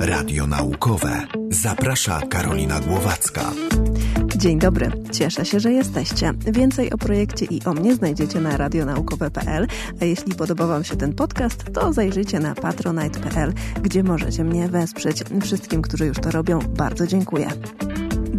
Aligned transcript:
Radio 0.00 0.46
Naukowe. 0.46 1.26
Zaprasza 1.50 2.20
Karolina 2.20 2.80
Głowacka. 2.80 3.52
Dzień 4.36 4.58
dobry, 4.58 4.90
cieszę 5.12 5.44
się, 5.44 5.60
że 5.60 5.72
jesteście. 5.72 6.32
Więcej 6.52 6.92
o 6.92 6.98
projekcie 6.98 7.44
i 7.44 7.64
o 7.64 7.74
mnie 7.74 7.94
znajdziecie 7.94 8.40
na 8.40 8.56
radionaukowe.pl, 8.56 9.66
a 10.02 10.04
jeśli 10.04 10.34
podoba 10.34 10.66
Wam 10.66 10.84
się 10.84 10.96
ten 10.96 11.14
podcast, 11.14 11.64
to 11.72 11.92
zajrzyjcie 11.92 12.40
na 12.40 12.54
patronite.pl, 12.54 13.52
gdzie 13.82 14.02
możecie 14.02 14.44
mnie 14.44 14.68
wesprzeć. 14.68 15.24
Wszystkim, 15.42 15.82
którzy 15.82 16.06
już 16.06 16.18
to 16.18 16.30
robią, 16.30 16.58
bardzo 16.58 17.06
dziękuję. 17.06 17.48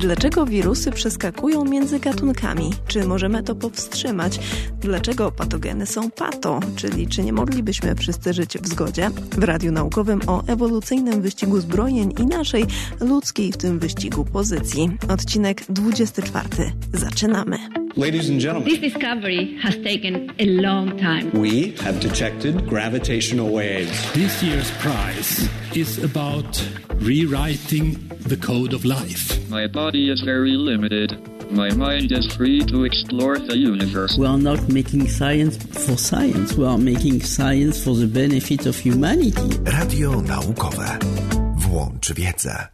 Dlaczego 0.02 0.46
wirusy 0.46 0.92
przeskakują 0.92 1.66
między 1.66 2.00
gatunkami? 2.00 2.74
Czy 2.88 3.08
możemy 3.08 3.44
to 3.44 3.56
powstrzymać? 3.56 4.40
Dlaczego 4.80 5.32
patogeny 5.32 5.86
są 5.86 6.12
pato? 6.12 6.60
Czyli 6.76 7.08
czy 7.08 7.24
nie 7.24 7.34
moglibyśmy 7.34 7.96
wszyscy 7.96 8.34
żyć 8.34 8.58
w 8.58 8.68
zgodzie? 8.68 9.10
W 9.38 9.44
Radiu 9.44 9.72
Naukowym 9.72 10.22
o 10.28 10.44
ewolucyjnym 10.48 11.22
wyścigu 11.22 11.60
zbrojeń 11.60 12.14
i 12.20 12.26
naszej 12.26 12.66
ludzkiej 13.00 13.52
w 13.52 13.58
tym 13.58 13.80
wyścigu 13.80 14.26
pozycji. 14.26 14.98
Odcinek 15.09 15.66
24. 15.70 16.48
Zaczynamy. 16.94 17.58
Ladies 17.95 18.30
and 18.30 18.40
gentlemen, 18.40 18.70
This 18.70 18.80
discovery 18.80 19.55
has 19.62 19.76
taken 19.77 20.31
a 20.40 20.45
long 20.45 20.98
time. 20.98 21.31
we 21.31 21.72
have 21.81 22.00
detected 22.00 22.67
gravitational 22.67 23.50
waves. 23.50 23.91
This 24.14 24.41
year's 24.41 24.72
prize 24.80 25.50
is 25.76 26.02
about 26.04 26.52
rewriting 26.95 27.95
the 28.22 28.38
code 28.38 28.73
of 28.73 28.86
life. 28.86 29.50
My 29.50 29.67
body 29.67 30.09
is 30.09 30.22
very 30.22 30.52
limited. 30.52 31.17
My 31.52 31.70
mind 31.73 32.12
is 32.14 32.26
free 32.34 32.62
to 32.66 32.86
explore 32.86 33.38
the 33.38 33.58
universe. 33.58 34.17
We 34.17 34.26
are 34.26 34.38
not 34.38 34.70
making 34.70 35.09
science 35.09 35.58
for 35.58 35.98
science. 35.98 36.53
We 36.55 36.66
are 36.66 36.78
making 36.78 37.22
science 37.22 37.84
for 37.84 37.94
the 37.95 38.08
benefit 38.08 38.66
of 38.67 38.78
humanity. 38.78 39.58
Radio 39.66 40.22
Naukowe. 40.22 41.41
Włącz 41.71 42.13
wiedzę. 42.13 42.67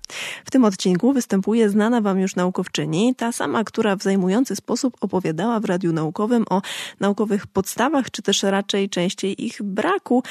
W 0.45 0.51
tym 0.51 0.65
odcinku 0.65 1.13
występuje 1.13 1.69
znana 1.69 2.01
Wam 2.01 2.19
już 2.19 2.35
naukowczyni, 2.35 3.15
ta 3.15 3.31
sama, 3.31 3.63
która 3.63 3.95
w 3.95 4.03
zajmujący 4.03 4.55
sposób 4.55 4.97
opowiadała 5.01 5.59
w 5.59 5.65
Radiu 5.65 5.93
Naukowym 5.93 6.45
o 6.49 6.61
naukowych 6.99 7.47
podstawach, 7.47 8.11
czy 8.11 8.21
też 8.21 8.43
raczej 8.43 8.89
częściej 8.89 9.45
ich 9.45 9.63
braku 9.63 10.23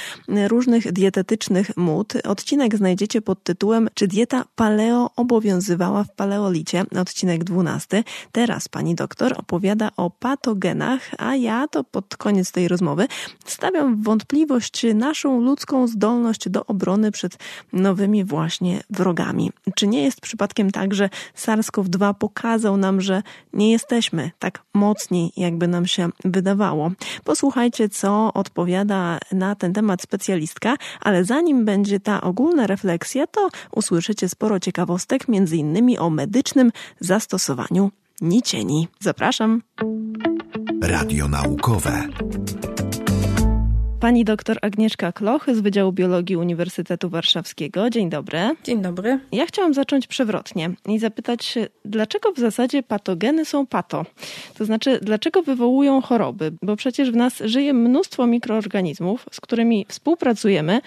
różnych 0.49 0.93
dietetycznych 0.93 1.77
mód. 1.77 2.13
Odcinek 2.25 2.77
znajdziecie 2.77 3.23
pod 3.23 3.43
tytułem 3.43 3.89
Czy 3.95 4.07
dieta 4.09 4.45
paleo 4.57 5.11
obowiązywała 5.17 6.05
w 6.05 6.15
paleolicie? 6.15 6.85
Odcinek 7.01 7.45
12. 7.45 8.05
Teraz 8.33 8.69
pani 8.69 8.95
doktor 8.95 9.35
opowiada 9.39 9.91
o 9.97 10.11
patogenach, 10.11 11.11
a 11.19 11.37
ja 11.37 11.69
to 11.69 11.85
pod 11.85 12.17
koniec 12.17 12.53
tej 12.53 12.69
rozmowy 12.69 13.09
stawiam 13.45 13.97
w 13.97 14.05
wątpliwość 14.05 14.87
naszą 14.95 15.41
ludzką 15.41 15.87
zdolność 15.87 16.49
do 16.49 16.67
obrony 16.67 17.11
przed 17.13 17.39
nowymi 17.73 18.25
właśnie 18.25 18.56
wrogami. 18.91 19.53
Czy 19.75 19.87
nie 19.87 20.03
jest 20.03 20.21
przypadkiem 20.21 20.71
tak, 20.71 20.95
że 20.95 21.09
SARS-CoV-2 21.37 22.15
pokazał 22.15 22.77
nam, 22.77 23.01
że 23.01 23.23
nie 23.53 23.73
jesteśmy 23.73 24.31
tak 24.39 24.63
mocni, 24.75 25.33
jakby 25.37 25.69
nam 25.69 25.87
się 25.87 26.09
wydawało? 26.25 26.91
Posłuchajcie, 27.25 27.89
co 27.89 28.33
odpowiada 28.35 29.19
na 29.33 29.55
ten 29.55 29.73
temat 29.73 30.03
specjalistka, 30.03 30.77
ale 31.01 31.25
zanim 31.25 31.65
będzie 31.65 32.01
ta 32.01 32.21
ogólna 32.21 32.67
refleksja, 32.67 33.27
to 33.27 33.49
usłyszycie 33.73 34.29
sporo 34.29 34.61
ciekawostek, 34.61 35.29
między 35.29 35.57
innymi 35.57 35.99
o 35.99 36.11
medycznym 36.11 36.73
zastosowaniu 37.01 37.91
nicieni. 38.21 38.89
Zapraszam. 39.01 39.63
Radio 40.83 41.29
Naukowe. 41.29 42.09
Pani 44.01 44.25
doktor 44.25 44.59
Agnieszka 44.63 45.13
Kloch 45.13 45.47
z 45.55 45.61
Wydziału 45.61 45.93
Biologii 45.93 46.37
Uniwersytetu 46.37 47.09
Warszawskiego. 47.09 47.91
Dzień 47.91 48.11
dobry. 48.11 48.39
Dzień 48.65 48.83
dobry. 48.83 49.19
Ja 49.33 49.47
chciałam 49.47 49.75
zacząć 49.75 50.07
przewrotnie 50.07 50.71
i 50.89 50.99
zapytać 50.99 51.55
dlaczego 51.85 52.33
w 52.33 52.39
zasadzie 52.39 52.83
patogeny 52.83 53.45
są 53.45 53.67
pato? 53.67 54.07
To 54.59 54.65
znaczy, 54.65 54.99
dlaczego 55.03 55.43
wywołują 55.43 56.03
choroby? 56.03 56.53
Bo 56.63 56.77
przecież 56.77 57.11
w 57.11 57.17
nas 57.17 57.43
żyje 57.45 57.75
mnóstwo 57.75 58.27
mikroorganizmów, 58.27 59.27
z 59.33 59.41
którymi 59.41 59.87
współpracujemy, 59.89 60.81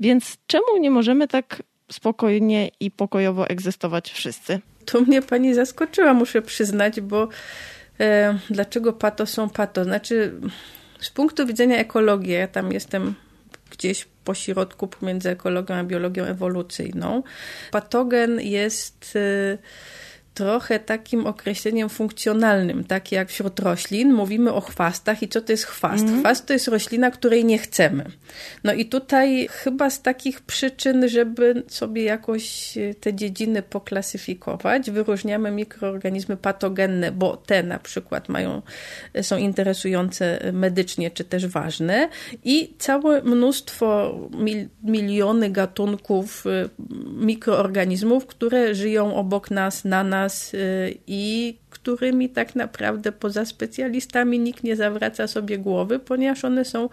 więc 0.00 0.36
czemu 0.46 0.78
nie 0.80 0.90
możemy 0.90 1.28
tak 1.28 1.62
spokojnie 1.92 2.70
i 2.80 2.90
pokojowo 2.90 3.48
egzystować 3.48 4.12
wszyscy? 4.12 4.60
Tu 4.84 5.02
mnie 5.02 5.22
pani 5.22 5.54
zaskoczyła, 5.54 6.14
muszę 6.14 6.42
przyznać, 6.42 7.00
bo 7.00 7.28
e, 8.00 8.38
dlaczego 8.50 8.92
pato 8.92 9.26
są 9.26 9.48
pato? 9.48 9.84
Znaczy, 9.84 10.32
z 11.04 11.10
punktu 11.10 11.46
widzenia 11.46 11.76
ekologii, 11.76 12.32
ja 12.32 12.48
tam 12.48 12.72
jestem 12.72 13.14
gdzieś 13.70 14.06
po 14.24 14.34
środku 14.34 14.88
pomiędzy 14.88 15.30
ekologią 15.30 15.74
a 15.74 15.84
biologią 15.84 16.24
ewolucyjną. 16.24 17.22
Patogen 17.70 18.40
jest 18.40 19.16
e, 19.16 19.58
trochę 20.34 20.78
takim 20.78 21.26
określeniem 21.26 21.88
funkcjonalnym, 21.88 22.84
tak 22.84 23.12
jak 23.12 23.28
wśród 23.28 23.60
roślin 23.60 24.12
mówimy 24.12 24.52
o 24.52 24.60
chwastach 24.60 25.22
i 25.22 25.28
co 25.28 25.40
to 25.40 25.52
jest 25.52 25.64
chwast? 25.64 26.02
Mhm. 26.02 26.20
Chwast 26.20 26.46
to 26.46 26.52
jest 26.52 26.68
roślina, 26.68 27.10
której 27.10 27.44
nie 27.44 27.58
chcemy. 27.58 28.04
No 28.64 28.72
i 28.72 28.86
tutaj 28.86 29.48
chyba 29.50 29.90
z 29.90 30.02
takich 30.02 30.40
przyczyn, 30.40 31.08
żeby 31.08 31.62
sobie 31.68 32.04
jakoś 32.04 32.78
e, 32.78 32.94
te 32.94 33.14
dziedziny 33.14 33.62
poklasyfikować, 33.62 34.90
wyróżniamy 34.90 35.50
mikroorganizmy 35.50 36.36
patogenne, 36.36 37.12
bo 37.12 37.36
te 37.36 37.62
na 37.62 37.78
przykład 37.78 38.28
mają, 38.28 38.62
e, 39.14 39.22
są 39.22 39.36
interesujące 39.36 40.52
medycznie 40.52 41.10
czy 41.10 41.24
też 41.24 41.46
ważne 41.46 42.08
i 42.44 42.74
całe 42.78 43.22
mnóstwo, 43.22 44.18
mil, 44.38 44.68
miliony 44.82 45.50
gatunków 45.50 46.46
e, 46.46 46.68
mikroorganizmów, 47.16 48.26
które 48.26 48.74
żyją 48.74 49.14
obok 49.14 49.50
nas, 49.50 49.84
na 49.84 50.04
nas 50.04 50.23
y, 50.54 50.94
i 51.06 51.56
którymi 51.70 52.28
tak 52.28 52.54
naprawdę 52.54 53.12
poza 53.12 53.44
specjalistami 53.44 54.38
nikt 54.38 54.62
nie 54.62 54.76
zawraca 54.76 55.26
sobie 55.26 55.58
głowy, 55.58 55.98
ponieważ 55.98 56.44
one 56.44 56.64
są 56.64 56.88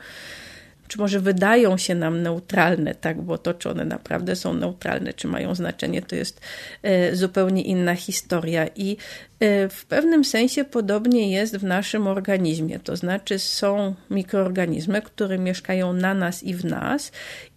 czy 0.92 0.98
może 0.98 1.20
wydają 1.20 1.78
się 1.78 1.96
nam 1.96 2.22
neutralne, 2.22 2.96
tak, 2.96 3.22
bo 3.22 3.38
to, 3.38 3.54
czy 3.54 3.70
one 3.70 3.86
naprawdę 3.86 4.36
są 4.36 4.54
neutralne, 4.54 5.14
czy 5.14 5.28
mają 5.28 5.56
znaczenie, 5.56 6.02
to 6.02 6.16
jest 6.16 6.42
e, 6.84 7.16
zupełnie 7.16 7.62
inna 7.62 7.96
historia. 7.96 8.68
I 8.76 8.98
e, 9.40 9.70
w 9.70 9.86
pewnym 9.86 10.26
sensie 10.26 10.64
podobnie 10.64 11.32
jest 11.32 11.58
w 11.58 11.64
naszym 11.64 12.08
organizmie, 12.08 12.80
to 12.80 12.96
znaczy 12.96 13.40
są 13.40 13.96
mikroorganizmy, 14.10 15.02
które 15.02 15.38
mieszkają 15.38 15.94
na 15.94 16.14
nas 16.14 16.44
i 16.44 16.54
w 16.54 16.66
nas 16.66 17.12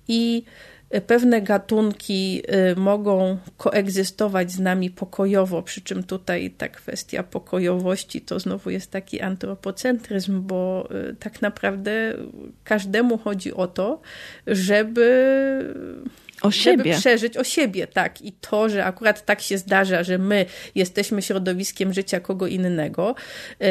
i 0.08 0.44
Pewne 1.06 1.42
gatunki 1.42 2.42
y, 2.72 2.76
mogą 2.76 3.38
koegzystować 3.56 4.52
z 4.52 4.60
nami 4.60 4.90
pokojowo, 4.90 5.62
przy 5.62 5.80
czym 5.80 6.02
tutaj 6.04 6.50
ta 6.50 6.68
kwestia 6.68 7.22
pokojowości 7.22 8.20
to 8.20 8.40
znowu 8.40 8.70
jest 8.70 8.90
taki 8.90 9.20
antropocentryzm, 9.20 10.42
bo 10.42 10.88
y, 11.10 11.16
tak 11.16 11.42
naprawdę 11.42 12.14
każdemu 12.64 13.18
chodzi 13.18 13.54
o 13.54 13.66
to, 13.66 14.00
żeby 14.46 15.74
O 16.44 16.50
żeby 16.50 16.62
siebie. 16.84 16.94
przeżyć 16.98 17.36
o 17.36 17.44
siebie, 17.44 17.86
tak. 17.86 18.22
I 18.22 18.32
to, 18.32 18.68
że 18.68 18.84
akurat 18.84 19.24
tak 19.24 19.40
się 19.40 19.58
zdarza, 19.58 20.02
że 20.02 20.18
my 20.18 20.46
jesteśmy 20.74 21.22
środowiskiem 21.22 21.92
życia 21.92 22.20
kogo 22.20 22.46
innego, 22.46 23.14
e, 23.60 23.66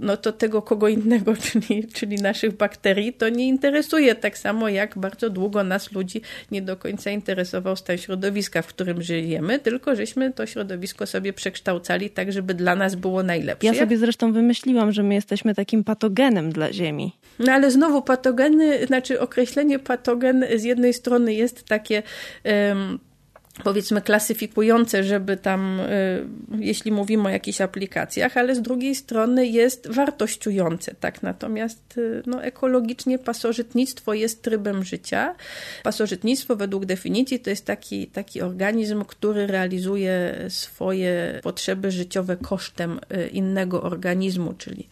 no 0.00 0.16
to 0.16 0.32
tego 0.32 0.62
kogo 0.62 0.88
innego, 0.88 1.34
czyli, 1.52 1.88
czyli 1.88 2.16
naszych 2.16 2.56
bakterii, 2.56 3.12
to 3.12 3.28
nie 3.28 3.48
interesuje 3.48 4.14
tak 4.14 4.38
samo 4.38 4.68
jak 4.68 4.98
bardzo 4.98 5.30
długo 5.30 5.64
nas 5.64 5.92
ludzi 5.92 6.22
nie 6.50 6.62
do 6.62 6.76
końca 6.76 7.10
interesował 7.10 7.76
stan 7.76 7.98
środowiska, 7.98 8.62
w 8.62 8.66
którym 8.66 9.02
żyjemy, 9.02 9.58
tylko 9.58 9.96
żeśmy 9.96 10.32
to 10.32 10.46
środowisko 10.46 11.06
sobie 11.06 11.32
przekształcali 11.32 12.10
tak, 12.10 12.32
żeby 12.32 12.54
dla 12.54 12.74
nas 12.74 12.94
było 12.94 13.22
najlepsze. 13.22 13.66
Ja 13.66 13.74
sobie 13.74 13.96
zresztą 13.98 14.32
wymyśliłam, 14.32 14.92
że 14.92 15.02
my 15.02 15.14
jesteśmy 15.14 15.54
takim 15.54 15.84
patogenem 15.84 16.52
dla 16.52 16.72
Ziemi. 16.72 17.12
No 17.38 17.52
ale 17.52 17.70
znowu 17.70 18.02
patogeny, 18.02 18.86
znaczy 18.86 19.20
określenie 19.20 19.78
patogen 19.78 20.44
z 20.56 20.64
jednej 20.64 20.94
strony 20.94 21.34
jest 21.34 21.64
takie 21.70 22.02
powiedzmy 23.64 24.02
klasyfikujące, 24.02 25.04
żeby 25.04 25.36
tam, 25.36 25.80
y, 25.80 26.26
jeśli 26.58 26.92
mówimy 26.92 27.28
o 27.28 27.28
jakichś 27.28 27.60
aplikacjach, 27.60 28.36
ale 28.36 28.54
z 28.54 28.62
drugiej 28.62 28.94
strony 28.94 29.46
jest 29.46 29.88
wartościujące, 29.88 30.94
tak? 31.00 31.22
Natomiast 31.22 31.98
y, 31.98 32.22
no, 32.26 32.42
ekologicznie 32.42 33.18
pasożytnictwo 33.18 34.14
jest 34.14 34.42
trybem 34.42 34.84
życia. 34.84 35.34
Pasożytnictwo 35.82 36.56
według 36.56 36.84
definicji 36.84 37.40
to 37.40 37.50
jest 37.50 37.66
taki, 37.66 38.06
taki 38.06 38.42
organizm, 38.42 39.04
który 39.04 39.46
realizuje 39.46 40.34
swoje 40.48 41.40
potrzeby 41.42 41.90
życiowe 41.90 42.36
kosztem 42.36 43.00
y, 43.16 43.28
innego 43.28 43.82
organizmu, 43.82 44.54
czyli 44.58 44.88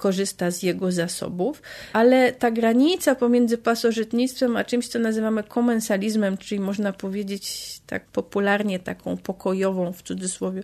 korzysta 0.00 0.50
z 0.50 0.62
jego 0.62 0.92
zasobów, 0.92 1.62
ale 1.92 2.32
ta 2.32 2.50
granica 2.50 3.14
pomiędzy 3.14 3.58
pasożytnictwem 3.58 4.56
a 4.56 4.64
czymś, 4.64 4.88
co 4.88 4.98
nazywamy 4.98 5.42
komensalizmem, 5.42 6.36
czyli 6.36 6.60
można 6.60 6.92
powiedzieć 6.92 7.80
tak 7.86 8.06
popularnie 8.06 8.78
taką 8.78 9.16
pokojową, 9.16 9.92
w 9.92 10.02
cudzysłowie, 10.02 10.62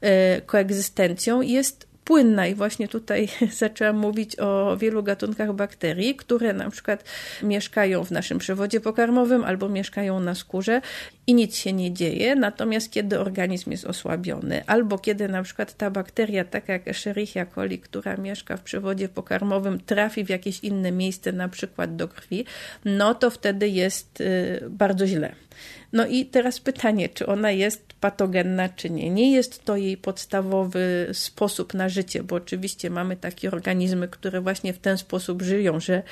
e, 0.00 0.40
koegzystencją, 0.40 1.40
jest 1.40 1.93
płynna 2.04 2.46
i 2.46 2.54
właśnie 2.54 2.88
tutaj 2.88 3.28
zaczęłam 3.60 3.96
mówić 3.96 4.38
o 4.38 4.76
wielu 4.76 5.02
gatunkach 5.02 5.52
bakterii, 5.52 6.14
które 6.14 6.52
na 6.52 6.70
przykład 6.70 7.04
mieszkają 7.42 8.04
w 8.04 8.10
naszym 8.10 8.38
przewodzie 8.38 8.80
pokarmowym 8.80 9.44
albo 9.44 9.68
mieszkają 9.68 10.20
na 10.20 10.34
skórze 10.34 10.80
i 11.26 11.34
nic 11.34 11.56
się 11.56 11.72
nie 11.72 11.92
dzieje, 11.92 12.36
natomiast 12.36 12.90
kiedy 12.90 13.20
organizm 13.20 13.70
jest 13.70 13.84
osłabiony 13.84 14.62
albo 14.66 14.98
kiedy 14.98 15.28
na 15.28 15.42
przykład 15.42 15.74
ta 15.76 15.90
bakteria, 15.90 16.44
taka 16.44 16.72
jak 16.72 16.88
Escherichia 16.88 17.46
coli, 17.46 17.78
która 17.78 18.16
mieszka 18.16 18.56
w 18.56 18.62
przewodzie 18.62 19.08
pokarmowym, 19.08 19.80
trafi 19.80 20.24
w 20.24 20.28
jakieś 20.28 20.60
inne 20.60 20.92
miejsce, 20.92 21.32
na 21.32 21.48
przykład 21.48 21.96
do 21.96 22.08
krwi, 22.08 22.44
no 22.84 23.14
to 23.14 23.30
wtedy 23.30 23.68
jest 23.68 24.20
y, 24.20 24.64
bardzo 24.70 25.06
źle. 25.06 25.43
No 25.92 26.06
i 26.06 26.26
teraz 26.26 26.60
pytanie, 26.60 27.08
czy 27.08 27.26
ona 27.26 27.50
jest 27.50 27.92
patogenna, 28.00 28.68
czy 28.68 28.90
nie. 28.90 29.10
Nie 29.10 29.32
jest 29.32 29.64
to 29.64 29.76
jej 29.76 29.96
podstawowy 29.96 31.08
sposób 31.12 31.74
na 31.74 31.88
życie, 31.88 32.22
bo 32.22 32.36
oczywiście 32.36 32.90
mamy 32.90 33.16
takie 33.16 33.50
organizmy, 33.50 34.08
które 34.08 34.40
właśnie 34.40 34.72
w 34.72 34.78
ten 34.78 34.98
sposób 34.98 35.42
żyją, 35.42 35.80
że 35.80 36.02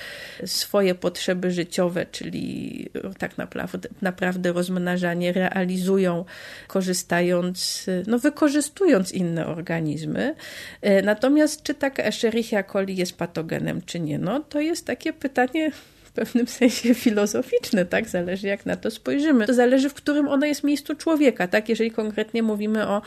swoje 0.47 0.95
potrzeby 0.95 1.51
życiowe, 1.51 2.07
czyli 2.07 2.89
tak 3.19 3.39
naprawdę, 3.39 3.89
naprawdę 4.03 4.53
rozmnażanie 4.53 5.33
realizują, 5.33 6.25
korzystając, 6.67 7.87
no 8.07 8.19
wykorzystując 8.19 9.13
inne 9.13 9.47
organizmy. 9.47 10.35
Natomiast 11.05 11.63
czy 11.63 11.75
taka 11.75 12.03
Escherichia 12.03 12.63
coli 12.63 12.97
jest 12.97 13.17
patogenem, 13.17 13.83
czy 13.87 14.01
nie? 14.01 14.19
No 14.19 14.41
to 14.41 14.61
jest 14.61 14.87
takie 14.87 15.13
pytanie 15.13 15.71
w 16.13 16.15
pewnym 16.15 16.47
sensie 16.47 16.95
filozoficzne, 17.05 17.85
tak? 17.85 18.09
Zależy 18.09 18.47
jak 18.47 18.67
na 18.67 18.77
to 18.77 18.91
spojrzymy. 18.91 19.47
To 19.47 19.55
zależy 19.55 19.89
w 19.89 19.95
którym 19.95 20.29
ono 20.29 20.47
jest 20.47 20.65
miejscu 20.65 20.95
człowieka, 20.95 21.49
tak? 21.49 21.69
Jeżeli 21.69 21.91
konkretnie 21.91 22.43
mówimy 22.43 22.89
o, 22.89 23.03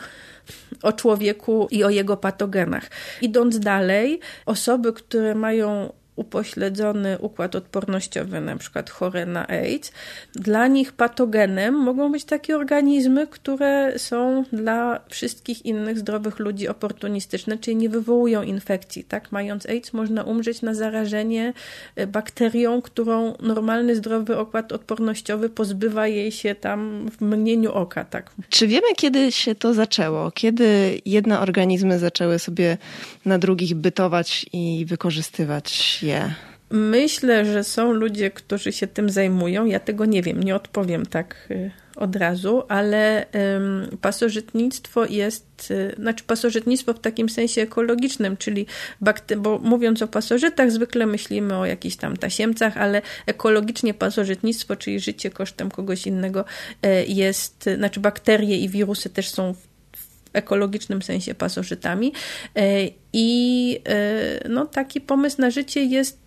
o 0.82 0.92
człowieku 0.92 1.68
i 1.70 1.84
o 1.84 1.90
jego 1.90 2.16
patogenach. 2.16 2.90
Idąc 3.22 3.58
dalej, 3.58 4.20
osoby, 4.46 4.92
które 4.92 5.34
mają 5.34 5.92
upośledzony 6.16 7.18
układ 7.18 7.56
odpornościowy, 7.56 8.40
na 8.40 8.56
przykład 8.56 8.90
chore 8.90 9.26
na 9.26 9.48
AIDS, 9.48 9.92
dla 10.32 10.66
nich 10.66 10.92
patogenem 10.92 11.74
mogą 11.74 12.12
być 12.12 12.24
takie 12.24 12.56
organizmy, 12.56 13.26
które 13.26 13.98
są 13.98 14.44
dla 14.52 15.00
wszystkich 15.08 15.66
innych 15.66 15.98
zdrowych 15.98 16.38
ludzi 16.38 16.68
oportunistyczne, 16.68 17.58
czyli 17.58 17.76
nie 17.76 17.88
wywołują 17.88 18.42
infekcji. 18.42 19.04
Tak? 19.04 19.32
Mając 19.32 19.66
AIDS 19.66 19.92
można 19.92 20.22
umrzeć 20.22 20.62
na 20.62 20.74
zarażenie 20.74 21.52
e, 21.96 22.06
bakterią, 22.06 22.82
którą 22.82 23.34
normalny, 23.40 23.96
zdrowy 23.96 24.42
układ 24.42 24.72
odpornościowy 24.72 25.50
pozbywa 25.50 26.06
jej 26.06 26.32
się 26.32 26.54
tam 26.54 27.10
w 27.10 27.20
mgnieniu 27.20 27.72
oka. 27.72 28.04
Tak? 28.04 28.30
Czy 28.48 28.66
wiemy, 28.66 28.86
kiedy 28.96 29.32
się 29.32 29.54
to 29.54 29.74
zaczęło? 29.74 30.30
Kiedy 30.30 31.00
jedne 31.04 31.40
organizmy 31.40 31.98
zaczęły 31.98 32.38
sobie 32.38 32.78
na 33.24 33.38
drugich 33.38 33.74
bytować 33.74 34.46
i 34.52 34.84
wykorzystywać 34.88 36.02
Myślę, 36.70 37.44
że 37.44 37.64
są 37.64 37.92
ludzie, 37.92 38.30
którzy 38.30 38.72
się 38.72 38.86
tym 38.86 39.10
zajmują. 39.10 39.66
Ja 39.66 39.80
tego 39.80 40.04
nie 40.04 40.22
wiem, 40.22 40.42
nie 40.42 40.56
odpowiem 40.56 41.06
tak 41.06 41.48
y, 41.50 41.70
od 41.96 42.16
razu, 42.16 42.62
ale 42.68 43.26
pasożytnictwo 44.00 45.04
jest, 45.04 45.70
y, 45.70 45.94
znaczy 45.98 46.24
pasożytnictwo 46.24 46.94
w 46.94 46.98
takim 46.98 47.28
sensie 47.28 47.62
ekologicznym, 47.62 48.36
czyli 48.36 48.66
bo 49.38 49.58
mówiąc 49.58 50.02
o 50.02 50.08
pasożytach, 50.08 50.70
zwykle 50.70 51.06
myślimy 51.06 51.58
o 51.58 51.66
jakichś 51.66 51.96
tam 51.96 52.16
tasiemcach, 52.16 52.76
ale 52.76 53.02
ekologicznie 53.26 53.94
pasożytnictwo, 53.94 54.76
czyli 54.76 55.00
życie 55.00 55.30
kosztem 55.30 55.70
kogoś 55.70 56.06
innego 56.06 56.44
y, 56.86 57.04
jest, 57.08 57.64
znaczy 57.76 58.00
bakterie 58.00 58.58
i 58.58 58.68
wirusy 58.68 59.10
też 59.10 59.28
są 59.28 59.54
ekologicznym 60.32 61.02
sensie 61.02 61.34
pasożytami. 61.34 62.12
I 63.12 63.80
no, 64.48 64.66
taki 64.66 65.00
pomysł 65.00 65.40
na 65.40 65.50
życie 65.50 65.84
jest 65.84 66.25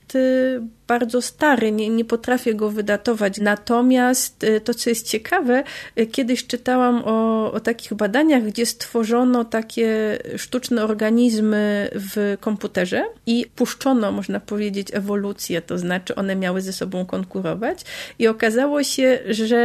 bardzo 0.89 1.21
stary, 1.21 1.71
nie, 1.71 1.89
nie 1.89 2.05
potrafię 2.05 2.53
go 2.53 2.69
wydatować. 2.69 3.37
Natomiast 3.37 4.43
y, 4.43 4.61
to, 4.61 4.73
co 4.73 4.89
jest 4.89 5.07
ciekawe, 5.07 5.63
y, 5.99 6.05
kiedyś 6.07 6.47
czytałam 6.47 7.01
o, 7.05 7.51
o 7.51 7.59
takich 7.59 7.93
badaniach, 7.93 8.43
gdzie 8.43 8.65
stworzono 8.65 9.45
takie 9.45 10.17
sztuczne 10.37 10.83
organizmy 10.83 11.89
w 11.93 12.37
komputerze 12.39 13.05
i 13.25 13.45
puszczono, 13.55 14.11
można 14.11 14.39
powiedzieć, 14.39 14.87
ewolucję, 14.93 15.61
to 15.61 15.77
znaczy 15.77 16.15
one 16.15 16.35
miały 16.35 16.61
ze 16.61 16.73
sobą 16.73 17.05
konkurować. 17.05 17.79
I 18.19 18.27
okazało 18.27 18.83
się, 18.83 19.19
że 19.29 19.59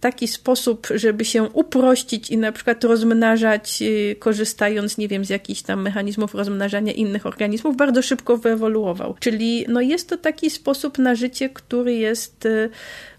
taki 0.00 0.28
sposób, 0.28 0.86
żeby 0.94 1.24
się 1.24 1.42
uprościć 1.42 2.30
i 2.30 2.38
na 2.38 2.52
przykład 2.52 2.84
rozmnażać, 2.84 3.82
y, 3.82 4.16
korzystając, 4.18 4.98
nie 4.98 5.08
wiem, 5.08 5.24
z 5.24 5.30
jakichś 5.30 5.62
tam 5.62 5.82
mechanizmów 5.82 6.34
rozmnażania 6.34 6.92
innych 6.92 7.26
organizmów, 7.26 7.76
bardzo 7.76 8.02
szybko 8.02 8.36
wyewoluował. 8.36 9.14
Czyli 9.20 9.57
no 9.68 9.80
jest 9.80 10.08
to 10.08 10.16
taki 10.16 10.50
sposób 10.50 10.98
na 10.98 11.14
życie, 11.14 11.48
który 11.48 11.94
jest 11.94 12.46
y, 12.46 12.70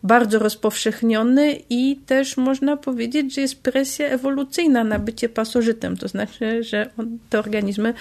bardzo 0.04 0.40
rozpowszechniony 0.40 1.60
i 1.70 2.00
też 2.06 2.38
można 2.38 2.78
powiedzieć, 2.78 3.36
że 3.36 3.42
jest 3.42 3.62
presja 3.62 4.08
ewolucyjna 4.08 4.84
na 4.84 5.00
bycie 5.00 5.30
pasożytem. 5.30 5.98
To 5.98 6.08
znaczy, 6.08 6.64
że 6.64 6.90
te 7.30 7.40
organizmy 7.40 7.90
y, 7.90 7.94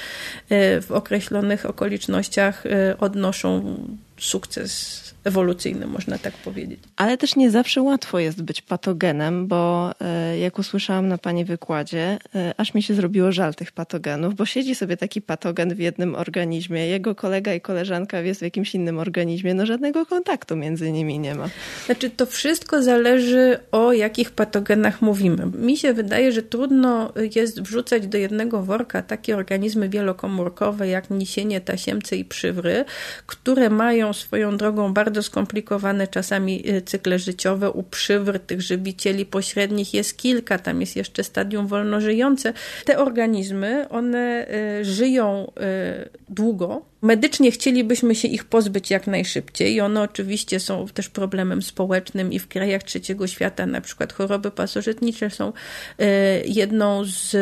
w 0.81 0.89
określonych 0.91 1.67
okolicznościach 1.67 2.67
y, 2.67 2.71
odnoszą 2.99 3.77
sukces 4.19 5.08
ewolucyjny, 5.29 5.87
można 5.87 6.19
tak 6.19 6.35
powiedzieć. 6.35 6.81
Ale 6.97 7.17
też 7.17 7.37
nie 7.37 7.51
zawsze 7.51 7.83
łatwo 7.83 8.19
jest 8.19 8.43
być 8.43 8.63
patogenem, 8.63 9.47
bo 9.47 9.93
e, 10.01 10.39
jak 10.39 10.59
usłyszałam 10.59 11.09
na 11.09 11.19
Pani 11.19 11.45
wykładzie, 11.45 12.19
e, 12.35 12.55
aż 12.57 12.75
mi 12.75 12.83
się 12.83 12.95
zrobiło 12.95 13.33
żal 13.33 13.55
tych 13.55 13.73
patogenów, 13.73 14.35
bo 14.35 14.47
siedzi 14.47 14.75
sobie 14.75 14.97
taki 14.97 15.23
patogen 15.23 15.75
w 15.75 15.79
jednym 15.79 16.15
organizmie, 16.15 16.87
jego 16.87 17.15
kolega 17.15 17.55
i 17.55 17.61
koleżanka 17.61 18.21
jest 18.21 18.41
w 18.41 18.43
jakimś 18.43 18.75
innym 18.75 18.99
organizmie, 18.99 19.55
no 19.55 19.67
żadnego 19.67 20.07
kontaktu 20.07 20.57
między 20.57 20.93
nimi 20.93 21.19
nie 21.19 21.35
ma. 21.35 21.49
Znaczy 21.87 22.11
to 22.11 22.27
wszystko 22.27 22.83
zależy 22.83 23.59
o 23.73 23.93
jakich 23.93 24.31
patogenach 24.31 25.03
mówimy. 25.03 25.47
Mi 25.47 25.77
się 25.77 25.93
wydaje, 25.93 26.33
że 26.33 26.43
trudno 26.43 27.13
jest 27.37 27.63
wrzucać 27.63 28.07
do 28.07 28.19
jednego 28.19 28.63
worka 28.63 29.03
takie 29.03 29.37
organizmy 29.37 29.89
wielokomórkowe 29.89 30.89
jak 30.89 31.11
nisienie, 31.11 31.61
tasiemce 31.61 32.17
i 32.17 32.25
przywry, 32.25 32.85
które 33.27 33.71
mają 33.71 34.13
swoją 34.13 34.57
drogą 34.57 34.93
bardzo 34.93 35.18
bardzo 35.19 35.31
skomplikowane 35.31 36.09
czasami 36.09 36.71
y, 36.71 36.83
cykle 36.83 37.19
życiowe. 37.19 37.71
U 37.71 37.83
przywr 37.83 38.41
tych 38.41 38.63
żywicieli 38.63 39.27
pośrednich 39.27 39.95
jest 39.95 40.17
kilka, 40.17 40.59
tam 40.59 40.81
jest 40.81 40.97
jeszcze 40.97 41.25
stadium 41.25 41.67
wolnożyjące. 41.67 42.53
Te 42.85 42.99
organizmy, 42.99 43.89
one 43.89 44.47
y, 44.81 44.85
żyją 44.85 45.53
y, 46.05 46.09
długo, 46.29 46.89
Medycznie 47.03 47.51
chcielibyśmy 47.51 48.15
się 48.15 48.29
ich 48.29 48.45
pozbyć 48.45 48.91
jak 48.91 49.07
najszybciej 49.07 49.75
i 49.75 49.81
one 49.81 50.03
oczywiście 50.03 50.61
są 50.61 50.87
też 50.95 51.09
problemem 51.09 51.63
społecznym 51.63 52.33
i 52.33 52.39
w 52.39 52.49
krajach 52.49 52.83
trzeciego 52.83 53.27
świata 53.27 53.67
na 53.67 53.81
przykład 53.81 54.13
choroby 54.13 54.51
pasożytnicze 54.51 55.31
są 55.31 55.53
jedną 56.45 57.05
z 57.05 57.37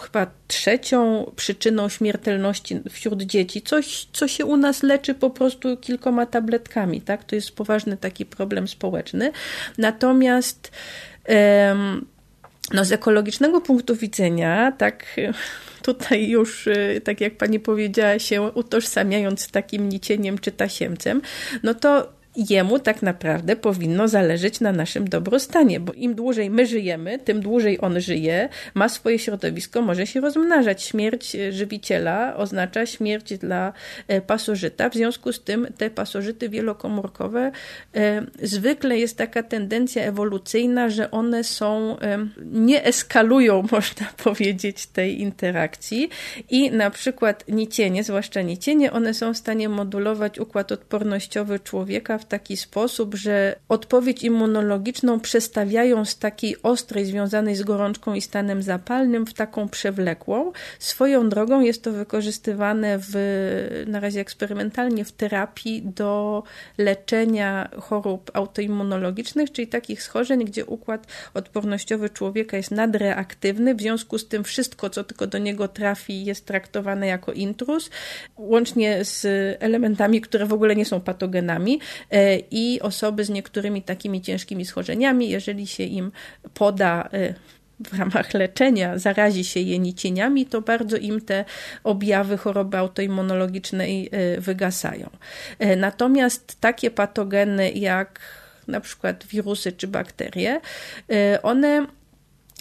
chyba 0.00 0.26
trzecią 0.48 1.30
przyczyną 1.36 1.88
śmiertelności 1.88 2.80
wśród 2.90 3.22
dzieci. 3.22 3.62
Coś, 3.62 4.06
co 4.12 4.28
się 4.28 4.44
u 4.44 4.56
nas 4.56 4.82
leczy 4.82 5.14
po 5.14 5.30
prostu 5.30 5.76
kilkoma 5.76 6.26
tabletkami, 6.26 7.00
tak? 7.00 7.24
To 7.24 7.34
jest 7.34 7.50
poważny 7.50 7.96
taki 7.96 8.26
problem 8.26 8.68
społeczny. 8.68 9.32
Natomiast 9.78 10.72
no, 12.74 12.84
z 12.84 12.92
ekologicznego 12.92 13.60
punktu 13.60 13.96
widzenia, 13.96 14.72
tak 14.72 15.16
tutaj 15.82 16.28
już, 16.28 16.66
y, 16.66 17.00
tak 17.04 17.20
jak 17.20 17.36
pani 17.36 17.60
powiedziała, 17.60 18.18
się 18.18 18.42
utożsamiając 18.42 19.40
z 19.40 19.50
takim 19.50 19.88
nicieniem 19.88 20.38
czy 20.38 20.52
tasiemcem, 20.52 21.22
no 21.62 21.74
to 21.74 22.17
jemu 22.38 22.78
tak 22.78 23.02
naprawdę 23.02 23.56
powinno 23.56 24.08
zależeć 24.08 24.60
na 24.60 24.72
naszym 24.72 25.08
dobrostanie, 25.08 25.80
bo 25.80 25.92
im 25.92 26.14
dłużej 26.14 26.50
my 26.50 26.66
żyjemy, 26.66 27.18
tym 27.18 27.40
dłużej 27.40 27.78
on 27.80 28.00
żyje, 28.00 28.48
ma 28.74 28.88
swoje 28.88 29.18
środowisko, 29.18 29.82
może 29.82 30.06
się 30.06 30.20
rozmnażać. 30.20 30.82
Śmierć 30.82 31.34
e, 31.34 31.52
żywiciela 31.52 32.36
oznacza 32.36 32.86
śmierć 32.86 33.38
dla 33.38 33.72
e, 34.08 34.20
pasożyta, 34.20 34.90
w 34.90 34.94
związku 34.94 35.32
z 35.32 35.44
tym 35.44 35.66
te 35.76 35.90
pasożyty 35.90 36.48
wielokomórkowe 36.48 37.52
e, 37.94 38.26
zwykle 38.42 38.98
jest 38.98 39.16
taka 39.16 39.42
tendencja 39.42 40.02
ewolucyjna, 40.02 40.88
że 40.88 41.10
one 41.10 41.44
są, 41.44 41.96
nie 42.52 42.84
eskalują, 42.84 43.62
można 43.72 44.06
powiedzieć, 44.24 44.86
tej 44.86 45.20
interakcji 45.20 46.08
i 46.50 46.70
na 46.70 46.90
przykład 46.90 47.44
nicienie, 47.48 48.04
zwłaszcza 48.04 48.42
nicienie, 48.42 48.92
one 48.92 49.14
są 49.14 49.34
w 49.34 49.36
stanie 49.36 49.68
modulować 49.68 50.38
układ 50.38 50.72
odpornościowy 50.72 51.60
człowieka 51.60 52.18
w 52.18 52.27
taki 52.28 52.56
sposób, 52.56 53.14
że 53.14 53.56
odpowiedź 53.68 54.24
immunologiczną 54.24 55.20
przestawiają 55.20 56.04
z 56.04 56.18
takiej 56.18 56.62
ostrej, 56.62 57.04
związanej 57.04 57.56
z 57.56 57.62
gorączką 57.62 58.14
i 58.14 58.20
stanem 58.20 58.62
zapalnym, 58.62 59.26
w 59.26 59.34
taką 59.34 59.68
przewlekłą. 59.68 60.52
Swoją 60.78 61.28
drogą 61.28 61.60
jest 61.60 61.82
to 61.82 61.92
wykorzystywane 61.92 62.98
w, 62.98 63.14
na 63.86 64.00
razie 64.00 64.20
eksperymentalnie 64.20 65.04
w 65.04 65.12
terapii 65.12 65.82
do 65.82 66.42
leczenia 66.78 67.68
chorób 67.80 68.30
autoimmunologicznych, 68.34 69.52
czyli 69.52 69.68
takich 69.68 70.02
schorzeń, 70.02 70.44
gdzie 70.44 70.66
układ 70.66 71.06
odpornościowy 71.34 72.10
człowieka 72.10 72.56
jest 72.56 72.70
nadreaktywny, 72.70 73.74
w 73.74 73.80
związku 73.80 74.18
z 74.18 74.28
tym 74.28 74.44
wszystko, 74.44 74.90
co 74.90 75.04
tylko 75.04 75.26
do 75.26 75.38
niego 75.38 75.68
trafi, 75.68 76.24
jest 76.24 76.46
traktowane 76.46 77.06
jako 77.06 77.32
intrus, 77.32 77.90
łącznie 78.36 79.04
z 79.04 79.26
elementami, 79.62 80.20
które 80.20 80.46
w 80.46 80.52
ogóle 80.52 80.76
nie 80.76 80.84
są 80.84 81.00
patogenami 81.00 81.80
i 82.50 82.80
osoby 82.82 83.24
z 83.24 83.30
niektórymi 83.30 83.82
takimi 83.82 84.22
ciężkimi 84.22 84.64
schorzeniami, 84.64 85.30
jeżeli 85.30 85.66
się 85.66 85.82
im 85.82 86.12
poda 86.54 87.08
e, 87.12 87.34
w 87.80 87.98
ramach 87.98 88.34
leczenia 88.34 88.98
zarazi 88.98 89.44
się 89.44 89.60
je 89.60 89.78
nicieniami, 89.78 90.46
to 90.46 90.62
bardzo 90.62 90.96
im 90.96 91.20
te 91.20 91.44
objawy 91.84 92.36
choroby 92.36 92.78
autoimmunologicznej 92.78 94.08
e, 94.12 94.40
wygasają. 94.40 95.10
Natomiast 95.76 96.60
takie 96.60 96.90
patogeny 96.90 97.70
jak 97.70 98.20
na 98.68 98.80
przykład 98.80 99.26
wirusy 99.26 99.72
czy 99.72 99.88
bakterie, 99.88 100.60
one 101.42 101.86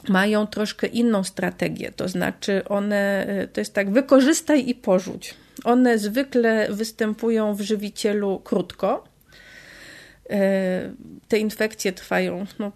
mają 0.09 0.47
troszkę 0.47 0.87
inną 0.87 1.23
strategię, 1.23 1.91
to 1.91 2.07
znaczy 2.07 2.61
one, 2.69 3.27
to 3.53 3.61
jest 3.61 3.73
tak, 3.73 3.91
wykorzystaj 3.91 4.69
i 4.69 4.75
porzuć. 4.75 5.33
One 5.63 5.97
zwykle 5.97 6.67
występują 6.69 7.55
w 7.55 7.61
żywicielu 7.61 8.39
krótko. 8.43 9.03
E, 10.29 10.93
te 11.27 11.37
infekcje 11.37 11.91
trwają 11.91 12.45
no, 12.59 12.71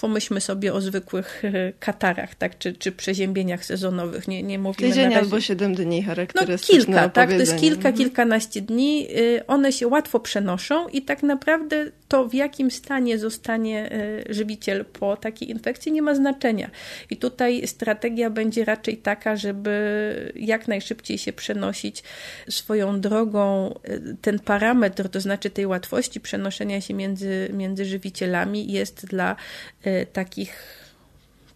pomyślmy 0.00 0.40
sobie 0.40 0.74
o 0.74 0.80
zwykłych 0.80 1.44
e, 1.44 1.72
katarach, 1.80 2.34
tak, 2.34 2.58
czy, 2.58 2.72
czy 2.72 2.92
przeziębieniach 2.92 3.64
sezonowych. 3.64 4.28
Nie, 4.28 4.42
nie 4.42 4.58
mówimy 4.58 4.88
Tydzień 4.88 5.04
razie... 5.04 5.18
albo 5.18 5.40
siedem 5.40 5.74
dni 5.74 6.02
charakterystyczne 6.02 6.94
No 6.94 7.00
kilka, 7.00 7.08
tak, 7.08 7.28
to 7.28 7.34
jest 7.34 7.56
kilka, 7.56 7.76
mhm. 7.76 7.96
kilkanaście 7.96 8.60
dni. 8.60 9.08
E, 9.36 9.46
one 9.46 9.72
się 9.72 9.86
łatwo 9.88 10.20
przenoszą 10.20 10.88
i 10.88 11.02
tak 11.02 11.22
naprawdę 11.22 11.90
to 12.08 12.28
w 12.28 12.34
jakim 12.34 12.70
stanie 12.70 13.18
zostanie 13.18 13.92
e, 13.92 14.34
żywiciel 14.34 14.84
po 14.84 15.16
takiej 15.16 15.50
infekcji 15.50 15.92
nie 15.92 16.02
ma 16.02 16.14
znaczenia. 16.14 16.70
I 17.10 17.16
tutaj 17.16 17.66
strategia 17.66 18.30
będzie 18.30 18.64
raczej 18.64 18.96
taka, 18.96 19.36
żeby 19.36 20.32
jak 20.36 20.68
najszybciej 20.68 21.18
się 21.18 21.32
przenosić 21.32 22.02
swoją 22.48 23.00
drogą. 23.00 23.74
Ten 24.20 24.38
parametr, 24.38 25.08
to 25.08 25.20
znaczy 25.20 25.50
tej 25.50 25.66
łatwości 25.66 26.20
przenoszenia 26.20 26.80
się 26.80 26.94
między, 26.94 27.48
między 27.52 27.84
żywicielami 27.84 28.72
jest 28.72 29.06
dla 29.06 29.36
takich 30.12 30.83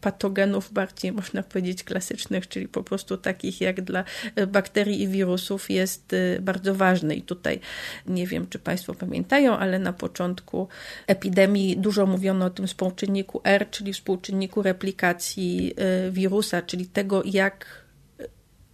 patogenów 0.00 0.72
bardziej 0.72 1.12
można 1.12 1.42
powiedzieć 1.42 1.84
klasycznych, 1.84 2.48
czyli 2.48 2.68
po 2.68 2.82
prostu 2.82 3.16
takich 3.16 3.60
jak 3.60 3.80
dla 3.80 4.04
bakterii 4.48 5.02
i 5.02 5.08
wirusów 5.08 5.70
jest 5.70 6.14
bardzo 6.40 6.74
ważny. 6.74 7.14
I 7.14 7.22
tutaj 7.22 7.60
nie 8.06 8.26
wiem, 8.26 8.46
czy 8.50 8.58
Państwo 8.58 8.94
pamiętają, 8.94 9.58
ale 9.58 9.78
na 9.78 9.92
początku 9.92 10.68
epidemii 11.06 11.76
dużo 11.76 12.06
mówiono 12.06 12.44
o 12.44 12.50
tym 12.50 12.66
współczynniku 12.66 13.40
R, 13.44 13.70
czyli 13.70 13.92
współczynniku 13.92 14.62
replikacji 14.62 15.74
wirusa, 16.10 16.62
czyli 16.62 16.86
tego, 16.86 17.22
jak 17.24 17.87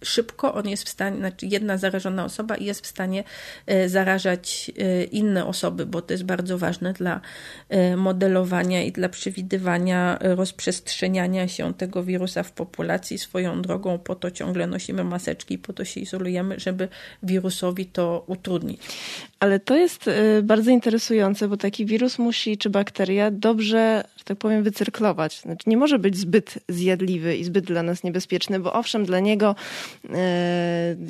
szybko 0.05 0.53
on 0.53 0.67
jest 0.67 0.83
w 0.83 0.89
stanie, 0.89 1.17
znaczy 1.17 1.45
jedna 1.45 1.77
zarażona 1.77 2.25
osoba 2.25 2.57
jest 2.57 2.81
w 2.81 2.87
stanie 2.87 3.23
e, 3.65 3.89
zarażać 3.89 4.71
e, 4.77 5.03
inne 5.03 5.45
osoby, 5.45 5.85
bo 5.85 6.01
to 6.01 6.13
jest 6.13 6.23
bardzo 6.23 6.57
ważne 6.57 6.93
dla 6.93 7.21
e, 7.69 7.97
modelowania 7.97 8.83
i 8.83 8.91
dla 8.91 9.09
przewidywania 9.09 10.17
rozprzestrzeniania 10.21 11.47
się 11.47 11.73
tego 11.73 12.03
wirusa 12.03 12.43
w 12.43 12.51
populacji. 12.51 13.17
Swoją 13.17 13.61
drogą 13.61 13.99
po 13.99 14.15
to 14.15 14.31
ciągle 14.31 14.67
nosimy 14.67 15.03
maseczki, 15.03 15.57
po 15.57 15.73
to 15.73 15.85
się 15.85 15.99
izolujemy, 15.99 16.59
żeby 16.59 16.87
wirusowi 17.23 17.85
to 17.85 18.23
utrudnić. 18.27 18.81
Ale 19.39 19.59
to 19.59 19.75
jest 19.75 20.09
bardzo 20.43 20.71
interesujące, 20.71 21.47
bo 21.47 21.57
taki 21.57 21.85
wirus 21.85 22.19
musi, 22.19 22.57
czy 22.57 22.69
bakteria, 22.69 23.31
dobrze, 23.31 24.03
że 24.17 24.23
tak 24.23 24.37
powiem, 24.37 24.63
wycyrklować. 24.63 25.41
Znaczy 25.41 25.69
nie 25.69 25.77
może 25.77 25.99
być 25.99 26.17
zbyt 26.17 26.59
zjadliwy 26.69 27.37
i 27.37 27.43
zbyt 27.43 27.65
dla 27.65 27.83
nas 27.83 28.03
niebezpieczny, 28.03 28.59
bo 28.59 28.73
owszem, 28.73 29.05
dla 29.05 29.19
niego 29.19 29.55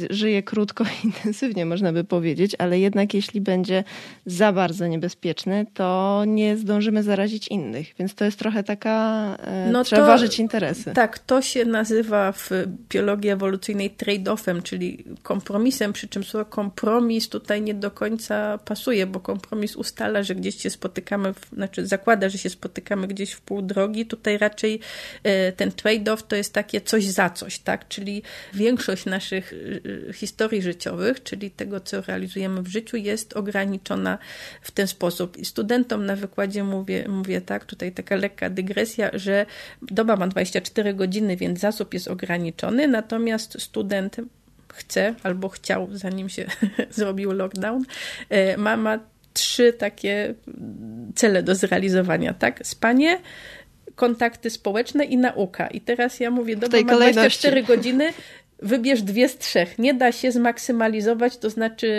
żyje 0.10 0.44
krótko 0.44 0.84
i 0.84 1.06
intensywnie, 1.08 1.66
można 1.66 1.94
by 1.94 2.04
powiedzieć, 2.04 2.56
ale 2.60 2.80
jednak 2.80 3.14
jeśli 3.14 3.42
będzie 3.42 3.84
za 4.26 4.54
bardzo 4.54 4.88
niebezpieczny, 4.88 5.66
to 5.74 6.24
nie 6.28 6.58
zdążymy 6.58 7.04
zarazić 7.04 7.48
innych. 7.48 7.94
Więc 8.00 8.16
to 8.16 8.26
jest 8.26 8.40
trochę 8.40 8.64
taka, 8.64 9.26
e, 9.44 9.70
no 9.72 9.84
trzeba 9.84 10.02
to, 10.02 10.08
ważyć 10.08 10.40
interesy. 10.40 10.94
Tak, 10.94 11.20
to 11.20 11.42
się 11.42 11.66
nazywa 11.66 12.32
w 12.32 12.50
biologii 12.90 13.30
ewolucyjnej 13.30 13.92
trade-offem, 13.92 14.64
czyli 14.64 15.04
kompromisem, 15.24 15.94
przy 15.94 16.08
czym 16.08 16.24
słowo 16.24 16.46
kompromis 16.46 17.30
tutaj 17.30 17.62
nie 17.62 17.74
do 17.74 17.92
końca 17.92 18.58
pasuje, 18.58 19.08
bo 19.08 19.20
kompromis 19.20 19.76
ustala, 19.76 20.24
że 20.24 20.36
gdzieś 20.36 20.62
się 20.62 20.70
spotykamy, 20.70 21.34
w, 21.34 21.50
znaczy 21.54 21.88
zakłada, 21.88 22.30
że 22.30 22.38
się 22.38 22.50
spotykamy 22.50 23.08
gdzieś 23.08 23.32
w 23.32 23.42
pół 23.42 23.62
drogi. 23.62 24.06
Tutaj 24.06 24.38
raczej 24.38 24.80
e, 25.24 25.52
ten 25.52 25.70
trade-off 25.70 26.24
to 26.28 26.36
jest 26.36 26.54
takie 26.54 26.82
coś 26.82 27.06
za 27.06 27.30
coś, 27.30 27.60
tak? 27.60 27.88
Czyli 27.88 28.24
większość 28.54 28.65
większość 28.66 29.06
naszych 29.06 29.54
y, 29.54 29.82
y, 30.10 30.14
historii 30.14 30.62
życiowych, 30.62 31.24
czyli 31.24 31.52
tego, 31.52 31.80
co 31.80 32.02
realizujemy 32.02 32.62
w 32.62 32.68
życiu, 32.68 32.98
jest 32.98 33.38
ograniczona 33.38 34.18
w 34.62 34.72
ten 34.72 34.88
sposób. 34.88 35.38
I 35.38 35.46
studentom 35.46 36.06
na 36.06 36.16
wykładzie 36.16 36.64
mówię, 36.64 37.06
mówię 37.08 37.42
tak, 37.42 37.66
tutaj 37.66 37.92
taka 37.92 38.16
lekka 38.16 38.50
dygresja, 38.50 39.10
że 39.14 39.46
doba 39.82 40.16
ma 40.16 40.28
24 40.28 40.94
godziny, 40.94 41.38
więc 41.38 41.60
zasób 41.60 41.94
jest 41.94 42.08
ograniczony, 42.08 42.88
natomiast 42.88 43.62
student 43.62 44.18
chce 44.74 45.16
albo 45.24 45.50
chciał, 45.50 45.88
zanim 45.92 46.30
się 46.30 46.46
zrobił 46.98 47.32
lockdown, 47.32 47.84
e, 48.30 48.58
ma, 48.58 48.78
ma 48.78 49.00
trzy 49.34 49.74
takie 49.74 50.34
cele 51.16 51.44
do 51.44 51.56
zrealizowania, 51.56 52.34
tak? 52.34 52.60
Spanie, 52.64 53.20
kontakty 53.96 54.50
społeczne 54.50 55.06
i 55.06 55.18
nauka. 55.18 55.68
I 55.68 55.82
teraz 55.82 56.20
ja 56.20 56.32
mówię, 56.32 56.56
dobra, 56.56 56.82
ma 56.82 56.96
24 56.96 57.64
godziny, 57.64 58.14
wybierz 58.66 59.02
dwie 59.02 59.30
z 59.30 59.38
trzech. 59.38 59.80
Nie 59.80 59.94
da 59.94 60.12
się 60.12 60.32
zmaksymalizować, 60.32 61.38
to 61.38 61.50
znaczy 61.50 61.90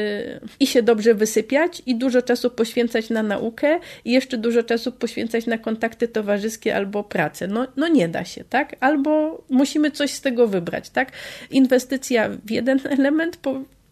i 0.61 0.67
się 0.67 0.83
dobrze 0.83 1.15
wysypiać, 1.15 1.83
i 1.87 1.95
dużo 1.95 2.23
czasu 2.23 2.51
poświęcać 2.51 3.11
na 3.11 3.23
naukę, 3.23 3.79
i 4.05 4.13
jeszcze 4.13 4.39
dużo 4.39 4.63
czasu 4.63 4.93
poświęcać 4.93 5.47
na 5.47 5.59
kontakty 5.59 6.09
towarzyskie 6.09 6.77
albo 6.77 7.05
pracę. 7.05 7.49
No, 7.49 7.67
no 7.77 7.89
nie 7.89 8.09
da 8.09 8.25
się, 8.25 8.45
tak? 8.45 8.77
Albo 8.81 9.43
musimy 9.51 9.91
coś 9.91 10.11
z 10.11 10.21
tego 10.21 10.49
wybrać, 10.49 10.91
tak? 10.91 11.13
Inwestycja 11.51 12.29
w 12.29 12.51
jeden 12.51 12.81
element 12.85 13.37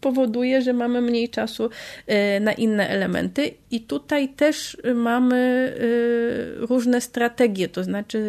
powoduje, 0.05 0.61
że 0.61 0.73
mamy 0.73 1.01
mniej 1.01 1.29
czasu 1.29 1.69
e, 2.07 2.39
na 2.39 2.53
inne 2.53 2.89
elementy. 2.89 3.51
I 3.71 3.81
tutaj 3.81 4.29
też 4.29 4.77
mamy 4.95 5.35
e, 6.61 6.65
różne 6.65 7.01
strategie, 7.01 7.67
to 7.67 7.83
znaczy 7.83 8.19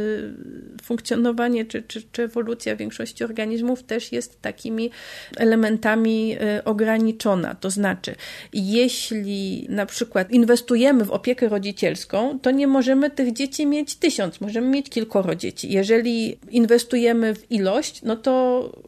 funkcjonowanie 0.82 1.64
czy, 1.64 1.82
czy, 1.82 2.02
czy 2.12 2.22
ewolucja 2.22 2.76
większości 2.76 3.24
organizmów 3.24 3.82
też 3.82 4.12
jest 4.12 4.42
takimi 4.42 4.90
elementami 5.36 6.36
e, 6.40 6.64
ograniczona. 6.64 7.54
To 7.54 7.70
znaczy, 7.70 8.14
jeśli 8.52 9.66
na 9.68 9.86
przykład 9.86 10.30
inwestujemy 10.30 11.04
w 11.04 11.10
opiekę 11.10 11.48
rodzicielską, 11.48 12.38
to 12.38 12.50
nie 12.50 12.66
możemy 12.66 13.10
tych 13.10 13.32
dzieci 13.32 13.66
mieć 13.66 13.96
tysiąc, 13.96 14.40
możemy 14.40 14.68
mieć 14.68 14.90
kilkoro 14.90 15.34
dzieci. 15.34 15.72
Jeżeli 15.72 16.38
inwestujemy 16.50 17.34
w 17.34 17.50
ilość, 17.50 18.02
no 18.02 18.16
to 18.16 18.32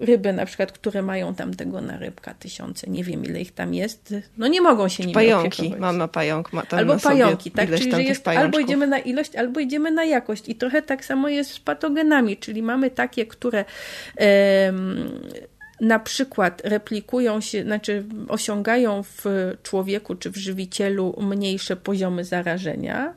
ryby 0.00 0.32
na 0.32 0.46
przykład, 0.46 0.72
które 0.72 1.02
mają 1.02 1.34
tam 1.34 1.54
tego 1.54 1.80
na 1.80 1.98
rybka 1.98 2.34
nie 2.86 3.04
wiem 3.04 3.24
ile 3.24 3.40
ich 3.40 3.52
tam 3.52 3.74
jest, 3.74 4.14
no 4.38 4.46
nie 4.48 4.60
mogą 4.60 4.88
się 4.88 5.02
nimi 5.02 5.14
Pająki, 5.14 5.48
opiekować. 5.48 5.80
mama 5.80 6.08
pająk 6.08 6.52
ma 6.52 6.62
tam 6.62 6.78
Albo 6.78 6.96
pająki, 6.98 7.50
tak? 7.50 7.70
Czyli 7.70 7.90
że 7.92 8.02
jest 8.02 8.24
pajączków. 8.24 8.44
albo 8.44 8.58
idziemy 8.58 8.86
na 8.86 8.98
ilość, 8.98 9.36
albo 9.36 9.60
idziemy 9.60 9.90
na 9.90 10.04
jakość. 10.04 10.48
I 10.48 10.54
trochę 10.54 10.82
tak 10.82 11.04
samo 11.04 11.28
jest 11.28 11.50
z 11.50 11.60
patogenami, 11.60 12.36
czyli 12.36 12.62
mamy 12.62 12.90
takie, 12.90 13.26
które 13.26 13.64
na 15.80 15.98
przykład 15.98 16.62
replikują 16.64 17.40
się, 17.40 17.62
znaczy 17.62 18.04
osiągają 18.28 19.02
w 19.02 19.24
człowieku 19.62 20.14
czy 20.14 20.30
w 20.30 20.36
żywicielu 20.36 21.18
mniejsze 21.22 21.76
poziomy 21.76 22.24
zarażenia, 22.24 23.14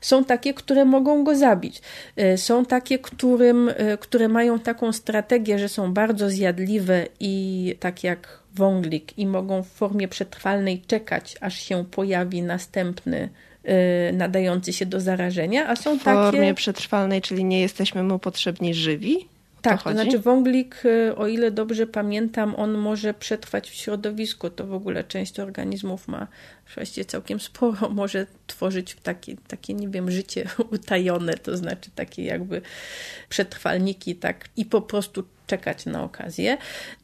są 0.00 0.24
takie, 0.24 0.54
które 0.54 0.84
mogą 0.84 1.24
go 1.24 1.36
zabić. 1.36 1.82
E, 2.16 2.38
są 2.38 2.64
takie, 2.64 2.98
którym, 2.98 3.70
e, 3.76 3.98
które 3.98 4.28
mają 4.28 4.58
taką 4.58 4.92
strategię, 4.92 5.58
że 5.58 5.68
są 5.68 5.92
bardzo 5.92 6.30
zjadliwe 6.30 7.06
i 7.20 7.76
tak 7.80 8.04
jak 8.04 8.38
wąglik 8.54 9.18
i 9.18 9.26
mogą 9.26 9.62
w 9.62 9.68
formie 9.68 10.08
przetrwalnej 10.08 10.82
czekać, 10.86 11.36
aż 11.40 11.58
się 11.58 11.84
pojawi 11.84 12.42
następny 12.42 13.28
e, 13.64 14.12
nadający 14.12 14.72
się 14.72 14.86
do 14.86 15.00
zarażenia, 15.00 15.68
a 15.68 15.76
są 15.76 15.98
takie... 15.98 16.28
W 16.28 16.32
formie 16.32 16.54
przetrwalnej, 16.54 17.22
czyli 17.22 17.44
nie 17.44 17.60
jesteśmy 17.60 18.02
mu 18.02 18.18
potrzebni 18.18 18.74
żywi? 18.74 19.28
Tak, 19.62 19.82
to 19.82 19.90
to 19.90 19.92
znaczy 19.92 20.18
wąglik, 20.18 20.82
o 21.16 21.26
ile 21.26 21.50
dobrze 21.50 21.86
pamiętam, 21.86 22.54
on 22.56 22.72
może 22.78 23.14
przetrwać 23.14 23.70
w 23.70 23.74
środowisku. 23.74 24.50
To 24.50 24.66
w 24.66 24.74
ogóle 24.74 25.04
część 25.04 25.40
organizmów 25.40 26.08
ma 26.08 26.26
właściwie 26.74 27.04
całkiem 27.04 27.40
sporo, 27.40 27.88
może 28.00 28.26
tworzyć 28.46 28.96
takie, 29.02 29.36
takie, 29.48 29.74
nie 29.74 29.88
wiem, 29.88 30.10
życie 30.10 30.48
utajone, 30.72 31.34
to 31.34 31.56
znaczy 31.56 31.90
takie 31.94 32.24
jakby 32.24 32.62
przetrwalniki, 33.28 34.16
tak, 34.16 34.48
i 34.56 34.64
po 34.64 34.82
prostu 34.82 35.24
czekać 35.46 35.86
na 35.86 36.04
okazję. 36.04 36.58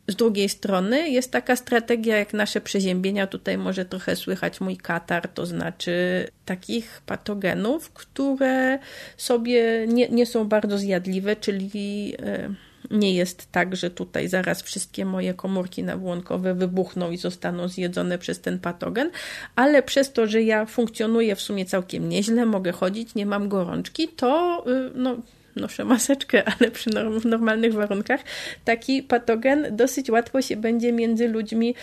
Z 0.08 0.16
drugiej 0.16 0.48
strony 0.48 1.10
jest 1.10 1.30
taka 1.30 1.56
strategia 1.56 2.16
jak 2.16 2.32
nasze 2.32 2.60
przeziębienia, 2.60 3.26
tutaj 3.26 3.58
może 3.58 3.84
trochę 3.84 4.16
słychać 4.16 4.60
mój 4.60 4.76
katar, 4.76 5.28
to 5.28 5.46
znaczy 5.46 6.26
takich 6.44 7.02
patogenów, 7.06 7.90
które 7.90 8.78
sobie 9.16 9.86
nie, 9.86 10.08
nie 10.08 10.26
są 10.26 10.48
bardzo 10.48 10.78
zjadliwe, 10.78 11.36
czyli 11.36 12.14
e, 12.22 12.54
nie 12.92 13.14
jest 13.14 13.52
tak, 13.52 13.76
że 13.76 13.90
tutaj 13.90 14.28
zaraz 14.28 14.62
wszystkie 14.62 15.04
moje 15.04 15.34
komórki 15.34 15.82
nabłonkowe 15.82 16.54
wybuchną 16.54 17.10
i 17.10 17.16
zostaną 17.16 17.68
zjedzone 17.68 18.18
przez 18.18 18.40
ten 18.40 18.58
patogen, 18.58 19.10
ale 19.56 19.82
przez 19.82 20.12
to, 20.12 20.26
że 20.26 20.42
ja 20.42 20.66
funkcjonuję 20.66 21.36
w 21.36 21.40
sumie 21.40 21.66
całkiem 21.66 22.08
nieźle, 22.08 22.46
mogę 22.46 22.72
chodzić, 22.72 23.14
nie 23.14 23.26
mam 23.26 23.48
gorączki, 23.48 24.08
to 24.08 24.64
y, 24.68 24.90
no 24.94 25.16
noszę 25.56 25.84
maseczkę, 25.84 26.42
ale 26.58 26.70
przy 26.70 26.90
norm, 26.90 27.20
normalnych 27.24 27.74
warunkach 27.74 28.20
taki 28.64 29.02
patogen 29.02 29.66
dosyć 29.70 30.10
łatwo 30.10 30.42
się 30.42 30.56
będzie 30.56 30.92
między 30.92 31.28
ludźmi 31.28 31.74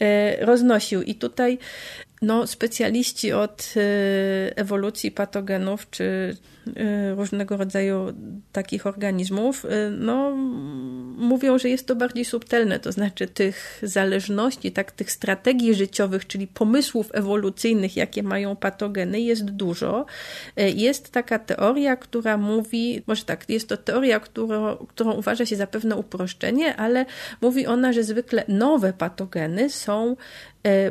e, 0.00 0.46
roznosił. 0.46 1.02
I 1.02 1.14
tutaj 1.14 1.58
no, 2.22 2.46
specjaliści 2.46 3.32
od 3.32 3.74
e, 3.76 4.56
ewolucji 4.56 5.10
patogenów 5.10 5.90
czy 5.90 6.36
e, 6.76 7.14
różnego 7.14 7.56
rodzaju 7.56 8.12
takich 8.52 8.86
organizmów 8.86 9.66
no, 9.90 10.30
mówią, 11.18 11.58
że 11.58 11.68
jest 11.68 11.86
to 11.86 11.96
bardziej 11.96 12.24
subtelne, 12.24 12.80
to 12.80 12.92
znaczy 12.92 13.26
tych 13.26 13.80
zależności, 13.82 14.72
tak, 14.72 14.92
tych 14.92 15.12
strategii 15.12 15.74
życiowych, 15.74 16.26
czyli 16.26 16.46
pomysłów 16.46 17.10
ewolucyjnych, 17.12 17.96
jakie 17.96 18.22
mają 18.22 18.56
patogeny, 18.56 19.20
jest 19.20 19.44
dużo. 19.44 20.06
Jest 20.56 21.12
taka 21.12 21.38
teoria, 21.38 21.96
która 21.96 22.36
mówi, 22.36 23.02
może 23.06 23.24
tak, 23.24 23.44
jest 23.48 23.68
to 23.68 23.76
teoria, 23.76 24.20
którą, 24.20 24.76
którą 24.76 25.12
uważa 25.12 25.46
się 25.46 25.56
za 25.56 25.66
pewne 25.66 25.96
uproszczenie, 25.96 26.76
ale 26.76 27.06
mówi 27.40 27.66
ona, 27.66 27.92
że 27.92 28.04
zwykle 28.04 28.44
nowe 28.48 28.92
patogeny 28.92 29.70
są 29.70 30.16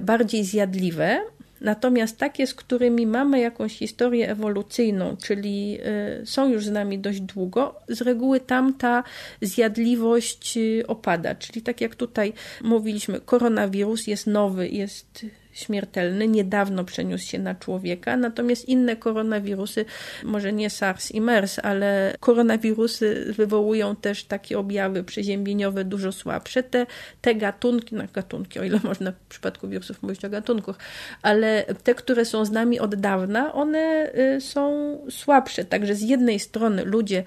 bardziej 0.01 0.43
zjadliwe, 0.43 1.21
Natomiast 1.61 2.17
takie, 2.17 2.47
z 2.47 2.53
którymi 2.53 3.07
mamy 3.07 3.39
jakąś 3.39 3.77
historię 3.77 4.29
ewolucyjną, 4.29 5.17
czyli 5.17 5.77
y, 6.21 6.25
są 6.25 6.49
już 6.49 6.65
z 6.65 6.71
nami 6.71 6.99
dość 6.99 7.21
długo, 7.21 7.75
z 7.87 8.01
reguły 8.01 8.39
tam 8.39 8.73
ta 8.73 9.03
zjadliwość 9.41 10.57
y, 10.57 10.83
opada. 10.87 11.35
Czyli 11.35 11.61
tak 11.61 11.81
jak 11.81 11.95
tutaj 11.95 12.33
mówiliśmy, 12.61 13.21
koronawirus 13.21 14.07
jest 14.07 14.27
nowy, 14.27 14.69
jest 14.69 15.25
śmiertelny, 15.57 16.27
niedawno 16.27 16.83
przeniósł 16.83 17.25
się 17.25 17.39
na 17.39 17.55
człowieka, 17.55 18.17
natomiast 18.17 18.69
inne 18.69 18.95
koronawirusy, 18.95 19.85
może 20.23 20.53
nie 20.53 20.69
SARS 20.69 21.11
i 21.11 21.21
MERS, 21.21 21.59
ale 21.59 22.13
koronawirusy 22.19 23.33
wywołują 23.37 23.95
też 23.95 24.23
takie 24.23 24.59
objawy 24.59 25.03
przeziębieniowe 25.03 25.83
dużo 25.83 26.11
słabsze. 26.11 26.63
Te, 26.63 26.85
te 27.21 27.35
gatunki, 27.35 27.95
no 27.95 28.03
gatunki, 28.13 28.59
o 28.59 28.63
ile 28.63 28.79
można 28.83 29.11
w 29.11 29.15
przypadku 29.29 29.67
wirusów 29.67 30.03
mówić 30.03 30.25
o 30.25 30.29
gatunków, 30.29 30.75
ale 31.21 31.65
te, 31.83 31.95
które 31.95 32.25
są 32.25 32.45
z 32.45 32.51
nami 32.51 32.79
od 32.79 32.95
dawna, 32.95 33.53
one 33.53 34.11
y, 34.37 34.41
są 34.41 34.97
słabsze. 35.09 35.65
Także 35.65 35.95
z 35.95 36.01
jednej 36.01 36.39
strony 36.39 36.85
ludzie 36.85 37.23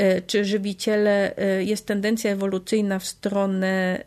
y, 0.00 0.22
czy 0.26 0.44
żywiciele, 0.44 1.32
y, 1.58 1.64
jest 1.64 1.86
tendencja 1.86 2.30
ewolucyjna 2.30 2.98
w 2.98 3.06
stronę 3.06 4.00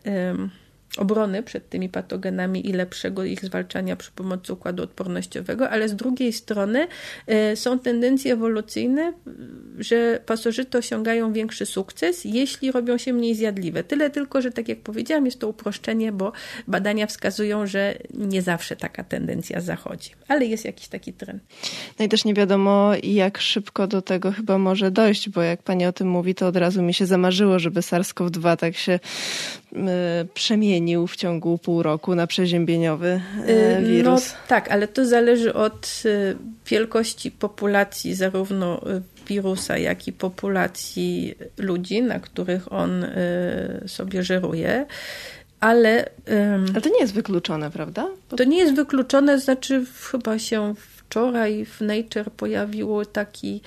obrony 0.98 1.42
przed 1.42 1.68
tymi 1.68 1.88
patogenami 1.88 2.68
i 2.68 2.72
lepszego 2.72 3.24
ich 3.24 3.44
zwalczania 3.44 3.96
przy 3.96 4.12
pomocy 4.12 4.52
układu 4.52 4.82
odpornościowego, 4.82 5.70
ale 5.70 5.88
z 5.88 5.96
drugiej 5.96 6.32
strony 6.32 6.86
e, 7.26 7.56
są 7.56 7.78
tendencje 7.78 8.32
ewolucyjne, 8.32 9.12
że 9.78 10.20
pasożyty 10.26 10.78
osiągają 10.78 11.32
większy 11.32 11.66
sukces, 11.66 12.24
jeśli 12.24 12.72
robią 12.72 12.98
się 12.98 13.12
mniej 13.12 13.34
zjadliwe. 13.34 13.84
Tyle 13.84 14.10
tylko, 14.10 14.42
że 14.42 14.50
tak 14.50 14.68
jak 14.68 14.80
powiedziałam, 14.80 15.24
jest 15.24 15.40
to 15.40 15.48
uproszczenie, 15.48 16.12
bo 16.12 16.32
badania 16.68 17.06
wskazują, 17.06 17.66
że 17.66 17.94
nie 18.14 18.42
zawsze 18.42 18.76
taka 18.76 19.04
tendencja 19.04 19.60
zachodzi, 19.60 20.10
ale 20.28 20.46
jest 20.46 20.64
jakiś 20.64 20.88
taki 20.88 21.12
trend. 21.12 21.42
No 21.98 22.04
i 22.04 22.08
też 22.08 22.24
nie 22.24 22.34
wiadomo, 22.34 22.92
jak 23.02 23.38
szybko 23.38 23.86
do 23.86 24.02
tego 24.02 24.32
chyba 24.32 24.58
może 24.58 24.90
dojść, 24.90 25.28
bo 25.28 25.42
jak 25.42 25.62
pani 25.62 25.86
o 25.86 25.92
tym 25.92 26.08
mówi, 26.08 26.34
to 26.34 26.46
od 26.46 26.56
razu 26.56 26.82
mi 26.82 26.94
się 26.94 27.06
zamarzyło, 27.06 27.58
żeby 27.58 27.80
SARS-CoV-2 27.80 28.56
tak 28.56 28.76
się 28.76 29.00
przemienił 30.34 31.06
w 31.06 31.16
ciągu 31.16 31.58
pół 31.58 31.82
roku 31.82 32.14
na 32.14 32.26
przeziębieniowy 32.26 33.20
e, 33.48 33.78
y, 33.78 33.84
wirus. 33.84 34.32
No, 34.32 34.38
tak, 34.48 34.70
ale 34.70 34.88
to 34.88 35.06
zależy 35.06 35.54
od 35.54 36.02
y, 36.04 36.36
wielkości 36.66 37.30
populacji 37.30 38.14
zarówno 38.14 38.80
wirusa, 39.28 39.78
jak 39.78 40.08
i 40.08 40.12
populacji 40.12 41.34
ludzi, 41.58 42.02
na 42.02 42.20
których 42.20 42.72
on 42.72 43.04
y, 43.04 43.08
sobie 43.86 44.22
żeruje. 44.22 44.86
Ale, 45.60 46.10
ale 46.72 46.80
to 46.80 46.88
nie 46.88 47.00
jest 47.00 47.14
wykluczone, 47.14 47.70
prawda? 47.70 48.08
To 48.28 48.44
nie 48.44 48.58
jest 48.58 48.74
wykluczone, 48.74 49.38
znaczy 49.38 49.84
chyba 50.10 50.38
się 50.38 50.74
wczoraj 51.14 51.64
w 51.64 51.80
Nature 51.80 52.30
pojawiło 52.36 53.04
taki, 53.04 53.60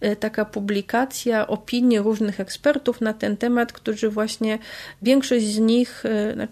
e, 0.00 0.16
taka 0.16 0.44
publikacja, 0.44 1.46
opinie 1.46 2.00
różnych 2.00 2.40
ekspertów 2.40 3.00
na 3.00 3.12
ten 3.12 3.36
temat, 3.36 3.72
którzy 3.72 4.08
właśnie, 4.08 4.58
większość 5.02 5.46
z 5.46 5.58
nich 5.58 6.06
e, 6.06 6.48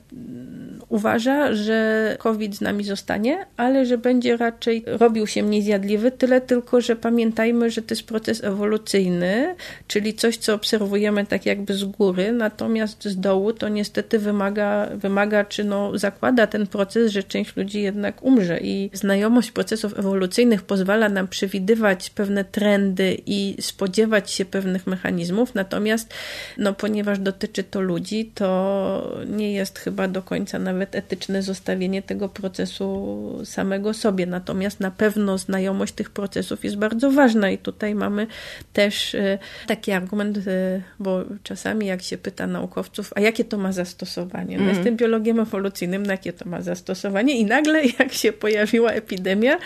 uważa, 0.89 1.55
że 1.55 2.17
COVID 2.19 2.57
z 2.57 2.61
nami 2.61 2.85
zostanie, 2.85 3.47
ale 3.57 3.87
że 3.87 3.99
będzie 3.99 4.37
raczej 4.37 4.85
robił 4.87 5.27
się 5.27 5.43
mniej 5.43 5.63
zjadliwy, 5.63 6.11
tyle 6.11 6.41
tylko, 6.41 6.81
że 6.81 6.97
pamiętajmy, 6.97 7.71
że 7.71 7.83
to 7.83 7.95
jest 7.95 8.07
proces 8.07 8.45
ewolucyjny, 8.45 9.55
czyli 9.87 10.15
coś, 10.15 10.37
co 10.37 10.55
obserwujemy 10.55 11.27
tak 11.27 11.47
jakby 11.47 11.75
z 11.75 11.85
góry, 11.85 12.33
natomiast 12.33 13.05
z 13.05 13.21
dołu 13.21 13.53
to 13.53 13.69
niestety 13.69 14.19
wymaga, 14.19 14.89
wymaga 14.95 15.45
czy 15.45 15.65
no 15.65 15.99
zakłada 15.99 16.47
ten 16.47 16.67
proces, 16.67 17.13
że 17.13 17.23
część 17.23 17.57
ludzi 17.57 17.83
jednak 17.83 18.23
umrze 18.23 18.59
i 18.61 18.91
znajomość 18.93 19.51
procesów 19.51 19.99
ewolucyjnych 19.99 20.39
pozwala 20.66 21.09
nam 21.09 21.29
przewidywać 21.29 22.11
pewne 22.11 22.44
trendy 22.44 23.16
i 23.26 23.57
spodziewać 23.61 24.31
się 24.31 24.44
pewnych 24.44 24.87
mechanizmów, 24.87 25.55
natomiast 25.55 26.14
no, 26.59 26.72
ponieważ 26.72 27.18
dotyczy 27.18 27.64
to 27.64 27.81
ludzi, 27.81 28.31
to 28.35 29.20
nie 29.26 29.53
jest 29.53 29.79
chyba 29.79 30.09
do 30.09 30.22
końca 30.22 30.59
nawet 30.59 30.94
etyczne 30.94 31.42
zostawienie 31.42 32.03
tego 32.03 32.29
procesu 32.29 33.38
samego 33.44 33.94
sobie. 33.94 34.26
Natomiast 34.26 34.81
na 34.81 34.90
pewno 34.90 35.38
znajomość 35.38 35.94
tych 35.94 36.11
procesów 36.11 36.64
jest 36.64 36.76
bardzo 36.76 37.11
ważna 37.11 37.50
i 37.50 37.59
tutaj 37.59 37.94
mamy 37.94 38.26
też 38.72 39.14
e, 39.14 39.38
taki 39.66 39.92
argument, 39.92 40.38
e, 40.38 40.83
bo 40.98 41.24
czasami 41.42 41.87
jak 41.87 42.03
się 42.03 42.18
pyta 42.18 42.46
naukowców, 42.46 43.12
a 43.16 43.20
jakie 43.20 43.44
to 43.44 43.59
ma 43.59 43.72
zastosowanie? 43.72 44.57
No, 44.57 44.62
mm. 44.62 44.74
Jestem 44.74 44.96
biologiem 44.96 45.40
ewolucyjnym, 45.40 46.03
na 46.07 46.12
jakie 46.12 46.33
to 46.33 46.48
ma 46.48 46.62
zastosowanie? 46.62 47.38
I 47.38 47.44
nagle 47.44 47.83
jak 47.98 48.12
się 48.12 48.33
pojawiła 48.33 48.90
epidemia, 48.90 49.59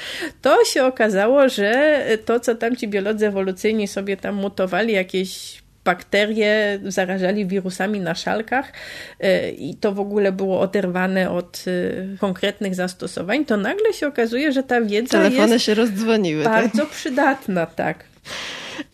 to 0.42 0.63
się 0.64 0.84
okazało, 0.84 1.48
że 1.48 2.00
to, 2.24 2.40
co 2.40 2.54
tam 2.54 2.76
ci 2.76 2.88
biolodzy 2.88 3.26
ewolucyjni 3.26 3.88
sobie 3.88 4.16
tam 4.16 4.34
mutowali, 4.34 4.92
jakieś 4.92 5.64
bakterie 5.84 6.80
zarażali 6.84 7.46
wirusami 7.46 8.00
na 8.00 8.14
szalkach 8.14 8.72
e, 9.20 9.50
i 9.50 9.74
to 9.74 9.92
w 9.92 10.00
ogóle 10.00 10.32
było 10.32 10.60
oderwane 10.60 11.30
od 11.30 11.64
e, 11.66 12.18
konkretnych 12.18 12.74
zastosowań, 12.74 13.44
to 13.44 13.56
nagle 13.56 13.92
się 13.92 14.06
okazuje, 14.06 14.52
że 14.52 14.62
ta 14.62 14.80
wiedza 14.80 15.18
Telefony 15.18 15.52
jest 15.52 15.64
się 15.64 15.74
rozdzwoniły. 15.74 16.44
Tak? 16.44 16.52
bardzo 16.62 16.78
tak? 16.78 16.90
przydatna, 16.90 17.66
tak. 17.66 18.04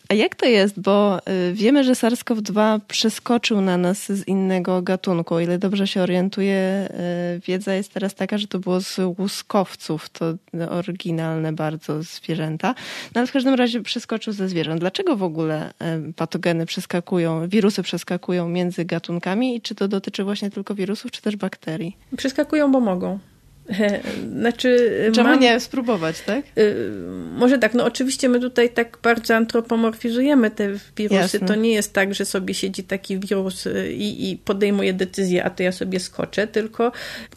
A 0.09 0.13
jak 0.13 0.35
to 0.35 0.45
jest? 0.45 0.79
Bo 0.79 1.19
y, 1.49 1.53
wiemy, 1.53 1.83
że 1.83 1.91
SARS-CoV-2 1.91 2.79
przeskoczył 2.87 3.61
na 3.61 3.77
nas 3.77 4.11
z 4.11 4.27
innego 4.27 4.81
gatunku. 4.81 5.35
O 5.35 5.39
ile 5.39 5.57
dobrze 5.57 5.87
się 5.87 6.01
orientuję, 6.01 6.89
y, 7.35 7.39
wiedza 7.39 7.73
jest 7.73 7.93
teraz 7.93 8.15
taka, 8.15 8.37
że 8.37 8.47
to 8.47 8.59
było 8.59 8.81
z 8.81 8.99
łuskowców, 9.19 10.09
to 10.09 10.33
oryginalne 10.69 11.53
bardzo 11.53 12.03
zwierzęta. 12.03 12.75
No 13.15 13.19
ale 13.19 13.27
w 13.27 13.31
każdym 13.31 13.53
razie 13.53 13.81
przeskoczył 13.81 14.33
ze 14.33 14.49
zwierząt. 14.49 14.79
Dlaczego 14.79 15.15
w 15.15 15.23
ogóle 15.23 15.69
y, 16.09 16.13
patogeny 16.13 16.65
przeskakują, 16.65 17.47
wirusy 17.47 17.83
przeskakują 17.83 18.49
między 18.49 18.85
gatunkami 18.85 19.55
i 19.55 19.61
czy 19.61 19.75
to 19.75 19.87
dotyczy 19.87 20.23
właśnie 20.23 20.49
tylko 20.49 20.75
wirusów, 20.75 21.11
czy 21.11 21.21
też 21.21 21.35
bakterii? 21.35 21.97
Przeskakują, 22.17 22.71
bo 22.71 22.79
mogą. 22.79 23.19
Znaczy, 24.39 24.91
Czemu 25.13 25.29
mam, 25.29 25.39
nie 25.39 25.59
spróbować, 25.59 26.21
tak? 26.21 26.45
y, 26.57 26.91
może 27.37 27.57
tak, 27.57 27.73
no 27.73 27.85
oczywiście 27.85 28.29
my 28.29 28.39
tutaj 28.39 28.69
tak 28.69 28.97
bardzo 29.03 29.35
antropomorfizujemy 29.35 30.51
te 30.51 30.69
wirusy. 30.97 31.15
Jasne. 31.15 31.47
To 31.47 31.55
nie 31.55 31.71
jest 31.71 31.93
tak, 31.93 32.13
że 32.13 32.25
sobie 32.25 32.53
siedzi 32.53 32.83
taki 32.83 33.19
wirus 33.19 33.65
y, 33.65 33.93
i, 33.93 34.31
i 34.31 34.37
podejmuje 34.37 34.93
decyzję, 34.93 35.43
a 35.43 35.49
to 35.49 35.63
ja 35.63 35.71
sobie 35.71 35.99
skoczę, 35.99 36.47
tylko 36.47 36.91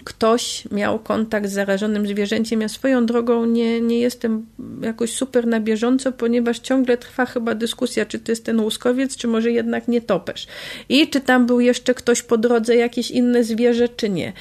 ktoś 0.05 0.65
miał 0.71 0.99
kontakt 0.99 1.49
z 1.49 1.53
zarażonym 1.53 2.07
zwierzęciem. 2.07 2.61
Ja 2.61 2.69
swoją 2.69 3.07
drogą 3.07 3.47
nie, 3.47 3.81
nie 3.81 3.99
jestem 3.99 4.47
jakoś 4.83 5.13
super 5.13 5.47
na 5.47 5.61
bieżąco, 5.61 6.13
ponieważ 6.13 6.59
ciągle 6.59 6.97
trwa 6.97 7.27
chyba 7.27 7.55
dyskusja, 7.55 8.07
czy 8.07 8.19
to 8.19 8.33
jest 8.33 8.45
ten 8.45 8.61
łuskowiec, 8.61 9.17
czy 9.17 9.29
może 9.29 9.51
jednak 9.51 9.89
nie 9.89 10.01
topesz. 10.01 10.47
I 10.89 11.09
czy 11.09 11.21
tam 11.21 11.47
był 11.47 11.61
jeszcze 11.61 11.95
ktoś 11.95 12.23
po 12.23 12.39
drodze, 12.39 12.77
jakieś 12.77 13.11
inne 13.11 13.45
zwierzę, 13.45 13.89
czy 13.89 14.09
nie. 14.09 14.33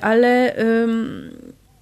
Ale 0.00 0.58
ym, 0.58 1.13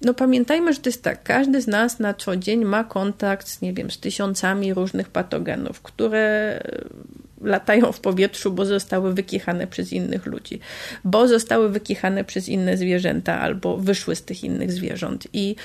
no 0.01 0.13
pamiętajmy, 0.13 0.73
że 0.73 0.79
to 0.79 0.89
jest 0.89 1.03
tak, 1.03 1.23
każdy 1.23 1.61
z 1.61 1.67
nas 1.67 1.99
na 1.99 2.13
co 2.13 2.35
dzień 2.35 2.65
ma 2.65 2.83
kontakt 2.83 3.47
z, 3.47 3.61
nie 3.61 3.73
wiem, 3.73 3.91
z 3.91 3.99
tysiącami 3.99 4.73
różnych 4.73 5.09
patogenów, 5.09 5.81
które 5.81 6.59
latają 7.41 7.91
w 7.91 7.99
powietrzu, 7.99 8.51
bo 8.51 8.65
zostały 8.65 9.13
wykichane 9.13 9.67
przez 9.67 9.93
innych 9.93 10.25
ludzi, 10.25 10.59
bo 11.03 11.27
zostały 11.27 11.69
wykichane 11.69 12.23
przez 12.23 12.49
inne 12.49 12.77
zwierzęta 12.77 13.39
albo 13.39 13.77
wyszły 13.77 14.15
z 14.15 14.23
tych 14.23 14.43
innych 14.43 14.71
zwierząt. 14.71 15.27
I 15.33 15.55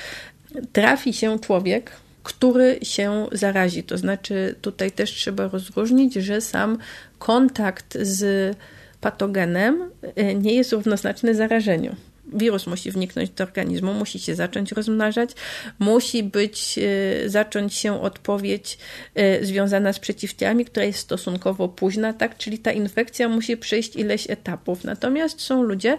trafi 0.73 1.13
się 1.13 1.39
człowiek, 1.39 1.93
który 2.23 2.79
się 2.83 3.27
zarazi. 3.33 3.83
To 3.83 3.99
znaczy, 3.99 4.55
tutaj 4.61 4.91
też 4.91 5.11
trzeba 5.11 5.49
rozróżnić, 5.49 6.15
że 6.15 6.41
sam 6.41 6.79
kontakt 7.19 7.99
z 8.03 8.57
patogenem 9.01 9.91
y, 10.19 10.35
nie 10.35 10.55
jest 10.55 10.73
równoznaczny 10.73 11.35
zarażeniu. 11.35 11.97
Wirus 12.33 12.67
musi 12.67 12.91
wniknąć 12.91 13.31
do 13.31 13.45
organizmu, 13.45 13.95
musi 13.95 14.19
się 14.19 14.35
zacząć 14.35 14.73
rozmnażać, 14.73 15.31
musi 15.79 16.23
być, 16.23 16.79
y, 16.79 17.31
zacząć 17.31 17.75
się 17.75 18.03
odpowiedź 18.03 18.79
y, 19.19 19.47
związana 19.47 19.93
z 19.93 19.99
przeciwciałami, 19.99 20.65
która 20.65 20.87
jest 20.87 20.99
stosunkowo 20.99 21.69
późna, 21.69 22.13
tak? 22.13 22.37
Czyli 22.37 22.59
ta 22.59 22.73
infekcja 22.73 23.29
musi 23.29 23.57
przejść 23.57 23.97
ileś 23.97 24.31
etapów. 24.31 24.85
Natomiast 24.85 25.41
są 25.41 25.63
ludzie, 25.63 25.99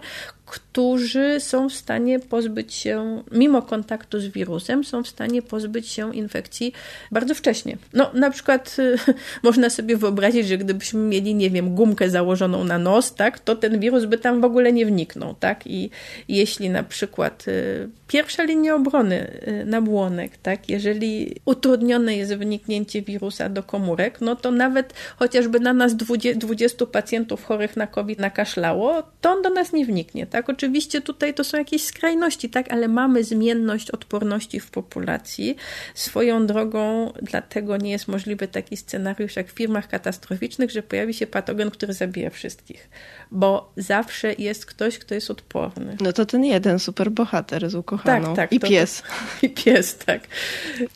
którzy 0.50 1.40
są 1.40 1.68
w 1.68 1.72
stanie 1.72 2.18
pozbyć 2.18 2.74
się, 2.74 3.22
mimo 3.32 3.62
kontaktu 3.62 4.20
z 4.20 4.26
wirusem, 4.26 4.84
są 4.84 5.02
w 5.02 5.08
stanie 5.08 5.42
pozbyć 5.42 5.88
się 5.88 6.14
infekcji 6.14 6.72
bardzo 7.12 7.34
wcześnie. 7.34 7.76
No, 7.92 8.10
na 8.14 8.30
przykład 8.30 8.76
y, 8.78 8.96
można 9.42 9.70
sobie 9.70 9.96
wyobrazić, 9.96 10.48
że 10.48 10.58
gdybyśmy 10.58 11.00
mieli, 11.00 11.34
nie 11.34 11.50
wiem, 11.50 11.74
gumkę 11.74 12.10
założoną 12.10 12.64
na 12.64 12.78
nos, 12.78 13.14
tak, 13.14 13.38
to 13.38 13.56
ten 13.56 13.80
wirus 13.80 14.04
by 14.04 14.18
tam 14.18 14.40
w 14.40 14.44
ogóle 14.44 14.72
nie 14.72 14.86
wniknął, 14.86 15.34
tak? 15.34 15.66
I 15.66 15.90
jeśli 16.28 16.70
na 16.70 16.82
przykład 16.82 17.48
y, 17.48 17.88
pierwsza 18.10 18.42
linia 18.42 18.74
obrony 18.74 19.40
y, 19.48 19.64
nabłonek, 19.64 20.36
tak, 20.36 20.68
jeżeli 20.68 21.40
utrudnione 21.44 22.16
jest 22.16 22.34
wniknięcie 22.34 23.02
wirusa 23.02 23.48
do 23.48 23.62
komórek, 23.62 24.20
no 24.20 24.36
to 24.36 24.50
nawet 24.50 24.94
chociażby 25.16 25.60
na 25.60 25.72
nas 25.72 25.96
20, 25.96 26.38
20 26.38 26.86
pacjentów 26.86 27.44
chorych 27.44 27.76
na 27.76 27.86
COVID 27.86 28.18
nakaszlało, 28.18 29.02
to 29.20 29.30
on 29.30 29.42
do 29.42 29.50
nas 29.50 29.72
nie 29.72 29.86
wniknie, 29.86 30.26
tak? 30.26 30.50
Oczywiście 30.50 31.00
tutaj 31.00 31.34
to 31.34 31.44
są 31.44 31.58
jakieś 31.58 31.84
skrajności, 31.84 32.50
tak, 32.50 32.72
ale 32.72 32.88
mamy 32.88 33.24
zmienność 33.24 33.90
odporności 33.90 34.60
w 34.60 34.70
populacji. 34.70 35.56
Swoją 35.94 36.46
drogą, 36.46 37.12
dlatego 37.22 37.76
nie 37.76 37.90
jest 37.90 38.08
możliwy 38.08 38.48
taki 38.48 38.76
scenariusz 38.76 39.36
jak 39.36 39.48
w 39.48 39.54
firmach 39.54 39.88
katastroficznych, 39.88 40.70
że 40.70 40.82
pojawi 40.82 41.14
się 41.14 41.26
patogen, 41.26 41.70
który 41.70 41.92
zabija 41.92 42.30
wszystkich, 42.30 42.90
bo 43.30 43.72
zawsze 43.76 44.34
jest 44.38 44.66
ktoś, 44.66 44.98
kto 44.98 45.14
jest 45.14 45.30
odporny. 45.30 45.96
No 46.00 46.12
to 46.12 46.26
ten 46.26 46.44
jeden 46.44 46.78
superbohater 46.78 47.70
z 47.70 47.74
Tak, 48.04 48.36
tak. 48.36 48.52
I 48.52 48.60
to- 48.60 48.66
pies. 48.68 49.02
To, 49.02 49.06
I 49.46 49.50
pies, 49.50 49.96
tak. 49.96 50.20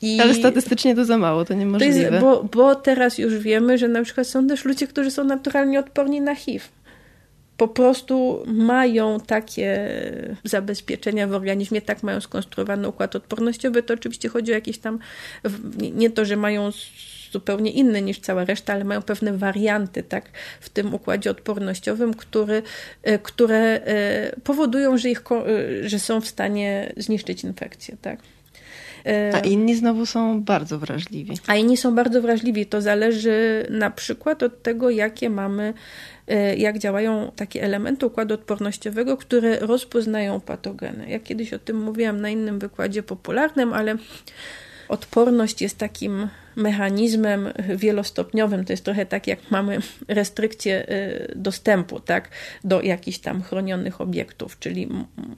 I 0.01 0.19
Ale 0.21 0.33
statystycznie 0.33 0.95
to 0.95 1.05
za 1.05 1.17
mało, 1.17 1.41
to 1.45 1.47
to 1.47 1.53
niemożliwe. 1.53 1.99
jest, 1.99 2.19
bo, 2.19 2.43
bo 2.43 2.75
teraz 2.75 3.17
już 3.17 3.37
wiemy, 3.37 3.77
że 3.77 3.87
na 3.87 4.03
przykład 4.03 4.27
są 4.27 4.47
też 4.47 4.65
ludzie, 4.65 4.87
którzy 4.87 5.11
są 5.11 5.23
naturalnie 5.23 5.79
odporni 5.79 6.21
na 6.21 6.35
HIV. 6.35 6.65
Po 7.57 7.67
prostu 7.67 8.43
mają 8.47 9.19
takie 9.19 9.89
zabezpieczenia 10.43 11.27
w 11.27 11.33
organizmie, 11.33 11.81
tak 11.81 12.03
mają 12.03 12.21
skonstruowany 12.21 12.87
układ 12.87 13.15
odpornościowy. 13.15 13.83
To 13.83 13.93
oczywiście 13.93 14.29
chodzi 14.29 14.51
o 14.51 14.55
jakieś 14.55 14.77
tam, 14.77 14.99
nie 15.93 16.09
to, 16.09 16.25
że 16.25 16.35
mają 16.35 16.69
zupełnie 17.35 17.71
inny 17.71 18.01
niż 18.01 18.19
cała 18.19 18.45
reszta, 18.45 18.73
ale 18.73 18.83
mają 18.83 19.01
pewne 19.01 19.37
warianty 19.37 20.03
tak, 20.03 20.25
w 20.61 20.69
tym 20.69 20.93
układzie 20.93 21.31
odpornościowym, 21.31 22.13
który, 22.13 22.63
e, 23.03 23.19
które 23.19 23.57
e, 23.57 24.35
powodują, 24.43 24.97
że, 24.97 25.09
ich, 25.09 25.21
e, 25.31 25.89
że 25.89 25.99
są 25.99 26.21
w 26.21 26.27
stanie 26.27 26.93
zniszczyć 26.97 27.43
infekcję. 27.43 27.97
Tak. 28.01 28.19
A 29.33 29.39
inni 29.39 29.75
znowu 29.75 30.05
są 30.05 30.43
bardzo 30.43 30.79
wrażliwi. 30.79 31.37
a 31.47 31.55
inni 31.55 31.77
są 31.77 31.95
bardzo 31.95 32.21
wrażliwi. 32.21 32.65
To 32.65 32.81
zależy 32.81 33.67
na 33.69 33.91
przykład 33.91 34.43
od 34.43 34.63
tego, 34.63 34.89
jakie 34.89 35.29
mamy, 35.29 35.73
jak 36.57 36.79
działają 36.79 37.31
takie 37.35 37.63
elementy 37.63 38.05
układu 38.05 38.33
odpornościowego, 38.33 39.17
które 39.17 39.59
rozpoznają 39.59 40.41
patogeny. 40.41 41.09
Ja 41.09 41.19
kiedyś 41.19 41.53
o 41.53 41.59
tym 41.59 41.83
mówiłam 41.83 42.21
na 42.21 42.29
innym 42.29 42.59
wykładzie 42.59 43.03
popularnym, 43.03 43.73
ale 43.73 43.97
odporność 44.89 45.61
jest 45.61 45.77
takim 45.77 46.27
mechanizmem 46.55 47.49
wielostopniowym. 47.75 48.65
To 48.65 48.73
jest 48.73 48.85
trochę 48.85 49.05
tak, 49.05 49.27
jak 49.27 49.51
mamy 49.51 49.79
restrykcję 50.07 50.87
e, 50.87 51.35
dostępu 51.35 51.99
tak, 51.99 52.29
do 52.63 52.81
jakichś 52.81 53.17
tam 53.17 53.41
chronionych 53.41 54.01
obiektów, 54.01 54.59
czyli 54.59 54.89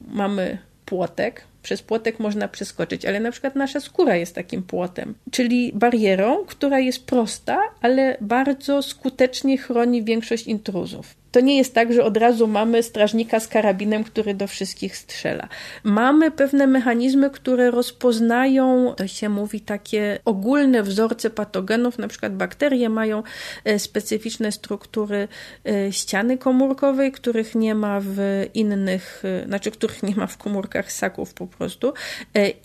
mamy 0.07 0.57
płotek, 0.85 1.43
przez 1.67 1.81
płotek 1.81 2.19
można 2.19 2.47
przeskoczyć, 2.47 3.05
ale 3.05 3.19
na 3.19 3.31
przykład 3.31 3.55
nasza 3.55 3.79
skóra 3.79 4.15
jest 4.15 4.35
takim 4.35 4.63
płotem, 4.63 5.15
czyli 5.31 5.71
barierą, 5.73 6.45
która 6.45 6.79
jest 6.79 7.05
prosta, 7.05 7.59
ale 7.81 8.17
bardzo 8.21 8.81
skutecznie 8.81 9.57
chroni 9.57 10.03
większość 10.03 10.47
intruzów. 10.47 11.15
To 11.31 11.39
nie 11.39 11.57
jest 11.57 11.73
tak, 11.73 11.93
że 11.93 12.03
od 12.03 12.17
razu 12.17 12.47
mamy 12.47 12.83
strażnika 12.83 13.39
z 13.39 13.47
karabinem, 13.47 14.03
który 14.03 14.33
do 14.33 14.47
wszystkich 14.47 14.97
strzela. 14.97 15.47
Mamy 15.83 16.31
pewne 16.31 16.67
mechanizmy, 16.67 17.29
które 17.29 17.71
rozpoznają, 17.71 18.93
to 18.97 19.07
się 19.07 19.29
mówi, 19.29 19.61
takie 19.61 20.19
ogólne 20.25 20.83
wzorce 20.83 21.29
patogenów, 21.29 21.97
na 21.97 22.07
przykład 22.07 22.35
bakterie 22.35 22.89
mają 22.89 23.23
e, 23.63 23.79
specyficzne 23.79 24.51
struktury 24.51 25.27
e, 25.65 25.91
ściany 25.91 26.37
komórkowej, 26.37 27.11
których 27.11 27.55
nie 27.55 27.75
ma 27.75 27.99
w 28.03 28.45
innych, 28.53 29.23
e, 29.43 29.47
znaczy 29.47 29.71
których 29.71 30.03
nie 30.03 30.15
ma 30.15 30.27
w 30.27 30.37
komórkach 30.37 30.91
ssaków 30.91 31.33
po 31.33 31.47
prostu. 31.47 31.93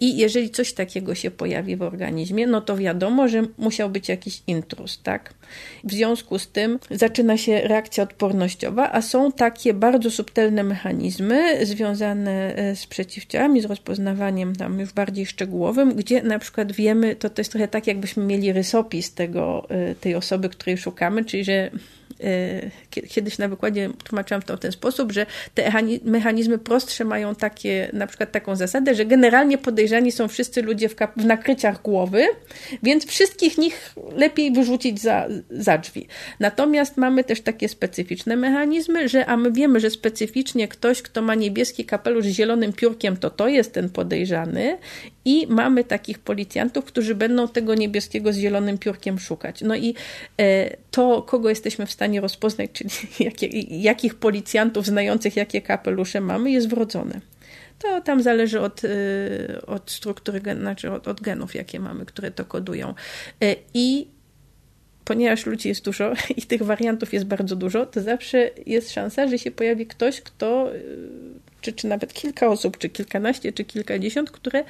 I 0.00 0.16
jeżeli 0.16 0.50
coś 0.50 0.72
takiego 0.72 1.14
się 1.14 1.30
pojawi 1.30 1.76
w 1.76 1.82
organizmie, 1.82 2.46
no 2.46 2.60
to 2.60 2.76
wiadomo, 2.76 3.28
że 3.28 3.42
musiał 3.58 3.90
być 3.90 4.08
jakiś 4.08 4.42
intruz, 4.46 5.00
tak? 5.02 5.34
W 5.84 5.92
związku 5.92 6.38
z 6.38 6.48
tym 6.48 6.78
zaczyna 6.90 7.36
się 7.36 7.60
reakcja 7.60 8.06
odpornościowa, 8.52 8.92
a 8.92 9.02
są 9.02 9.32
takie 9.32 9.74
bardzo 9.74 10.10
subtelne 10.10 10.62
mechanizmy 10.62 11.66
związane 11.66 12.56
e, 12.56 12.76
z 12.76 12.86
przeciwciałami, 12.86 13.60
z 13.60 13.64
rozpoznawaniem 13.64 14.56
tam 14.56 14.80
już 14.80 14.92
bardziej 14.92 15.26
szczegółowym, 15.26 15.94
gdzie 15.94 16.22
na 16.22 16.38
przykład 16.38 16.72
wiemy, 16.72 17.16
to, 17.16 17.30
to 17.30 17.40
jest 17.40 17.50
trochę 17.50 17.68
tak, 17.68 17.86
jakbyśmy 17.86 18.24
mieli 18.24 18.52
rysopis 18.52 19.14
tego, 19.14 19.66
e, 19.68 19.94
tej 19.94 20.14
osoby, 20.14 20.48
której 20.48 20.78
szukamy, 20.78 21.24
czyli 21.24 21.44
że 21.44 21.70
kiedyś 22.90 23.38
na 23.38 23.48
wykładzie 23.48 23.90
tłumaczyłam 24.04 24.42
to 24.42 24.56
w 24.56 24.60
ten 24.60 24.72
sposób, 24.72 25.12
że 25.12 25.26
te 25.54 25.70
mechani- 25.70 26.00
mechanizmy 26.04 26.58
prostsze 26.58 27.04
mają 27.04 27.34
takie, 27.34 27.90
na 27.92 28.06
przykład 28.06 28.32
taką 28.32 28.56
zasadę, 28.56 28.94
że 28.94 29.04
generalnie 29.04 29.58
podejrzani 29.58 30.12
są 30.12 30.28
wszyscy 30.28 30.62
ludzie 30.62 30.88
w, 30.88 30.96
w 31.16 31.24
nakryciach 31.24 31.82
głowy, 31.82 32.26
więc 32.82 33.06
wszystkich 33.06 33.58
nich 33.58 33.94
lepiej 34.16 34.52
wyrzucić 34.52 35.00
za, 35.00 35.28
za 35.50 35.78
drzwi. 35.78 36.06
Natomiast 36.40 36.96
mamy 36.96 37.24
też 37.24 37.40
takie 37.40 37.68
specyficzne 37.68 38.36
mechanizmy, 38.36 39.08
że 39.08 39.26
a 39.26 39.36
my 39.36 39.52
wiemy, 39.52 39.80
że 39.80 39.90
specyficznie 39.90 40.68
ktoś, 40.68 41.02
kto 41.02 41.22
ma 41.22 41.34
niebieski 41.34 41.84
kapelusz 41.84 42.24
z 42.24 42.28
zielonym 42.28 42.72
piórkiem, 42.72 43.16
to 43.16 43.30
to 43.30 43.48
jest 43.48 43.72
ten 43.72 43.88
podejrzany 43.88 44.78
i 45.24 45.46
mamy 45.48 45.84
takich 45.84 46.18
policjantów, 46.18 46.84
którzy 46.84 47.14
będą 47.14 47.48
tego 47.48 47.74
niebieskiego 47.74 48.32
z 48.32 48.36
zielonym 48.36 48.78
piórkiem 48.78 49.18
szukać. 49.18 49.60
No 49.60 49.76
i 49.76 49.94
e, 50.40 50.76
to, 50.90 51.22
kogo 51.22 51.48
jesteśmy 51.48 51.86
w 51.86 51.90
stanie 52.02 52.20
rozpoznać, 52.20 52.70
czyli 52.72 52.90
jakie, 53.30 53.46
jakich 53.80 54.14
policjantów 54.14 54.86
znających 54.86 55.36
jakie 55.36 55.62
kapelusze 55.62 56.20
mamy, 56.20 56.50
jest 56.50 56.68
wrodzone. 56.68 57.20
To 57.78 58.00
tam 58.00 58.22
zależy 58.22 58.60
od, 58.60 58.84
y, 58.84 59.60
od 59.66 59.90
struktury, 59.90 60.40
znaczy 60.60 60.92
od, 60.92 61.08
od 61.08 61.20
genów, 61.20 61.54
jakie 61.54 61.80
mamy, 61.80 62.06
które 62.06 62.30
to 62.30 62.44
kodują. 62.44 62.94
Y, 63.44 63.56
I 63.74 64.06
ponieważ 65.04 65.46
ludzi 65.46 65.68
jest 65.68 65.84
dużo 65.84 66.12
i 66.38 66.42
tych 66.42 66.62
wariantów 66.62 67.12
jest 67.12 67.26
bardzo 67.26 67.56
dużo, 67.56 67.86
to 67.86 68.00
zawsze 68.00 68.50
jest 68.66 68.90
szansa, 68.90 69.28
że 69.28 69.38
się 69.38 69.50
pojawi 69.50 69.86
ktoś, 69.86 70.20
kto, 70.20 70.74
y, 70.74 71.31
czy, 71.62 71.72
czy 71.72 71.86
nawet 71.86 72.12
kilka 72.12 72.48
osób, 72.48 72.78
czy 72.78 72.88
kilkanaście, 72.88 73.52
czy 73.52 73.64
kilkadziesiąt, 73.64 74.30
które 74.30 74.64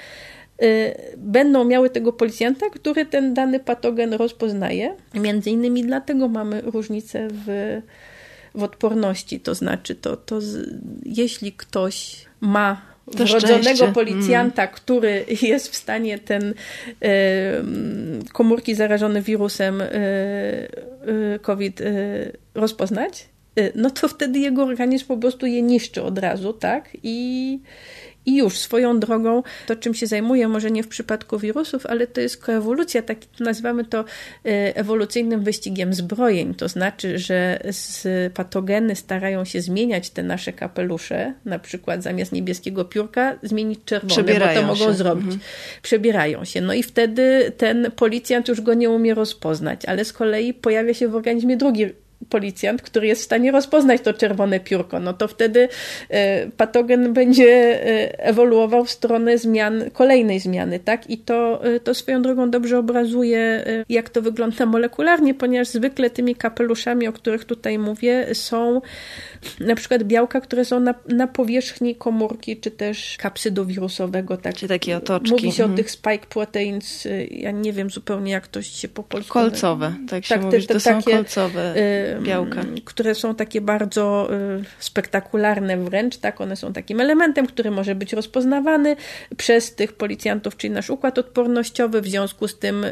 y, 0.62 0.94
będą 1.16 1.64
miały 1.64 1.90
tego 1.90 2.12
policjanta, 2.12 2.70
który 2.70 3.06
ten 3.06 3.34
dany 3.34 3.60
patogen 3.60 4.12
rozpoznaje. 4.14 4.94
Między 5.14 5.50
innymi 5.50 5.84
dlatego 5.84 6.28
mamy 6.28 6.60
różnicę 6.60 7.28
w, 7.30 7.80
w 8.54 8.62
odporności, 8.62 9.40
to 9.40 9.54
znaczy 9.54 9.94
to, 9.94 10.16
to 10.16 10.40
z, 10.40 10.68
jeśli 11.04 11.52
ktoś 11.52 12.24
ma 12.40 12.92
To 13.06 13.24
wrodzonego 13.24 13.62
szczęście. 13.62 13.92
policjanta, 13.92 14.66
który 14.66 15.24
jest 15.42 15.68
w 15.68 15.76
stanie 15.76 16.18
ten 16.18 16.54
e, 17.02 17.12
komórki 18.32 18.74
zarażone 18.74 19.22
wirusem 19.22 19.80
e, 19.80 19.86
e, 19.86 20.68
COVID 21.42 21.80
e, 21.80 21.84
rozpoznać, 22.54 23.28
no 23.74 23.90
to 23.90 24.08
wtedy 24.08 24.38
jego 24.38 24.62
organizm 24.64 25.06
po 25.06 25.16
prostu 25.16 25.46
je 25.46 25.62
niszczy 25.62 26.02
od 26.02 26.18
razu, 26.18 26.52
tak? 26.52 26.88
I, 27.02 27.60
i 28.26 28.36
już 28.36 28.58
swoją 28.58 29.00
drogą 29.00 29.42
to, 29.66 29.76
czym 29.76 29.94
się 29.94 30.06
zajmuję, 30.06 30.48
może 30.48 30.70
nie 30.70 30.82
w 30.82 30.88
przypadku 30.88 31.38
wirusów, 31.38 31.86
ale 31.86 32.06
to 32.06 32.20
jest 32.20 32.36
koewolucja, 32.36 33.02
tak 33.02 33.18
nazywamy 33.40 33.84
to 33.84 33.98
e, 34.00 34.04
ewolucyjnym 34.76 35.44
wyścigiem 35.44 35.94
zbrojeń. 35.94 36.54
To 36.54 36.68
znaczy, 36.68 37.18
że 37.18 37.60
z 37.70 38.06
patogeny 38.32 38.96
starają 38.96 39.44
się 39.44 39.60
zmieniać 39.60 40.10
te 40.10 40.22
nasze 40.22 40.52
kapelusze, 40.52 41.34
na 41.44 41.58
przykład 41.58 42.02
zamiast 42.02 42.32
niebieskiego 42.32 42.84
piórka 42.84 43.38
zmienić 43.42 43.80
czerwone, 43.84 44.08
bo 44.08 44.14
to 44.16 44.22
Przebierają 44.24 44.62
mogą 44.62 44.86
się. 44.86 44.94
zrobić. 44.94 45.36
Przebierają 45.82 46.44
się. 46.44 46.60
No 46.60 46.74
i 46.74 46.82
wtedy 46.82 47.52
ten 47.56 47.90
policjant 47.96 48.48
już 48.48 48.60
go 48.60 48.74
nie 48.74 48.90
umie 48.90 49.14
rozpoznać, 49.14 49.84
ale 49.84 50.04
z 50.04 50.12
kolei 50.12 50.54
pojawia 50.54 50.94
się 50.94 51.08
w 51.08 51.14
organizmie 51.16 51.56
drugi 51.56 51.86
policjant, 52.28 52.82
który 52.82 53.06
jest 53.06 53.22
w 53.22 53.24
stanie 53.24 53.52
rozpoznać 53.52 54.00
to 54.00 54.14
czerwone 54.14 54.60
piórko, 54.60 55.00
no 55.00 55.12
to 55.12 55.28
wtedy 55.28 55.68
e, 56.08 56.46
patogen 56.46 57.12
będzie 57.12 57.46
e, 57.86 58.18
ewoluował 58.18 58.84
w 58.84 58.90
stronę 58.90 59.38
zmian, 59.38 59.90
kolejnej 59.92 60.40
zmiany, 60.40 60.78
tak? 60.78 61.10
I 61.10 61.18
to, 61.18 61.64
e, 61.64 61.80
to 61.80 61.94
swoją 61.94 62.22
drogą 62.22 62.50
dobrze 62.50 62.78
obrazuje, 62.78 63.64
jak 63.88 64.10
to 64.10 64.22
wygląda 64.22 64.66
molekularnie, 64.66 65.34
ponieważ 65.34 65.68
zwykle 65.68 66.10
tymi 66.10 66.34
kapeluszami, 66.34 67.08
o 67.08 67.12
których 67.12 67.44
tutaj 67.44 67.78
mówię, 67.78 68.26
są 68.32 68.80
na 69.60 69.74
przykład 69.74 70.02
białka, 70.04 70.40
które 70.40 70.64
są 70.64 70.80
na, 70.80 70.94
na 71.08 71.26
powierzchni 71.26 71.94
komórki, 71.96 72.56
czy 72.56 72.70
też 72.70 73.16
kapsydu 73.18 73.64
wirusowego, 73.66 74.36
tak? 74.36 74.54
Czyli 74.54 74.68
takie 74.68 74.96
otoczki. 74.96 75.30
Mówi 75.32 75.52
się 75.52 75.62
Mhm. 75.62 75.72
o 75.72 75.76
tych 75.76 75.90
spike 75.90 76.26
proteins, 76.28 77.06
y, 77.06 77.28
ja 77.30 77.50
nie 77.50 77.72
wiem 77.72 77.90
zupełnie, 77.90 78.32
jak 78.32 78.48
to 78.48 78.62
się 78.62 78.88
po 78.88 79.02
polsku... 79.02 79.32
Kolcowe, 79.32 79.94
tak 80.08 80.24
się 80.24 80.34
Tak, 80.34 80.44
mówi, 80.44 80.66
te- 80.66 80.74
to 80.74 80.80
są 80.80 80.90
takie, 81.02 81.12
kolcowe 81.12 81.74
y, 81.76 82.22
białka. 82.22 82.60
które 82.84 83.14
są 83.14 83.34
takie 83.34 83.60
bardzo 83.60 84.28
y, 84.60 84.64
spektakularne 84.78 85.76
wręcz, 85.76 86.16
tak, 86.16 86.40
one 86.40 86.56
są 86.56 86.72
takim 86.72 87.00
elementem, 87.00 87.46
który 87.46 87.70
może 87.70 87.94
być 87.94 88.12
rozpoznawany 88.12 88.96
przez 89.36 89.74
tych 89.74 89.92
policjantów, 89.92 90.56
czyli 90.56 90.72
nasz 90.74 90.90
układ 90.90 91.18
odpornościowy, 91.18 92.00
w 92.00 92.06
związku 92.08 92.48
z 92.48 92.58
tym 92.58 92.86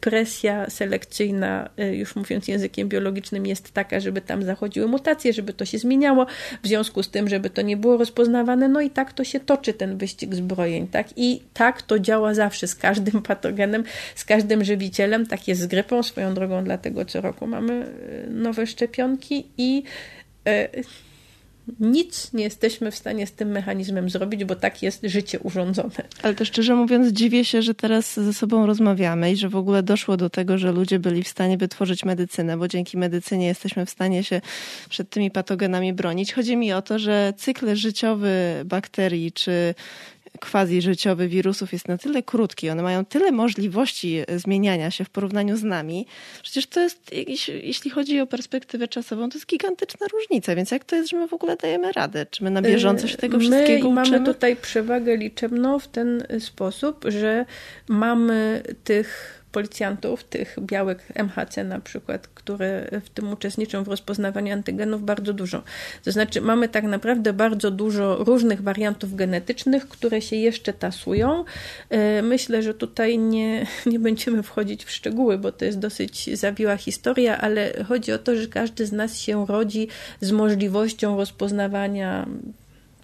presja 0.00 0.70
selekcyjna, 0.70 1.70
już 1.92 2.16
mówiąc 2.16 2.48
językiem 2.48 2.88
biologicznym, 2.88 3.46
jest 3.46 3.70
taka, 3.72 4.00
żeby 4.00 4.20
tam 4.20 4.42
zachodziły 4.42 4.86
mutacje, 4.86 5.32
żeby 5.32 5.52
to 5.52 5.64
się 5.64 5.78
zmieniało, 5.88 6.26
w 6.62 6.66
związku 6.66 7.02
z 7.02 7.10
tym, 7.10 7.28
żeby 7.28 7.50
to 7.50 7.62
nie 7.62 7.76
było 7.76 7.96
rozpoznawane, 7.96 8.68
no 8.68 8.80
i 8.80 8.90
tak 8.90 9.12
to 9.12 9.24
się 9.24 9.40
toczy 9.40 9.72
ten 9.72 9.98
wyścig 9.98 10.34
zbrojeń, 10.34 10.86
tak, 10.88 11.06
i 11.16 11.42
tak 11.54 11.82
to 11.82 11.98
działa 11.98 12.34
zawsze 12.34 12.66
z 12.66 12.74
każdym 12.74 13.22
patogenem, 13.22 13.84
z 14.14 14.24
każdym 14.24 14.64
żywicielem, 14.64 15.26
tak 15.26 15.48
jest 15.48 15.60
z 15.60 15.66
grypą, 15.66 16.02
swoją 16.02 16.34
drogą, 16.34 16.64
dlatego 16.64 17.04
co 17.04 17.20
roku 17.20 17.46
mamy 17.46 17.72
y, 18.26 18.30
nowe 18.30 18.66
szczepionki 18.66 19.46
i 19.58 19.82
e, 20.46 20.68
nic 21.80 22.32
nie 22.32 22.44
jesteśmy 22.44 22.90
w 22.90 22.96
stanie 22.96 23.26
z 23.26 23.32
tym 23.32 23.48
mechanizmem 23.48 24.10
zrobić, 24.10 24.44
bo 24.44 24.54
tak 24.54 24.82
jest 24.82 25.02
życie 25.04 25.38
urządzone. 25.38 25.90
Ale 26.22 26.34
to 26.34 26.44
szczerze 26.44 26.74
mówiąc, 26.74 27.12
dziwię 27.12 27.44
się, 27.44 27.62
że 27.62 27.74
teraz 27.74 28.14
ze 28.14 28.32
sobą 28.32 28.66
rozmawiamy 28.66 29.32
i 29.32 29.36
że 29.36 29.48
w 29.48 29.56
ogóle 29.56 29.82
doszło 29.82 30.16
do 30.16 30.30
tego, 30.30 30.58
że 30.58 30.72
ludzie 30.72 30.98
byli 30.98 31.22
w 31.22 31.28
stanie 31.28 31.58
wytworzyć 31.58 32.04
medycynę, 32.04 32.56
bo 32.56 32.68
dzięki 32.68 32.98
medycynie 32.98 33.46
jesteśmy 33.46 33.86
w 33.86 33.90
stanie 33.90 34.24
się 34.24 34.40
przed 34.88 35.10
tymi 35.10 35.30
patogenami 35.30 35.92
bronić. 35.92 36.32
Chodzi 36.32 36.56
mi 36.56 36.72
o 36.72 36.82
to, 36.82 36.98
że 36.98 37.32
cykl 37.36 37.76
życiowy 37.76 38.62
bakterii 38.64 39.32
czy 39.32 39.74
quasi 40.40 40.82
życiowy 40.82 41.28
wirusów 41.28 41.72
jest 41.72 41.88
na 41.88 41.98
tyle 41.98 42.22
krótki, 42.22 42.70
one 42.70 42.82
mają 42.82 43.04
tyle 43.04 43.32
możliwości 43.32 44.22
zmieniania 44.36 44.90
się 44.90 45.04
w 45.04 45.10
porównaniu 45.10 45.56
z 45.56 45.62
nami. 45.62 46.06
Przecież 46.42 46.66
to 46.66 46.80
jest, 46.80 47.12
jeśli 47.48 47.90
chodzi 47.90 48.20
o 48.20 48.26
perspektywę 48.26 48.88
czasową, 48.88 49.28
to 49.28 49.38
jest 49.38 49.46
gigantyczna 49.46 50.06
różnica, 50.12 50.54
więc 50.54 50.70
jak 50.70 50.84
to 50.84 50.96
jest, 50.96 51.10
że 51.10 51.16
my 51.16 51.28
w 51.28 51.32
ogóle 51.32 51.56
dajemy 51.56 51.92
radę? 51.92 52.26
Czy 52.30 52.44
my 52.44 52.50
na 52.50 52.62
bieżąco 52.62 53.08
się 53.08 53.16
tego 53.16 53.38
My 53.38 53.42
wszystkiego 53.42 53.90
mamy 53.90 54.08
uczymy? 54.08 54.26
tutaj 54.26 54.56
przewagę 54.56 55.16
liczebną 55.16 55.78
w 55.78 55.88
ten 55.88 56.26
sposób, 56.38 57.04
że 57.08 57.44
mamy 57.88 58.62
tych 58.84 59.37
policjantów, 59.52 60.24
tych 60.24 60.56
białek 60.60 60.98
MHC 61.14 61.64
na 61.64 61.80
przykład, 61.80 62.28
które 62.28 62.88
w 63.04 63.10
tym 63.10 63.32
uczestniczą 63.32 63.84
w 63.84 63.88
rozpoznawaniu 63.88 64.52
antygenów 64.52 65.02
bardzo 65.02 65.32
dużo. 65.32 65.62
To 66.04 66.12
znaczy 66.12 66.40
mamy 66.40 66.68
tak 66.68 66.84
naprawdę 66.84 67.32
bardzo 67.32 67.70
dużo 67.70 68.16
różnych 68.24 68.62
wariantów 68.62 69.14
genetycznych, 69.16 69.88
które 69.88 70.22
się 70.22 70.36
jeszcze 70.36 70.72
tasują. 70.72 71.44
E, 71.90 72.22
Myślę, 72.22 72.62
że 72.62 72.74
tutaj 72.74 73.18
nie, 73.18 73.66
nie 73.92 73.98
będziemy 73.98 74.42
wchodzić 74.42 74.84
w 74.84 74.90
szczegóły, 74.90 75.38
bo 75.38 75.52
to 75.52 75.64
jest 75.64 75.78
dosyć 75.78 76.38
zawiła 76.38 76.76
historia, 76.76 77.38
ale 77.38 77.84
chodzi 77.88 78.12
o 78.12 78.18
to, 78.18 78.36
że 78.36 78.46
każdy 78.46 78.86
z 78.86 78.92
nas 78.92 79.18
się 79.18 79.46
rodzi 79.46 79.88
z 80.20 80.32
możliwością 80.32 81.16
rozpoznawania 81.16 82.26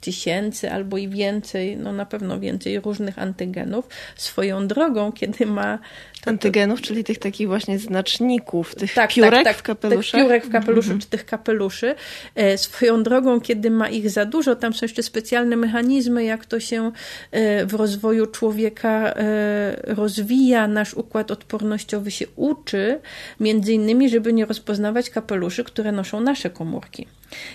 tysięcy 0.05 0.71
albo 0.71 0.99
i 0.99 1.09
więcej, 1.09 1.77
no 1.77 1.93
na 1.93 2.07
pewno 2.07 2.41
więcej 2.41 2.81
różnych 2.81 3.19
antygenów. 3.19 3.89
Swoją 4.17 4.67
drogą, 4.67 5.13
kiedy 5.13 5.47
ma 5.47 5.79
Antygenów, 6.27 6.81
czyli 6.81 7.05
tych 7.05 7.19
takich 7.19 7.49
właśnie 7.49 7.79
znaczników, 7.79 8.75
tych 8.75 8.95
tak, 8.95 9.11
piórek 9.11 9.33
tak, 9.33 9.45
tak, 9.45 9.57
w 9.57 9.63
kapeluszach. 9.63 10.13
Tych 10.13 10.21
piórek 10.21 10.47
w 10.47 10.51
kapeluszu, 10.51 10.99
czy 10.99 11.07
tych 11.07 11.27
kapeluszy. 11.27 11.95
E, 12.35 12.59
swoją 12.59 13.03
drogą, 13.03 13.41
kiedy 13.41 13.71
ma 13.71 13.89
ich 13.89 14.11
za 14.11 14.25
dużo, 14.27 14.57
tam 14.57 14.75
są 14.75 14.85
jeszcze 14.85 15.03
specjalne 15.03 15.57
mechanizmy, 15.57 16.25
jak 16.25 16.47
to 16.47 16.61
się 16.61 16.93
e, 17.31 17.67
w 17.67 17.75
rozwoju 17.75 18.27
człowieka 18.27 19.15
e, 19.17 19.95
rozwija, 19.95 20.69
nasz 20.69 20.95
układ 20.95 21.31
odpornościowy 21.31 22.11
się 22.11 22.27
uczy, 22.37 23.01
między 23.41 23.73
innymi, 23.73 24.09
żeby 24.09 24.33
nie 24.33 24.47
rozpoznawać 24.47 25.11
kapeluszy, 25.11 25.65
które 25.65 25.93
noszą 25.93 26.21
nasze 26.21 26.51
komórki. 26.51 27.07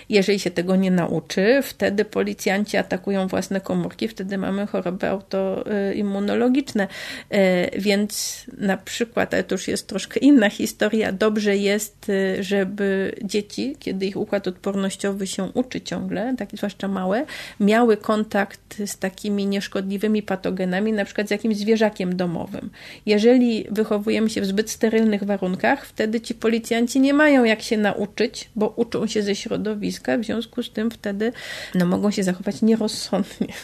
Jeżeli 0.08 0.40
się 0.40 0.50
tego 0.50 0.76
nie 0.76 0.90
nauczy, 0.90 1.60
wtedy 1.62 2.04
policjanci 2.04 2.76
atakują 2.76 3.26
własne 3.28 3.60
komórki, 3.60 4.08
wtedy 4.08 4.38
mamy 4.38 4.66
choroby 4.66 5.08
autoimmunologiczne. 5.08 6.88
E, 7.30 7.80
Więc 7.80 8.44
na 8.58 8.76
przykład, 8.76 9.34
ale 9.34 9.44
to 9.44 9.54
już 9.54 9.68
jest 9.68 9.86
troszkę 9.86 10.20
inna 10.20 10.50
historia, 10.50 11.12
dobrze 11.12 11.56
jest, 11.56 12.08
y, 12.08 12.42
żeby 12.42 13.14
dzieci, 13.24 13.76
kiedy 13.78 14.06
ich 14.06 14.16
układ 14.16 14.48
odpornościowy 14.48 15.26
się 15.26 15.44
uczy 15.54 15.80
ciągle, 15.80 16.34
tak 16.38 16.48
zwłaszcza 16.54 16.88
małe, 16.88 17.24
miały 17.60 17.96
kontakt 17.96 18.82
z 18.86 18.98
takimi 18.98 19.46
nieszkodliwymi 19.46 20.22
patogenami, 20.22 20.92
na 20.92 21.04
przykład 21.04 21.28
z 21.28 21.30
jakimś 21.30 21.56
zwierzakiem 21.56 22.16
domowym. 22.16 22.70
Jeżeli 23.06 23.66
wychowujemy 23.70 24.30
się 24.30 24.40
w 24.40 24.46
zbyt 24.46 24.70
sterylnych 24.70 25.24
warunkach, 25.24 25.86
wtedy 25.86 26.20
ci 26.20 26.34
policjanci 26.34 27.00
nie 27.00 27.14
mają 27.14 27.44
jak 27.44 27.62
się 27.62 27.76
nauczyć, 27.76 28.50
bo 28.56 28.68
uczą 28.76 29.06
się 29.06 29.22
ze 29.22 29.34
środowiska, 29.34 29.69
w 30.18 30.24
związku 30.24 30.62
z 30.62 30.70
tym 30.72 30.90
wtedy 30.90 31.32
no, 31.74 31.86
mogą 31.86 32.10
się 32.10 32.22
zachować 32.22 32.62
nierozsądnie. 32.62 33.54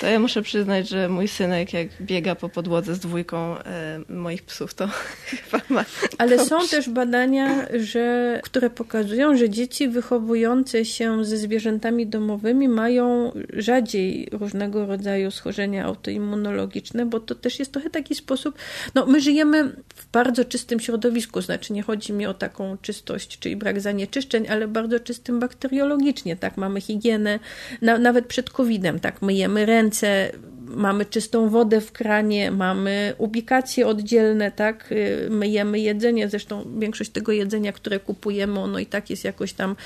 To 0.00 0.06
ja 0.06 0.18
muszę 0.18 0.42
przyznać, 0.42 0.88
że 0.88 1.08
mój 1.08 1.28
synek, 1.28 1.72
jak 1.72 1.88
biega 2.00 2.34
po 2.34 2.48
podłodze 2.48 2.94
z 2.94 2.98
dwójką 2.98 3.58
e, 3.58 4.00
moich 4.08 4.42
psów, 4.42 4.74
to 4.74 4.88
chyba 5.28 5.62
ma. 5.68 5.84
Ale 6.18 6.46
są 6.46 6.68
też 6.68 6.88
badania, 6.88 7.66
że, 7.78 8.40
które 8.44 8.70
pokazują, 8.70 9.36
że 9.36 9.50
dzieci 9.50 9.88
wychowujące 9.88 10.84
się 10.84 11.24
ze 11.24 11.36
zwierzętami 11.36 12.06
domowymi 12.06 12.68
mają 12.68 13.32
rzadziej 13.52 14.28
różnego 14.32 14.86
rodzaju 14.86 15.30
schorzenia 15.30 15.84
autoimmunologiczne, 15.84 17.06
bo 17.06 17.20
to 17.20 17.34
też 17.34 17.58
jest 17.58 17.72
trochę 17.72 17.90
taki 17.90 18.14
sposób. 18.14 18.54
No, 18.94 19.06
my 19.06 19.20
żyjemy 19.20 19.64
w 19.94 20.10
bardzo 20.12 20.44
czystym 20.44 20.80
środowisku, 20.80 21.40
znaczy 21.40 21.72
nie 21.72 21.82
chodzi 21.82 22.12
mi 22.12 22.26
o 22.26 22.34
taką 22.34 22.76
czystość, 22.82 23.38
czyli 23.38 23.56
brak 23.56 23.80
zanieczyszczeń, 23.80 24.48
ale 24.48 24.68
bardzo 24.68 25.00
czystym 25.00 25.40
bakteriologicznie. 25.40 26.36
Tak, 26.36 26.56
mamy 26.56 26.80
higienę, 26.80 27.38
na, 27.82 27.98
nawet 27.98 28.26
przed 28.26 28.50
COVID-em, 28.50 29.00
tak, 29.00 29.22
myjemy 29.22 29.59
ręce, 29.66 30.30
mamy 30.76 31.04
czystą 31.04 31.48
wodę 31.48 31.80
w 31.80 31.92
kranie, 31.92 32.50
mamy 32.50 33.14
ubikacje 33.18 33.86
oddzielne, 33.86 34.50
tak, 34.50 34.92
y, 34.92 35.28
myjemy 35.30 35.78
jedzenie, 35.78 36.28
zresztą 36.28 36.64
większość 36.78 37.10
tego 37.10 37.32
jedzenia, 37.32 37.72
które 37.72 38.00
kupujemy, 38.00 38.60
ono 38.60 38.78
i 38.78 38.86
tak 38.86 39.10
jest 39.10 39.24
jakoś 39.24 39.52
tam, 39.52 39.76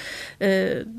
y, 0.42 0.46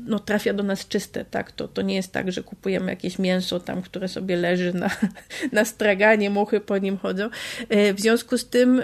no 0.06 0.18
trafia 0.18 0.54
do 0.54 0.62
nas 0.62 0.88
czyste, 0.88 1.24
tak, 1.24 1.52
to, 1.52 1.68
to 1.68 1.82
nie 1.82 1.94
jest 1.94 2.12
tak, 2.12 2.32
że 2.32 2.42
kupujemy 2.42 2.90
jakieś 2.90 3.18
mięso 3.18 3.60
tam, 3.60 3.82
które 3.82 4.08
sobie 4.08 4.36
leży 4.36 4.72
na, 4.74 4.90
na 5.52 5.64
straganie, 5.64 6.30
muchy 6.30 6.60
po 6.60 6.78
nim 6.78 6.96
chodzą. 6.96 7.24
Y, 7.72 7.94
W 7.94 8.00
związku 8.00 8.38
z 8.38 8.48
tym 8.48 8.82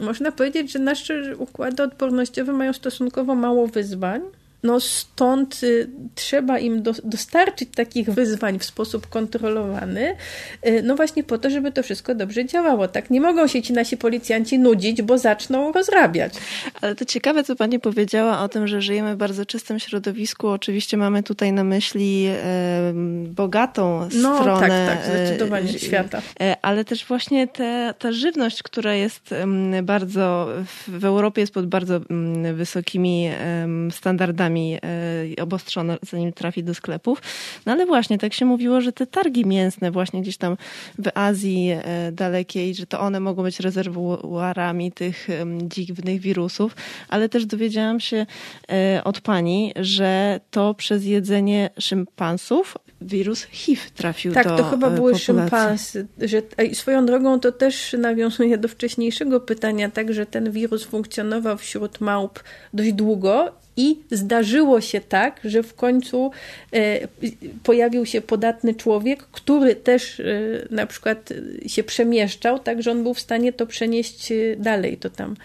można 0.00 0.32
powiedzieć, 0.32 0.72
że 0.72 0.78
nasze 0.78 1.36
układy 1.36 1.82
odpornościowe 1.82 2.52
mają 2.52 2.72
stosunkowo 2.72 3.34
mało 3.34 3.66
wyzwań, 3.66 4.22
no 4.62 4.80
stąd 4.80 5.62
y, 5.62 5.90
trzeba 6.14 6.58
im 6.58 6.82
do, 6.82 6.92
dostarczyć 7.04 7.68
takich 7.74 8.10
wyzwań 8.10 8.58
w 8.58 8.64
sposób 8.64 9.06
kontrolowany, 9.06 10.16
y, 10.66 10.82
no 10.84 10.96
właśnie 10.96 11.24
po 11.24 11.38
to, 11.38 11.50
żeby 11.50 11.72
to 11.72 11.82
wszystko 11.82 12.14
dobrze 12.14 12.44
działało. 12.44 12.88
Tak 12.88 13.10
nie 13.10 13.20
mogą 13.20 13.46
się 13.46 13.62
ci 13.62 13.72
nasi 13.72 13.96
policjanci 13.96 14.58
nudzić, 14.58 15.02
bo 15.02 15.18
zaczną 15.18 15.72
rozrabiać. 15.72 16.34
Ale 16.80 16.94
to 16.94 17.04
ciekawe, 17.04 17.44
co 17.44 17.56
pani 17.56 17.80
powiedziała 17.80 18.40
o 18.40 18.48
tym, 18.48 18.68
że 18.68 18.82
żyjemy 18.82 19.14
w 19.14 19.18
bardzo 19.18 19.46
czystym 19.46 19.78
środowisku. 19.78 20.48
Oczywiście 20.48 20.96
mamy 20.96 21.22
tutaj 21.22 21.52
na 21.52 21.64
myśli 21.64 22.28
bogatą 23.26 24.08
No 24.14 24.38
stronę 24.40 24.86
tak, 24.86 25.06
tak, 25.06 25.06
zdecydowanie 25.06 25.78
świata. 25.78 26.22
e, 26.40 26.56
ale 26.62 26.84
też 26.84 27.04
właśnie 27.04 27.48
te, 27.48 27.94
ta 27.98 28.12
żywność, 28.12 28.62
która 28.62 28.94
jest 28.94 29.34
bardzo, 29.82 30.48
w, 30.88 31.04
Europie 31.04 31.40
jest 31.40 31.54
pod 31.54 31.66
bardzo 31.66 32.00
wysokimi 32.54 33.30
standardami 33.90 34.51
e, 34.58 35.42
obostrzona, 35.42 35.96
zanim 36.02 36.32
trafi 36.32 36.64
do 36.64 36.74
sklepów. 36.74 37.22
No 37.66 37.72
ale 37.72 37.86
właśnie, 37.86 38.18
tak 38.18 38.34
się 38.34 38.44
mówiło, 38.44 38.80
że 38.80 38.92
te 38.92 39.06
targi 39.06 39.46
mięsne 39.46 39.90
właśnie 39.90 40.22
gdzieś 40.22 40.36
tam 40.36 40.56
w 40.98 41.08
Azji 41.14 41.70
e, 41.70 42.12
dalekiej, 42.12 42.74
że 42.74 42.86
to 42.86 43.00
one 43.00 43.20
mogą 43.20 43.42
być 43.42 43.60
rezerwuarami 43.60 44.92
tych 44.92 45.28
dziwnych 45.62 46.20
wirusów, 46.20 46.76
ale 47.08 47.28
też 47.28 47.46
dowiedziałam 47.46 48.00
się 48.00 48.26
e, 48.72 49.00
od 49.04 49.20
pani, 49.20 49.72
że 49.76 50.40
to 50.50 50.74
przez 50.74 51.04
jedzenie 51.04 51.70
szympansów 51.78 52.76
wirus 53.00 53.42
HIV 53.42 53.82
trafił 53.94 54.32
Tak, 54.32 54.48
do 54.48 54.56
to 54.56 54.64
chyba 54.64 54.90
były 54.90 55.12
populacji. 55.12 55.24
szympansy. 55.24 56.06
Że, 56.20 56.42
swoją 56.74 57.06
drogą 57.06 57.40
to 57.40 57.52
też 57.52 57.96
nawiązuje 57.98 58.58
do 58.58 58.68
wcześniejszego 58.68 59.40
pytania, 59.40 59.90
tak, 59.90 60.12
że 60.12 60.26
ten 60.26 60.50
wirus 60.50 60.84
funkcjonował 60.84 61.56
wśród 61.56 62.00
małp 62.00 62.40
dość 62.74 62.92
długo 62.92 63.52
i 63.76 63.98
zdarzyło 64.10 64.80
się 64.80 65.00
tak, 65.00 65.40
że 65.44 65.62
w 65.62 65.74
końcu 65.74 66.30
e, 66.72 67.08
pojawił 67.62 68.06
się 68.06 68.20
podatny 68.20 68.74
człowiek, 68.74 69.22
który 69.22 69.76
też 69.76 70.20
e, 70.20 70.24
na 70.70 70.86
przykład 70.86 71.32
się 71.66 71.82
przemieszczał, 71.82 72.58
tak, 72.58 72.82
że 72.82 72.90
on 72.90 73.02
był 73.02 73.14
w 73.14 73.20
stanie 73.20 73.52
to 73.52 73.66
przenieść 73.66 74.32
e, 74.32 74.56
dalej. 74.56 74.96
To 74.96 75.10
tam 75.10 75.36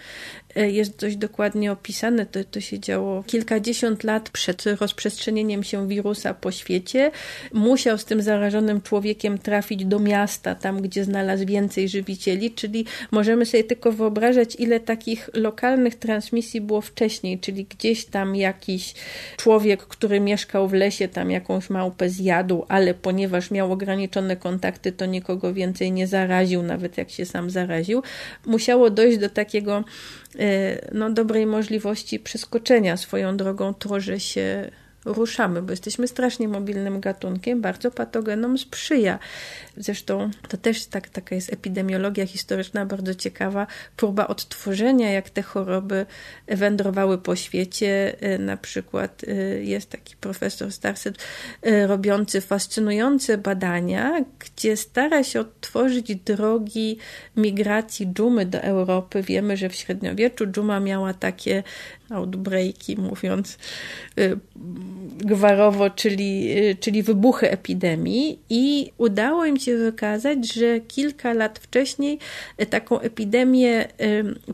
jest 0.61 0.99
dość 0.99 1.15
dokładnie 1.15 1.71
opisane. 1.71 2.25
To, 2.25 2.43
to 2.43 2.61
się 2.61 2.79
działo 2.79 3.23
kilkadziesiąt 3.23 4.03
lat 4.03 4.29
przed 4.29 4.63
rozprzestrzenieniem 4.65 5.63
się 5.63 5.87
wirusa 5.87 6.33
po 6.33 6.51
świecie. 6.51 7.11
Musiał 7.53 7.97
z 7.97 8.05
tym 8.05 8.21
zarażonym 8.21 8.81
człowiekiem 8.81 9.37
trafić 9.37 9.85
do 9.85 9.99
miasta, 9.99 10.55
tam 10.55 10.81
gdzie 10.81 11.03
znalazł 11.03 11.45
więcej 11.45 11.89
żywicieli, 11.89 12.51
czyli 12.51 12.85
możemy 13.11 13.45
sobie 13.45 13.63
tylko 13.63 13.91
wyobrażać, 13.91 14.55
ile 14.55 14.79
takich 14.79 15.29
lokalnych 15.33 15.95
transmisji 15.95 16.61
było 16.61 16.81
wcześniej, 16.81 17.39
czyli 17.39 17.65
gdzieś 17.65 18.05
tam 18.05 18.35
jakiś 18.35 18.93
człowiek, 19.37 19.83
który 19.83 20.19
mieszkał 20.19 20.67
w 20.67 20.73
lesie, 20.73 21.07
tam 21.07 21.31
jakąś 21.31 21.69
małpę 21.69 22.09
zjadł, 22.09 22.65
ale 22.67 22.93
ponieważ 22.93 23.51
miał 23.51 23.71
ograniczone 23.71 24.35
kontakty, 24.35 24.91
to 24.91 25.05
nikogo 25.05 25.53
więcej 25.53 25.91
nie 25.91 26.07
zaraził, 26.07 26.63
nawet 26.63 26.97
jak 26.97 27.09
się 27.09 27.25
sam 27.25 27.49
zaraził. 27.49 28.03
Musiało 28.45 28.89
dojść 28.89 29.17
do 29.17 29.29
takiego 29.29 29.77
e, 29.77 29.83
no, 30.91 31.09
dobrej 31.09 31.45
możliwości 31.45 32.19
przeskoczenia 32.19 32.97
swoją 32.97 33.37
drogą 33.37 33.73
to, 33.73 33.99
że 33.99 34.19
się 34.19 34.71
ruszamy, 35.07 35.61
bo 35.61 35.71
jesteśmy 35.71 36.07
strasznie 36.07 36.47
mobilnym 36.47 36.99
gatunkiem, 36.99 37.61
bardzo 37.61 37.91
patogenom 37.91 38.57
sprzyja. 38.57 39.19
Zresztą 39.77 40.29
to 40.47 40.57
też 40.57 40.85
tak, 40.85 41.09
taka 41.09 41.35
jest 41.35 41.53
epidemiologia 41.53 42.25
historyczna 42.25 42.85
bardzo 42.85 43.15
ciekawa, 43.15 43.67
próba 43.97 44.27
odtworzenia, 44.27 45.11
jak 45.11 45.29
te 45.29 45.41
choroby 45.41 46.05
wędrowały 46.47 47.17
po 47.17 47.35
świecie. 47.35 48.21
E, 48.21 48.37
Na 48.37 48.57
przykład 48.57 49.21
e, 49.27 49.33
jest 49.63 49.89
taki 49.89 50.15
profesor 50.15 50.71
Starset 50.71 51.15
e, 51.61 51.87
robiący 51.87 52.41
fascynujące 52.41 53.37
badania, 53.37 54.25
gdzie 54.39 54.77
stara 54.77 55.23
się 55.23 55.39
odtworzyć 55.39 56.15
drogi 56.15 56.97
migracji 57.35 58.07
dżumy 58.13 58.45
do 58.45 58.61
Europy. 58.61 59.21
Wiemy, 59.23 59.57
że 59.57 59.69
w 59.69 59.75
średniowieczu 59.75 60.47
dżuma 60.47 60.79
miała 60.79 61.13
takie 61.13 61.63
outbreaki, 62.09 62.97
mówiąc 62.97 63.57
y, 64.19 64.39
gwarowo, 65.17 65.89
czyli, 65.89 66.57
y, 66.57 66.75
czyli 66.79 67.03
wybuchy 67.03 67.51
epidemii. 67.51 68.39
I 68.49 68.91
udało 68.97 69.45
im 69.45 69.59
się 69.59 69.77
wykazać, 69.77 70.53
że 70.53 70.79
kilka 70.79 71.33
lat 71.33 71.59
wcześniej 71.59 72.19
y, 72.61 72.65
taką 72.65 72.99
epidemię 72.99 73.87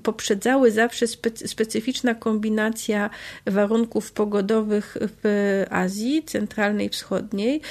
poprzedzały 0.04 0.72
zawsze 0.72 1.08
specy, 1.08 1.48
specyficzna 1.48 2.16
kombinacja 2.16 3.10
warunków 3.46 4.12
pogodowych 4.12 4.98
w 5.02 5.64
Azji 5.70 6.24
Centralnej 6.24 6.88
i 6.88 6.90
Wschodniej, 6.90 7.62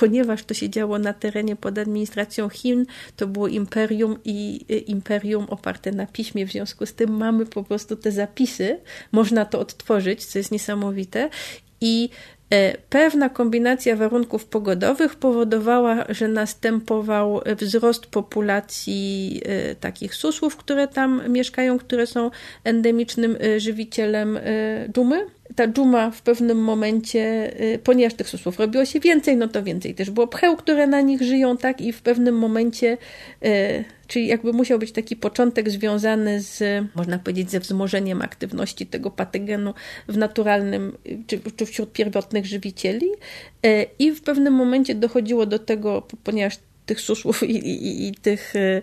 ponieważ 0.00 0.44
to 0.44 0.54
się 0.54 0.70
działo 0.70 0.98
na 0.98 1.12
terenie 1.12 1.56
pod 1.56 1.78
administracją 1.78 2.48
Chin, 2.48 2.86
to 3.16 3.26
było 3.26 3.48
imperium 3.48 4.18
i 4.24 4.64
imperium 4.86 5.46
oparte 5.48 5.92
na 5.92 6.06
piśmie, 6.06 6.46
w 6.46 6.52
związku 6.52 6.86
z 6.86 6.94
tym 6.94 7.16
mamy 7.16 7.46
po 7.46 7.64
prostu 7.64 7.96
te 7.96 8.12
zapisy, 8.12 8.80
można 9.26 9.44
to 9.44 9.60
odtworzyć, 9.60 10.24
co 10.24 10.38
jest 10.38 10.52
niesamowite 10.52 11.30
i 11.80 12.08
e, 12.50 12.76
Pewna 12.90 13.28
kombinacja 13.28 13.96
warunków 13.96 14.44
pogodowych 14.44 15.14
powodowała, 15.14 16.04
że 16.08 16.28
następował 16.28 17.40
wzrost 17.56 18.06
populacji 18.06 19.40
e, 19.44 19.74
takich 19.74 20.14
susłów, 20.14 20.56
które 20.56 20.88
tam 20.88 21.22
mieszkają, 21.28 21.78
które 21.78 22.06
są 22.06 22.30
endemicznym 22.64 23.36
e, 23.40 23.60
żywicielem 23.60 24.38
dżumy. 24.92 25.35
Ta 25.54 25.68
dżuma 25.68 26.10
w 26.10 26.22
pewnym 26.22 26.58
momencie, 26.58 27.52
e, 27.60 27.78
ponieważ 27.78 28.14
tych 28.14 28.28
susłów 28.28 28.58
robiło 28.58 28.84
się 28.84 29.00
więcej, 29.00 29.36
no 29.36 29.48
to 29.48 29.62
więcej 29.62 29.94
też 29.94 30.10
było 30.10 30.26
pcheł, 30.26 30.56
które 30.56 30.86
na 30.86 31.00
nich 31.00 31.22
żyją, 31.22 31.56
tak, 31.56 31.80
i 31.80 31.92
w 31.92 32.02
pewnym 32.02 32.38
momencie, 32.38 32.98
e, 33.42 33.84
czyli 34.06 34.26
jakby 34.26 34.52
musiał 34.52 34.78
być 34.78 34.92
taki 34.92 35.16
początek 35.16 35.70
związany 35.70 36.40
z, 36.40 36.84
można 36.94 37.18
powiedzieć, 37.18 37.50
ze 37.50 37.60
wzmożeniem 37.60 38.22
aktywności 38.22 38.86
tego 38.86 39.10
patogenu 39.10 39.74
w 40.08 40.16
naturalnym, 40.16 40.96
czy, 41.26 41.40
czy 41.56 41.66
wśród 41.66 41.92
pierwotnych 41.92 42.46
żywicieli. 42.46 43.06
E, 43.66 43.86
I 43.98 44.10
w 44.12 44.22
pewnym 44.22 44.54
momencie 44.54 44.94
dochodziło 44.94 45.46
do 45.46 45.58
tego, 45.58 46.06
ponieważ 46.24 46.58
tych 46.86 47.00
susłów 47.00 47.42
i, 47.42 47.56
i, 47.56 48.08
i 48.08 48.14
tych 48.14 48.56
e, 48.56 48.82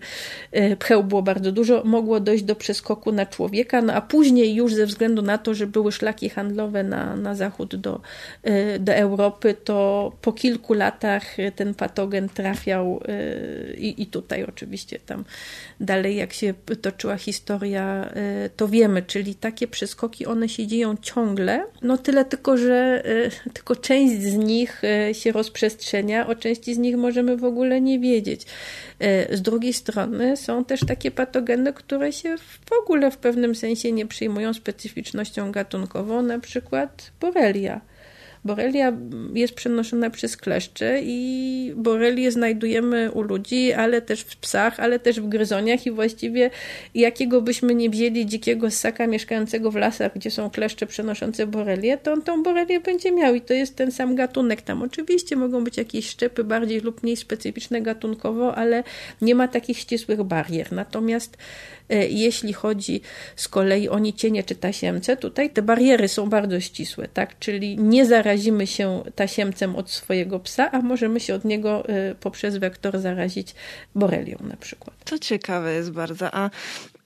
e, 0.51 0.75
pcheł 0.75 1.03
było 1.03 1.21
bardzo 1.21 1.51
dużo, 1.51 1.81
mogło 1.85 2.19
dojść 2.19 2.43
do 2.43 2.55
przeskoku 2.55 3.11
na 3.11 3.25
człowieka, 3.25 3.81
no 3.81 3.93
a 3.93 4.01
później 4.01 4.55
już 4.55 4.73
ze 4.73 4.85
względu 4.85 5.21
na 5.21 5.37
to, 5.37 5.53
że 5.53 5.67
były 5.67 5.91
szlaki 5.91 6.29
handlowe 6.29 6.83
na, 6.83 7.15
na 7.15 7.35
zachód 7.35 7.75
do, 7.75 8.01
e, 8.43 8.79
do 8.79 8.93
Europy, 8.93 9.55
to 9.63 10.11
po 10.21 10.33
kilku 10.33 10.73
latach 10.73 11.23
ten 11.55 11.73
patogen 11.73 12.29
trafiał 12.29 12.99
i, 13.77 14.01
i 14.01 14.05
tutaj 14.05 14.43
oczywiście 14.43 14.99
tam 14.99 15.25
dalej 15.79 16.15
jak 16.15 16.33
się 16.33 16.53
toczyła 16.81 17.17
historia, 17.17 18.09
to 18.57 18.67
wiemy, 18.67 19.01
czyli 19.01 19.35
takie 19.35 19.67
przeskoki, 19.67 20.25
one 20.25 20.49
się 20.49 20.67
dzieją 20.67 20.95
ciągle, 21.01 21.65
no 21.81 21.97
tyle 21.97 22.25
tylko, 22.25 22.57
że 22.57 23.03
tylko 23.53 23.75
część 23.75 24.21
z 24.21 24.33
nich 24.35 24.81
się 25.13 25.31
rozprzestrzenia, 25.31 26.27
o 26.27 26.35
części 26.35 26.73
z 26.73 26.77
nich 26.77 26.97
możemy 26.97 27.37
w 27.37 27.43
ogóle 27.43 27.81
nie 27.81 27.92
wiedzieć. 27.99 28.45
E, 28.99 29.37
Z 29.37 29.41
drugiej 29.41 29.73
strony 29.73 30.37
są 30.37 30.65
też 30.65 30.79
takie 30.87 31.11
patogeny, 31.11 31.73
które 31.73 32.11
się 32.11 32.37
w 32.37 32.71
ogóle 32.83 33.11
w 33.11 33.17
pewnym 33.17 33.55
sensie 33.55 33.91
nie 33.91 34.05
przyjmują 34.05 34.53
specyficznością 34.53 35.51
gatunkową, 35.51 36.21
na 36.21 36.39
przykład 36.39 37.11
borelia. 37.21 37.81
Borelia 38.45 38.93
jest 39.33 39.53
przenoszona 39.53 40.09
przez 40.09 40.37
kleszcze 40.37 40.99
i 41.03 41.73
borelię 41.75 42.31
znajdujemy 42.31 43.11
u 43.11 43.21
ludzi, 43.21 43.73
ale 43.73 44.01
też 44.01 44.21
w 44.21 44.37
psach, 44.37 44.79
ale 44.79 44.99
też 44.99 45.21
w 45.21 45.27
gryzoniach 45.27 45.85
i 45.85 45.91
właściwie 45.91 46.49
jakiego 46.95 47.41
byśmy 47.41 47.75
nie 47.75 47.89
wzięli 47.89 48.25
dzikiego 48.25 48.71
ssaka 48.71 49.07
mieszkającego 49.07 49.71
w 49.71 49.75
lasach, 49.75 50.13
gdzie 50.15 50.31
są 50.31 50.49
kleszcze 50.49 50.87
przenoszące 50.87 51.47
borelię, 51.47 51.97
to 51.97 52.13
on 52.13 52.21
tą 52.21 52.43
borelię 52.43 52.79
będzie 52.79 53.11
miał 53.11 53.35
i 53.35 53.41
to 53.41 53.53
jest 53.53 53.75
ten 53.75 53.91
sam 53.91 54.15
gatunek. 54.15 54.61
Tam 54.61 54.81
oczywiście 54.81 55.35
mogą 55.35 55.63
być 55.63 55.77
jakieś 55.77 56.09
szczepy 56.09 56.43
bardziej 56.43 56.79
lub 56.79 57.03
mniej 57.03 57.17
specyficzne 57.17 57.81
gatunkowo, 57.81 58.55
ale 58.55 58.83
nie 59.21 59.35
ma 59.35 59.47
takich 59.47 59.77
ścisłych 59.77 60.23
barier. 60.23 60.71
Natomiast 60.71 61.37
e, 61.89 62.07
jeśli 62.07 62.53
chodzi 62.53 63.01
z 63.35 63.47
kolei 63.47 63.89
o 63.89 63.99
nicienie 63.99 64.43
czy 64.43 64.55
tasiemce, 64.55 65.17
tutaj 65.17 65.49
te 65.49 65.61
bariery 65.61 66.07
są 66.07 66.29
bardzo 66.29 66.59
ścisłe, 66.59 67.07
tak? 67.13 67.39
Czyli 67.39 67.77
nie 67.77 68.05
zarazimy 68.33 68.67
się 68.67 69.03
tasiemcem 69.15 69.75
od 69.75 69.91
swojego 69.91 70.39
psa, 70.39 70.71
a 70.71 70.81
możemy 70.81 71.19
się 71.19 71.35
od 71.35 71.45
niego 71.45 71.89
e, 71.89 72.15
poprzez 72.15 72.57
wektor 72.57 72.99
zarazić 72.99 73.55
borelią 73.95 74.37
na 74.41 74.57
przykład. 74.57 74.95
To 75.05 75.19
ciekawe 75.19 75.73
jest 75.73 75.91
bardzo. 75.91 76.35
A 76.35 76.49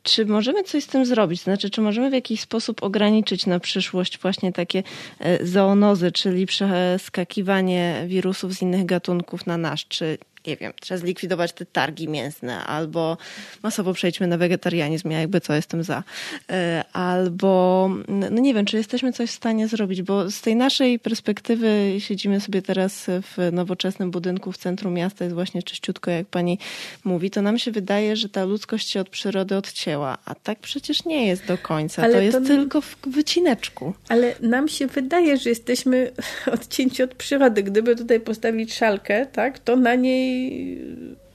czy 0.03 0.25
możemy 0.25 0.63
coś 0.63 0.83
z 0.83 0.87
tym 0.87 1.05
zrobić? 1.05 1.41
Znaczy, 1.41 1.69
czy 1.69 1.81
możemy 1.81 2.09
w 2.09 2.13
jakiś 2.13 2.41
sposób 2.41 2.83
ograniczyć 2.83 3.45
na 3.45 3.59
przyszłość 3.59 4.19
właśnie 4.19 4.53
takie 4.53 4.83
e, 5.19 5.45
zoonozy, 5.45 6.11
czyli 6.11 6.45
przeskakiwanie 6.45 8.03
wirusów 8.07 8.53
z 8.53 8.61
innych 8.61 8.85
gatunków 8.85 9.45
na 9.45 9.57
nasz? 9.57 9.87
Czy 9.87 10.17
nie 10.47 10.57
wiem, 10.57 10.73
trzeba 10.81 10.97
zlikwidować 10.97 11.53
te 11.53 11.65
targi 11.65 12.07
mięsne, 12.07 12.63
albo 12.63 13.17
masowo 13.63 13.93
przejdźmy 13.93 14.27
na 14.27 14.37
wegetarianizm, 14.37 15.11
ja 15.11 15.19
jakby 15.19 15.41
co 15.41 15.53
jestem 15.53 15.83
za. 15.83 16.03
E, 16.49 16.83
albo, 16.93 17.89
no 18.07 18.29
nie 18.29 18.53
wiem, 18.53 18.65
czy 18.65 18.77
jesteśmy 18.77 19.13
coś 19.13 19.29
w 19.29 19.33
stanie 19.33 19.67
zrobić, 19.67 20.01
bo 20.01 20.31
z 20.31 20.41
tej 20.41 20.55
naszej 20.55 20.99
perspektywy 20.99 21.95
siedzimy 21.99 22.41
sobie 22.41 22.61
teraz 22.61 23.05
w 23.07 23.49
nowoczesnym 23.51 24.11
budynku 24.11 24.51
w 24.51 24.57
centrum 24.57 24.93
miasta, 24.93 25.23
jest 25.25 25.35
właśnie 25.35 25.63
czyściutko, 25.63 26.11
jak 26.11 26.27
pani 26.27 26.59
mówi, 27.03 27.29
to 27.29 27.41
nam 27.41 27.59
się 27.59 27.71
wydaje, 27.71 28.15
że 28.15 28.29
ta 28.29 28.45
ludzkość 28.45 28.89
się 28.89 28.99
od 28.99 29.09
przyrody 29.09 29.55
odcięła, 29.55 30.17
a 30.25 30.35
tak 30.35 30.59
przecież 30.59 31.05
nie 31.05 31.27
jest 31.27 31.45
do 31.45 31.57
końca. 31.57 32.03
Ale 32.03 32.13
to 32.13 32.21
jest 32.21 32.37
to... 32.37 32.45
tylko 32.45 32.81
w 32.81 32.97
wycineczku. 33.07 33.93
Ale 34.09 34.35
nam 34.41 34.67
się 34.67 34.87
wydaje, 34.87 35.37
że 35.37 35.49
jesteśmy 35.49 36.11
odcięci 36.53 37.03
od 37.03 37.15
przyrody. 37.15 37.63
Gdyby 37.63 37.95
tutaj 37.95 38.19
postawić 38.19 38.73
szalkę, 38.73 39.25
tak, 39.25 39.59
to 39.59 39.75
na 39.75 39.95
niej 39.95 40.36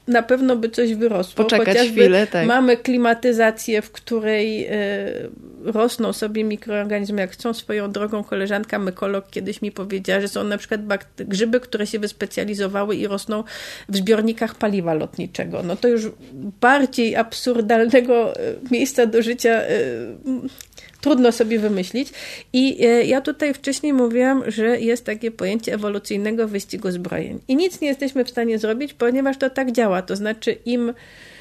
na 0.07 0.23
pewno 0.23 0.55
by 0.55 0.69
coś 0.69 0.93
wyrosło. 0.95 1.43
Poczekać 1.43 1.67
Chociażby 1.67 2.01
chwilę, 2.01 2.27
tak. 2.27 2.47
Mamy 2.47 2.77
klimatyzację, 2.77 3.81
w 3.81 3.91
której 3.91 4.67
y, 4.67 4.71
rosną 5.63 6.13
sobie 6.13 6.43
mikroorganizmy, 6.43 7.21
jak 7.21 7.31
chcą 7.31 7.53
swoją 7.53 7.91
drogą. 7.91 8.23
Koleżanka 8.23 8.79
mykolog 8.79 9.29
kiedyś 9.29 9.61
mi 9.61 9.71
powiedziała, 9.71 10.21
że 10.21 10.27
są 10.27 10.43
na 10.43 10.57
przykład 10.57 10.81
grzyby, 11.17 11.59
które 11.59 11.87
się 11.87 11.99
wyspecjalizowały 11.99 12.95
i 12.95 13.07
rosną 13.07 13.43
w 13.89 13.97
zbiornikach 13.97 14.55
paliwa 14.55 14.93
lotniczego. 14.93 15.63
No 15.63 15.75
to 15.75 15.87
już 15.87 16.11
bardziej 16.61 17.15
absurdalnego 17.15 18.35
e, 18.35 18.39
miejsca 18.71 19.05
do 19.05 19.21
życia 19.21 19.61
y, 19.61 19.69
trudno 21.03 21.31
sobie 21.31 21.59
wymyślić. 21.59 22.09
I 22.53 22.85
e, 22.85 23.05
ja 23.05 23.21
tutaj 23.21 23.53
wcześniej 23.53 23.93
mówiłam, 23.93 24.43
że 24.47 24.79
jest 24.79 25.05
takie 25.05 25.31
pojęcie 25.31 25.73
ewolucyjnego 25.73 26.47
wyścigu 26.47 26.91
zbrojeń. 26.91 27.39
I 27.47 27.55
nic 27.55 27.81
nie 27.81 27.87
jesteśmy 27.87 28.25
w 28.25 28.29
stanie 28.29 28.59
zrobić, 28.59 28.93
ponieważ 28.93 29.37
to 29.37 29.49
tak 29.49 29.71
działa. 29.71 30.01
To 30.01 30.15
znaczy, 30.15 30.57
im 30.65 30.93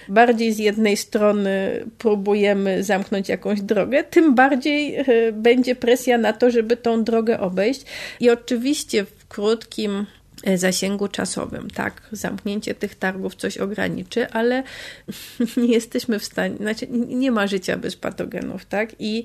bardziej 0.09 0.53
z 0.53 0.59
jednej 0.59 0.97
strony 0.97 1.85
próbujemy 1.99 2.85
zamknąć 2.85 3.29
jakąś 3.29 3.61
drogę, 3.61 4.05
tym 4.05 4.35
bardziej 4.35 4.97
e, 4.97 5.05
będzie 5.33 5.75
presja 5.75 6.19
na 6.19 6.33
to, 6.33 6.51
żeby 6.51 6.77
tą 6.77 7.05
drogę 7.05 7.41
obejść. 7.41 7.83
I 8.21 8.31
oczywiście 8.31 9.05
w 9.05 9.29
krótkim 9.29 10.07
zasięgu 10.55 11.09
czasowym. 11.09 11.71
Tak, 11.71 12.03
zamknięcie 12.13 12.75
tych 12.75 12.95
targów 12.95 13.35
coś 13.35 13.59
ograniczy, 13.59 14.29
ale 14.31 14.63
nie 15.57 15.73
jesteśmy 15.73 16.19
w 16.19 16.25
stanie, 16.25 16.57
znaczy 16.57 16.87
nie 16.91 17.31
ma 17.31 17.47
życia 17.47 17.77
bez 17.77 17.97
patogenów, 17.97 18.65
tak? 18.65 18.91
I 18.99 19.25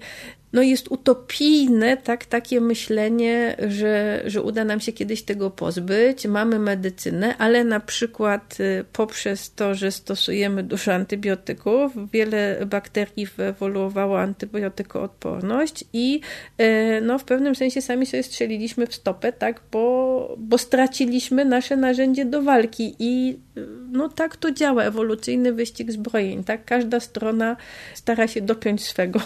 no 0.54 0.62
jest 0.62 0.88
utopijne 0.88 1.98
tak, 1.98 2.26
takie 2.26 2.62
myślenie, 2.62 3.56
że, 3.68 4.24
że 4.26 4.42
uda 4.42 4.66
nam 4.66 4.80
się 4.80 4.94
kiedyś 4.94 5.24
tego 5.24 5.52
pozbyć. 5.52 6.26
Mamy 6.28 6.60
medycynę, 6.60 7.38
ale 7.38 7.64
na 7.64 7.80
przykład 7.80 8.58
y, 8.60 8.86
poprzez 8.94 9.54
to, 9.54 9.76
że 9.76 9.92
stosujemy 9.92 10.64
dużo 10.64 10.94
antybiotyków, 10.94 12.12
wiele 12.12 12.66
bakterii 12.66 13.26
wyewoluowało 13.26 14.20
antybiotykoodporność 14.20 15.84
i 15.94 16.22
y, 16.62 17.02
no, 17.02 17.20
w 17.20 17.24
pewnym 17.24 17.56
sensie 17.56 17.82
sami 17.82 18.06
sobie 18.06 18.24
strzeliliśmy 18.24 18.88
w 18.88 18.96
stopę, 18.96 19.34
tak, 19.34 19.62
bo, 19.72 20.36
bo 20.38 20.58
straciliśmy 20.58 21.46
nasze 21.46 21.78
narzędzie 21.78 22.26
do 22.26 22.42
walki 22.42 22.96
i 23.00 23.40
y, 23.58 23.68
no 23.92 24.10
tak 24.10 24.38
to 24.38 24.52
działa, 24.52 24.84
ewolucyjny 24.84 25.54
wyścig 25.54 25.92
zbrojeń, 25.92 26.44
tak, 26.44 26.66
każda 26.66 27.00
strona 27.00 27.58
stara 27.94 28.28
się 28.28 28.42
dopiąć 28.42 28.86
swego 28.86 29.20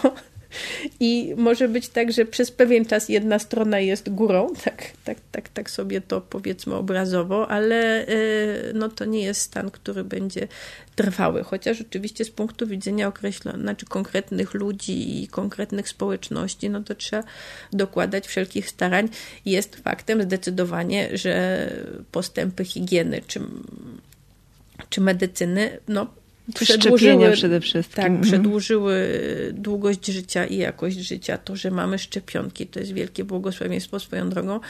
i 1.00 1.34
może 1.36 1.68
być 1.68 1.88
tak, 1.88 2.12
że 2.12 2.24
przez 2.24 2.50
pewien 2.50 2.84
czas 2.84 3.08
jedna 3.08 3.38
strona 3.38 3.78
jest 3.78 4.10
górą, 4.10 4.54
tak, 4.64 4.90
tak, 5.04 5.18
tak, 5.32 5.48
tak 5.48 5.70
sobie 5.70 6.00
to 6.00 6.20
powiedzmy 6.20 6.74
obrazowo, 6.74 7.48
ale 7.50 8.06
e, 8.06 8.14
no, 8.74 8.88
to 8.88 9.04
nie 9.04 9.22
jest 9.22 9.40
stan, 9.40 9.70
który 9.70 10.04
będzie 10.04 10.48
trwały, 10.96 11.44
chociaż 11.44 11.80
oczywiście 11.80 12.24
z 12.24 12.30
punktu 12.30 12.66
widzenia 12.66 13.08
określonych, 13.08 13.62
znaczy 13.62 13.86
konkretnych 13.86 14.54
ludzi 14.54 15.22
i 15.22 15.28
konkretnych 15.28 15.88
społeczności, 15.88 16.70
no 16.70 16.82
to 16.82 16.94
trzeba 16.94 17.24
dokładać 17.72 18.26
wszelkich 18.26 18.68
starań. 18.68 19.08
Jest 19.44 19.76
faktem 19.76 20.22
zdecydowanie, 20.22 21.16
że 21.16 21.68
postępy 22.12 22.64
higieny 22.64 23.22
czy, 23.26 23.40
czy 24.88 25.00
medycyny, 25.00 25.78
no 25.88 26.21
Przedłużyły, 26.54 27.32
przede 27.32 27.60
wszystkim. 27.60 27.96
Tak, 27.96 28.06
mhm. 28.06 28.22
przedłużyły 28.22 29.08
długość 29.52 30.06
życia 30.06 30.46
i 30.46 30.56
jakość 30.56 30.96
życia. 30.96 31.38
To, 31.38 31.56
że 31.56 31.70
mamy 31.70 31.98
szczepionki, 31.98 32.66
to 32.66 32.80
jest 32.80 32.92
wielkie 32.92 33.24
błogosławieństwo 33.24 34.00
swoją 34.00 34.30
drogą. 34.30 34.60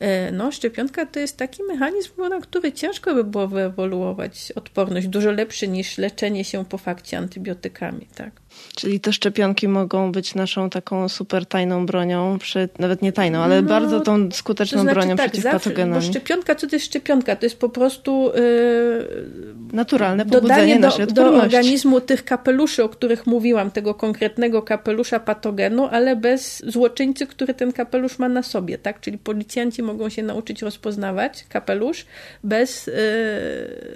E, 0.00 0.32
no, 0.32 0.52
szczepionka 0.52 1.06
to 1.06 1.20
jest 1.20 1.36
taki 1.36 1.62
mechanizm, 1.62 2.10
na 2.30 2.40
który 2.40 2.72
ciężko 2.72 3.14
by 3.14 3.24
było 3.24 3.48
wyewoluować 3.48 4.52
odporność. 4.54 5.06
Dużo 5.06 5.32
lepszy 5.32 5.68
niż 5.68 5.98
leczenie 5.98 6.44
się 6.44 6.64
po 6.64 6.78
fakcie 6.78 7.18
antybiotykami, 7.18 8.06
tak. 8.14 8.30
Czyli 8.76 9.00
te 9.00 9.12
szczepionki 9.12 9.68
mogą 9.68 10.12
być 10.12 10.34
naszą 10.34 10.70
taką 10.70 11.08
super 11.08 11.46
tajną 11.46 11.86
bronią, 11.86 12.38
przed, 12.38 12.78
nawet 12.78 13.02
nie 13.02 13.12
tajną, 13.12 13.40
ale 13.40 13.62
no, 13.62 13.68
bardzo 13.68 14.00
tą 14.00 14.30
skuteczną 14.32 14.78
to 14.78 14.82
znaczy, 14.82 14.94
bronią 14.94 15.16
tak, 15.16 15.30
przeciw 15.30 15.50
patogenom. 15.50 15.94
Bo 15.94 16.06
szczepionka, 16.06 16.54
co 16.54 16.66
to 16.66 16.76
jest 16.76 16.86
szczepionka? 16.86 17.36
To 17.36 17.46
jest 17.46 17.58
po 17.58 17.68
prostu 17.68 18.30
yy, 18.34 19.24
naturalne 19.72 20.26
pobudzenie 20.26 20.78
naszej 20.78 21.06
do, 21.06 21.12
do 21.12 21.28
organizmu 21.28 22.00
tych 22.00 22.24
kapeluszy, 22.24 22.84
o 22.84 22.88
których 22.88 23.26
mówiłam, 23.26 23.70
tego 23.70 23.94
konkretnego 23.94 24.62
kapelusza 24.62 25.20
patogenu, 25.20 25.88
ale 25.90 26.16
bez 26.16 26.62
złoczyńcy, 26.66 27.26
który 27.26 27.54
ten 27.54 27.72
kapelusz 27.72 28.18
ma 28.18 28.28
na 28.28 28.42
sobie, 28.42 28.78
tak? 28.78 29.00
Czyli 29.00 29.18
policjanci 29.18 29.82
mogą 29.82 30.08
się 30.08 30.22
nauczyć 30.22 30.62
rozpoznawać 30.62 31.46
kapelusz 31.48 32.06
bez, 32.44 32.86
yy, 32.86 32.92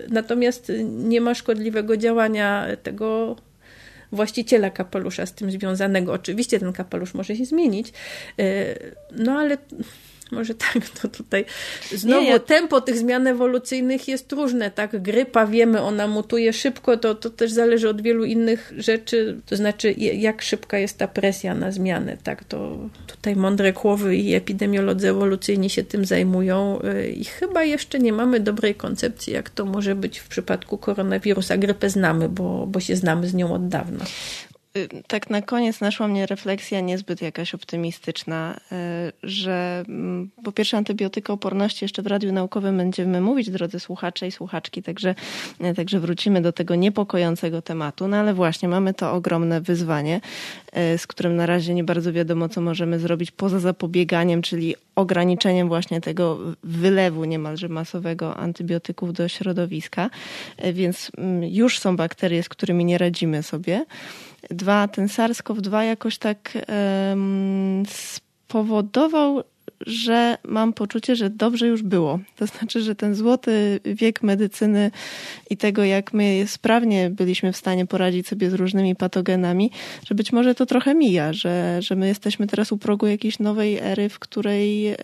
natomiast 0.09 0.73
nie 0.85 1.21
ma 1.21 1.35
szkodliwego 1.35 1.97
działania 1.97 2.67
tego 2.83 3.37
właściciela 4.13 4.71
kapelusza 4.71 5.27
z 5.27 5.33
tym 5.33 5.51
związanego. 5.51 6.13
Oczywiście 6.13 6.61
ten 6.61 6.73
kapelusz 6.73 7.15
może 7.15 7.37
się 7.37 7.45
zmienić, 7.45 7.93
e, 8.39 8.75
no 9.13 9.33
ale 9.33 9.59
może 10.33 10.55
tak, 10.55 10.89
to 11.03 11.09
tutaj 11.09 11.45
znowu 11.95 12.23
nie, 12.23 12.31
ja... 12.31 12.39
tempo 12.39 12.81
tych 12.81 12.99
zmian 12.99 13.27
ewolucyjnych 13.27 14.09
jest 14.09 14.33
różne, 14.33 14.71
tak? 14.71 15.03
Grypa, 15.03 15.47
wiemy, 15.47 15.81
ona 15.81 16.07
mutuje 16.07 16.53
szybko, 16.53 16.97
to, 16.97 17.15
to 17.15 17.31
też 17.31 17.53
zależy 17.53 17.89
od 17.89 18.03
wielu 18.03 18.25
innych 18.25 18.73
rzeczy, 18.77 19.41
to 19.47 19.57
znaczy 19.57 19.93
jak 19.99 20.43
szybka 20.43 20.79
jest 20.79 20.99
ta 20.99 21.09
presja 21.09 21.55
na 21.55 21.73
zmianę, 21.73 22.17
tak? 22.23 22.45
To 22.45 22.79
tutaj 23.07 23.37
mądre 23.37 23.73
głowy 23.73 24.17
i 24.17 24.35
epidemiolodzy 24.35 25.09
ewolucyjni 25.09 25.71
się 25.71 25.83
tym 25.85 26.05
zajmują 26.05 26.79
y, 26.83 27.11
i 27.11 27.25
chyba 27.25 27.65
jeszcze 27.65 27.99
nie 27.99 28.13
mamy 28.13 28.41
dobrej 28.41 28.75
koncepcji, 28.75 29.33
jak 29.33 29.51
to 29.51 29.65
może 29.65 29.95
być 29.95 30.19
w 30.19 30.29
przypadku 30.29 30.79
koronawirusa. 30.79 31.57
Grypę 31.57 31.91
znamy, 31.91 32.29
bo, 32.29 32.67
bo 32.67 32.81
się 32.81 32.97
znamy 32.97 33.29
z 33.29 33.35
nią 33.35 33.55
od 33.55 33.69
dawna. 33.69 34.05
Y, 34.77 34.89
tak 35.07 35.31
na 35.31 35.43
koniec 35.43 35.81
naszła 35.81 36.09
mnie 36.09 36.27
refleksja 36.27 36.81
niezbyt 36.81 37.23
jakaś 37.23 37.55
optymistyczna, 37.55 38.57
y, 38.57 39.13
że 39.23 39.85
mm, 39.89 40.31
po 40.45 40.53
pierwsze 40.53 40.77
antybiotykooporności 40.77 41.85
jeszcze 41.85 42.03
w 42.03 42.07
Radiu 42.07 42.33
Naukowym 42.33 42.77
będziemy 42.77 43.21
mówić, 43.21 43.51
drodzy 43.51 43.81
słuchacze 43.81 44.27
i 44.27 44.33
słuchaczki, 44.33 44.83
także, 44.83 45.15
y, 45.65 45.75
także 45.75 46.01
wrócimy 46.01 46.41
do 46.41 46.53
tego 46.53 46.75
niepokojącego 46.75 47.63
tematu, 47.63 48.09
no 48.09 48.17
ale 48.17 48.35
właśnie 48.35 48.69
mamy 48.69 48.95
to 48.95 49.13
ogromne 49.13 49.61
wyzwanie, 49.61 50.21
z 50.73 51.07
którym 51.07 51.37
na 51.37 51.47
razie 51.47 51.75
nie 51.75 51.85
bardzo 51.85 52.13
wiadomo, 52.13 52.49
co 52.49 52.61
możemy 52.61 52.99
zrobić 52.99 53.31
poza 53.31 53.59
zapobieganiem, 53.59 54.43
czyli 54.43 54.75
ograniczeniem 54.97 55.69
właśnie 55.69 56.01
tego 56.01 56.39
wylewu 56.65 57.25
niemalże 57.25 57.69
masowego 57.69 58.37
antybiotyków 58.37 59.13
do 59.13 59.29
środowiska, 59.29 60.11
więc 60.73 61.11
mm, 61.19 61.45
już 61.45 61.79
są 61.79 61.97
bakterie, 61.97 62.43
z 62.43 62.49
którymi 62.49 62.85
nie 62.85 62.99
radzimy 62.99 63.43
sobie. 63.43 63.85
Dwa, 64.51 64.89
ten 64.89 65.07
SARS-CoV-2 65.07 65.81
jakoś 65.81 66.19
tak 66.19 66.59
um, 67.09 67.83
spowodował, 67.89 69.43
że 69.87 70.39
mam 70.45 70.73
poczucie, 70.73 71.17
że 71.17 71.31
dobrze 71.31 71.67
już 71.67 71.83
było. 71.83 72.19
To 72.37 72.47
znaczy, 72.47 72.81
że 72.81 72.95
ten 72.95 73.15
złoty 73.15 73.81
wiek 73.85 74.23
medycyny 74.23 74.91
i 75.51 75.57
tego, 75.57 75.85
jak 75.85 76.13
my 76.13 76.45
sprawnie 76.47 77.11
byliśmy 77.11 77.53
w 77.53 77.57
stanie 77.57 77.87
poradzić 77.87 78.29
sobie 78.29 78.51
z 78.51 78.55
różnymi 78.55 78.97
patogenami, 78.97 79.71
że 80.07 80.15
być 80.15 80.33
może 80.33 80.55
to 80.55 80.67
trochę 80.67 80.95
mija, 80.95 81.33
że, 81.33 81.83
że 81.83 81.97
my 81.97 82.09
jesteśmy 82.09 82.47
teraz 82.47 82.73
u 82.73 82.79
progu 82.79 83.07
jakiejś 83.07 83.39
nowej 83.39 83.79
ery, 83.79 84.09
w 84.09 84.19
której 84.19 84.93
y, 84.93 84.97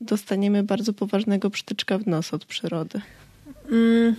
dostaniemy 0.00 0.62
bardzo 0.62 0.92
poważnego 0.92 1.50
przytyczka 1.50 1.98
w 1.98 2.06
nos 2.06 2.34
od 2.34 2.44
przyrody. 2.44 3.00
Mm. 3.70 4.14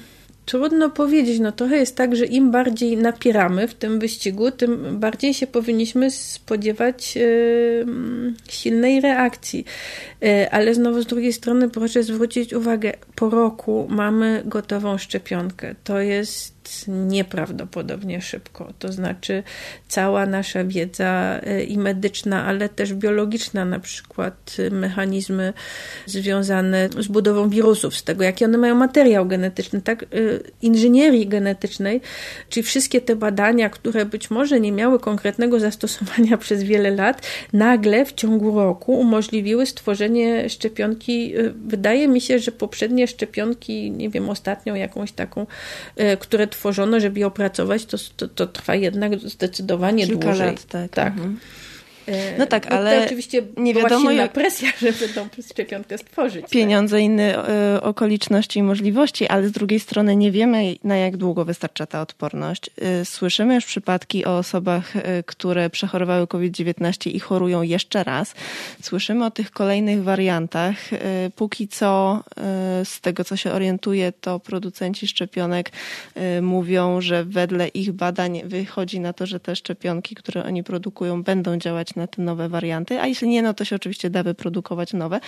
Trudno 0.51 0.89
powiedzieć, 0.89 1.39
no 1.39 1.51
trochę 1.51 1.77
jest 1.77 1.95
tak, 1.95 2.15
że 2.15 2.25
im 2.25 2.51
bardziej 2.51 2.97
napieramy 2.97 3.67
w 3.67 3.73
tym 3.73 3.99
wyścigu, 3.99 4.51
tym 4.51 4.99
bardziej 4.99 5.33
się 5.33 5.47
powinniśmy 5.47 6.11
spodziewać 6.11 7.15
yy, 7.15 7.85
silnej 8.49 9.01
reakcji. 9.01 9.65
Yy, 10.21 10.51
ale 10.51 10.73
znowu 10.73 11.01
z 11.01 11.05
drugiej 11.05 11.33
strony 11.33 11.69
proszę 11.69 12.03
zwrócić 12.03 12.53
uwagę, 12.53 12.93
po 13.15 13.29
roku 13.29 13.87
mamy 13.89 14.43
gotową 14.45 14.97
szczepionkę. 14.97 15.75
To 15.83 15.99
jest 15.99 16.60
nieprawdopodobnie 16.87 18.21
szybko. 18.21 18.73
To 18.79 18.91
znaczy, 18.91 19.43
cała 19.87 20.25
nasza 20.25 20.63
wiedza 20.63 21.39
e, 21.43 21.63
i 21.63 21.77
medyczna, 21.77 22.45
ale 22.45 22.69
też 22.69 22.93
biologiczna, 22.93 23.65
na 23.65 23.79
przykład 23.79 24.57
mechanizmy 24.71 25.53
związane 26.05 26.89
z 26.99 27.07
budową 27.07 27.49
wirusów, 27.49 27.97
z 27.97 28.03
tego, 28.03 28.23
jaki 28.23 28.45
one 28.45 28.57
mają 28.57 28.75
materiał 28.75 29.25
genetyczny, 29.25 29.81
tak, 29.81 30.03
e, 30.03 30.07
inżynierii 30.61 31.27
genetycznej, 31.27 32.01
czyli 32.49 32.63
wszystkie 32.63 33.01
te 33.01 33.15
badania, 33.15 33.69
które 33.69 34.05
być 34.05 34.29
może 34.29 34.59
nie 34.59 34.71
miały 34.71 34.99
konkretnego 34.99 35.59
zastosowania 35.59 36.37
przez 36.45 36.63
wiele 36.63 36.91
lat, 36.91 37.27
nagle 37.53 38.05
w 38.05 38.13
ciągu 38.13 38.55
roku 38.55 38.99
umożliwiły 38.99 39.65
stworzenie 39.65 40.49
szczepionki. 40.49 41.33
Wydaje 41.65 42.07
mi 42.07 42.21
się, 42.21 42.39
że 42.39 42.51
poprzednie 42.51 43.07
szczepionki, 43.07 43.91
nie 43.91 44.09
wiem, 44.09 44.29
ostatnią 44.29 44.75
jakąś 44.75 45.11
taką, 45.11 45.45
które 46.19 46.47
tworzono, 46.61 46.99
żeby 46.99 47.19
je 47.19 47.27
opracować, 47.27 47.85
to, 47.85 47.97
to, 48.17 48.27
to 48.27 48.47
trwa 48.47 48.75
jednak 48.75 49.19
zdecydowanie 49.19 50.07
Kilka 50.07 50.27
dłużej. 50.27 50.47
lat, 50.47 50.65
tak. 50.65 50.91
tak. 50.91 51.13
Mhm. 51.13 51.39
E, 52.07 52.37
No 52.37 52.45
tak, 52.45 52.69
no 52.69 52.75
ale 52.75 53.05
oczywiście 53.05 53.41
nie 53.57 53.73
wiadomo, 53.73 54.11
jak- 54.11 54.31
presja, 54.33 54.69
żeby 54.81 55.09
tą 55.09 55.27
szczepionkę 55.51 55.97
stworzyć. 55.97 56.41
tak. 56.41 56.49
pieniądze, 56.51 57.01
inne 57.01 57.47
e, 57.75 57.81
okoliczności 57.81 58.59
i 58.59 58.63
możliwości, 58.63 59.27
ale 59.27 59.47
z 59.47 59.51
drugiej 59.51 59.79
strony 59.79 60.15
nie 60.15 60.31
wiemy, 60.31 60.75
na 60.83 60.97
jak 60.97 61.17
długo 61.17 61.45
wystarcza 61.45 61.85
ta 61.85 62.01
odporność. 62.01 62.69
E, 62.81 63.05
Słyszymy 63.05 63.55
już 63.55 63.65
przypadki 63.65 64.25
o 64.25 64.37
osobach, 64.37 64.93
które 65.25 65.69
przechorowały 65.69 66.27
COVID-19 66.27 67.09
i 67.09 67.19
chorują 67.19 67.61
jeszcze 67.61 68.03
raz. 68.03 68.33
Słyszymy 68.81 69.25
o 69.25 69.31
tych 69.31 69.51
kolejnych 69.51 70.03
wariantach. 70.03 70.75
Póki 71.35 71.67
co, 71.67 72.23
z 72.83 73.01
tego 73.01 73.23
co 73.23 73.37
się 73.37 73.51
orientuję, 73.51 74.11
to 74.21 74.39
producenci 74.39 75.07
szczepionek 75.07 75.71
mówią, 76.41 77.01
że 77.01 77.23
wedle 77.25 77.67
ich 77.67 77.91
badań 77.91 78.41
wychodzi 78.45 78.99
na 78.99 79.13
to, 79.13 79.25
że 79.25 79.39
te 79.39 79.55
szczepionki, 79.55 80.15
które 80.15 80.43
oni 80.43 80.63
produkują, 80.63 81.23
będą 81.23 81.57
działać 81.57 81.90
na 81.95 82.07
te 82.07 82.21
nowe 82.21 82.49
warianty, 82.49 82.99
a 82.99 83.07
jeśli 83.07 83.27
nie, 83.27 83.41
no 83.41 83.53
to 83.53 83.65
się 83.65 83.75
oczywiście 83.75 84.09
da 84.09 84.23
wyprodukować 84.23 84.93
nowe. 84.93 85.19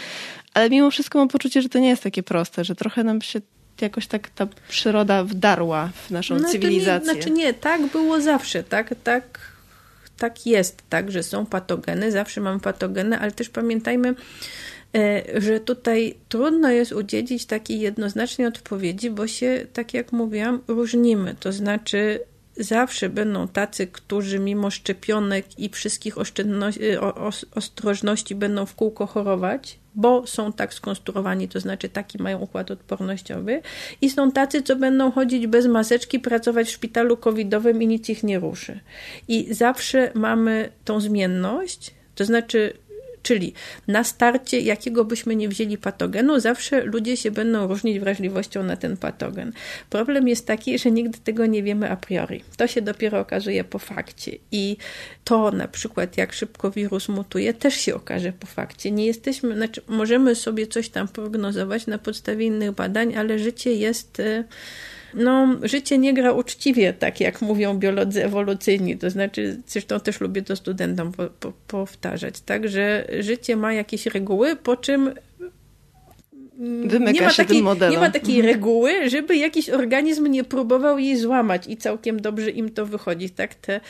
Ale 0.53 0.69
mimo 0.69 0.91
wszystko 0.91 1.19
mam 1.19 1.27
poczucie, 1.27 1.61
że 1.61 1.69
to 1.69 1.79
nie 1.79 1.89
jest 1.89 2.03
takie 2.03 2.23
proste, 2.23 2.63
że 2.63 2.75
trochę 2.75 3.03
nam 3.03 3.21
się 3.21 3.41
jakoś 3.81 4.07
tak 4.07 4.29
ta 4.29 4.47
przyroda 4.69 5.23
wdarła 5.23 5.89
w 6.07 6.11
naszą 6.11 6.39
No 6.39 6.49
cywilizację. 6.49 7.07
Nie, 7.07 7.13
znaczy 7.13 7.31
nie, 7.31 7.53
tak 7.53 7.87
było 7.87 8.21
zawsze, 8.21 8.63
tak, 8.63 8.95
tak, 9.03 9.39
tak 10.17 10.45
jest, 10.47 10.83
tak, 10.89 11.11
że 11.11 11.23
są 11.23 11.45
patogeny, 11.45 12.11
zawsze 12.11 12.41
mamy 12.41 12.59
patogeny, 12.59 13.19
ale 13.19 13.31
też 13.31 13.49
pamiętajmy, 13.49 14.15
e, 14.95 15.23
że 15.41 15.59
tutaj 15.59 16.15
trudno 16.29 16.71
jest 16.71 16.91
udzielić 16.91 17.45
takiej 17.45 17.79
jednoznacznej 17.79 18.47
odpowiedzi, 18.47 19.09
bo 19.09 19.27
się, 19.27 19.65
tak 19.73 19.93
jak 19.93 20.11
mówiłam, 20.11 20.59
różnimy. 20.67 21.35
To 21.39 21.51
znaczy, 21.51 22.19
zawsze 22.57 23.09
będą 23.09 23.47
tacy, 23.47 23.87
którzy 23.87 24.39
mimo 24.39 24.71
szczepionek 24.71 25.59
i 25.59 25.69
wszystkich 25.69 26.17
o, 26.17 27.31
ostrożności 27.55 28.35
będą 28.35 28.65
w 28.65 28.75
kółko 28.75 29.07
chorować, 29.07 29.79
bo 29.95 30.27
są 30.27 30.53
tak 30.53 30.73
skonstruowani, 30.73 31.47
to 31.47 31.59
znaczy 31.59 31.89
taki 31.89 32.23
mają 32.23 32.39
układ 32.39 32.71
odpornościowy. 32.71 33.61
I 34.01 34.09
są 34.09 34.31
tacy, 34.31 34.61
co 34.61 34.75
będą 34.75 35.11
chodzić 35.11 35.47
bez 35.47 35.67
maseczki, 35.67 36.19
pracować 36.19 36.67
w 36.67 36.71
szpitalu 36.71 37.17
covidowym 37.17 37.81
i 37.81 37.87
nic 37.87 38.09
ich 38.09 38.23
nie 38.23 38.39
ruszy. 38.39 38.79
I 39.27 39.53
zawsze 39.53 40.11
mamy 40.13 40.69
tą 40.85 40.99
zmienność, 40.99 41.93
to 42.15 42.25
znaczy 42.25 42.73
Czyli 43.23 43.53
na 43.87 44.03
starcie, 44.03 44.59
jakiego 44.59 45.05
byśmy 45.05 45.35
nie 45.35 45.49
wzięli 45.49 45.77
patogenu, 45.77 46.39
zawsze 46.39 46.85
ludzie 46.85 47.17
się 47.17 47.31
będą 47.31 47.67
różnić 47.67 47.99
wrażliwością 47.99 48.63
na 48.63 48.77
ten 48.77 48.97
patogen. 48.97 49.53
Problem 49.89 50.27
jest 50.27 50.47
taki, 50.47 50.79
że 50.79 50.91
nigdy 50.91 51.19
tego 51.23 51.45
nie 51.45 51.63
wiemy 51.63 51.91
a 51.91 51.95
priori. 51.95 52.43
To 52.57 52.67
się 52.67 52.81
dopiero 52.81 53.19
okazuje 53.19 53.63
po 53.63 53.79
fakcie. 53.79 54.31
I 54.51 54.77
to 55.23 55.51
na 55.51 55.67
przykład, 55.67 56.17
jak 56.17 56.33
szybko 56.33 56.71
wirus 56.71 57.09
mutuje, 57.09 57.53
też 57.53 57.73
się 57.73 57.95
okaże 57.95 58.33
po 58.33 58.47
fakcie. 58.47 58.91
Nie 58.91 59.05
jesteśmy, 59.05 59.55
znaczy 59.55 59.81
możemy 59.87 60.35
sobie 60.35 60.67
coś 60.67 60.89
tam 60.89 61.07
prognozować 61.07 61.87
na 61.87 61.97
podstawie 61.97 62.45
innych 62.45 62.71
badań, 62.71 63.15
ale 63.15 63.39
życie 63.39 63.73
jest. 63.73 64.21
No, 65.15 65.47
życie 65.63 65.97
nie 65.97 66.13
gra 66.13 66.31
uczciwie, 66.31 66.93
tak 66.93 67.19
jak 67.19 67.41
mówią 67.41 67.77
biolodzy 67.77 68.25
ewolucyjni. 68.25 68.97
To 68.97 69.09
znaczy, 69.09 69.61
zresztą 69.67 69.99
też 69.99 70.21
lubię 70.21 70.41
to 70.41 70.55
studentom 70.55 71.11
po, 71.11 71.25
po, 71.39 71.53
powtarzać, 71.67 72.41
tak, 72.41 72.69
że 72.69 73.07
życie 73.19 73.55
ma 73.55 73.73
jakieś 73.73 74.05
reguły, 74.05 74.55
po 74.55 74.77
czym 74.77 75.13
Wymyka 76.85 77.11
nie 77.11 77.21
ma 77.21 77.29
się 77.29 77.37
takiej, 77.37 77.57
tym 77.57 77.65
modelom. 77.65 77.93
nie 77.93 77.99
ma 77.99 78.11
takiej 78.11 78.41
reguły, 78.41 79.09
żeby 79.09 79.37
jakiś 79.37 79.69
organizm 79.69 80.27
nie 80.27 80.43
próbował 80.43 80.99
jej 80.99 81.17
złamać 81.17 81.67
i 81.67 81.77
całkiem 81.77 82.21
dobrze 82.21 82.49
im 82.49 82.69
to 82.69 82.85
wychodzi. 82.85 83.29
Tak, 83.29 83.55
te, 83.55 83.81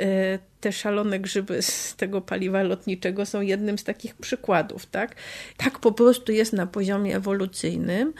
e, 0.00 0.38
te 0.62 0.72
szalone 0.72 1.20
grzyby 1.20 1.62
z 1.62 1.96
tego 1.96 2.20
paliwa 2.20 2.62
lotniczego 2.62 3.26
są 3.26 3.40
jednym 3.40 3.78
z 3.78 3.84
takich 3.84 4.14
przykładów. 4.14 4.86
Tak, 4.86 5.16
tak 5.56 5.78
po 5.78 5.92
prostu 5.92 6.32
jest 6.32 6.52
na 6.52 6.66
poziomie 6.66 7.16
ewolucyjnym, 7.16 8.12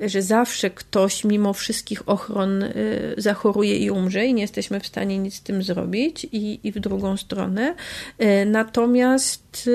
że 0.00 0.22
zawsze 0.22 0.70
ktoś 0.70 1.24
mimo 1.24 1.52
wszystkich 1.52 2.08
ochron 2.08 2.62
e, 2.62 2.72
zachoruje 3.16 3.78
i 3.78 3.90
umrze 3.90 4.26
i 4.26 4.34
nie 4.34 4.42
jesteśmy 4.42 4.80
w 4.80 4.86
stanie 4.86 5.18
nic 5.18 5.34
z 5.34 5.42
tym 5.42 5.62
zrobić 5.62 6.26
i, 6.32 6.60
i 6.62 6.72
w 6.72 6.80
drugą 6.80 7.16
stronę. 7.16 7.74
E, 8.18 8.46
Natomiast 8.46 9.68
e, 9.68 9.70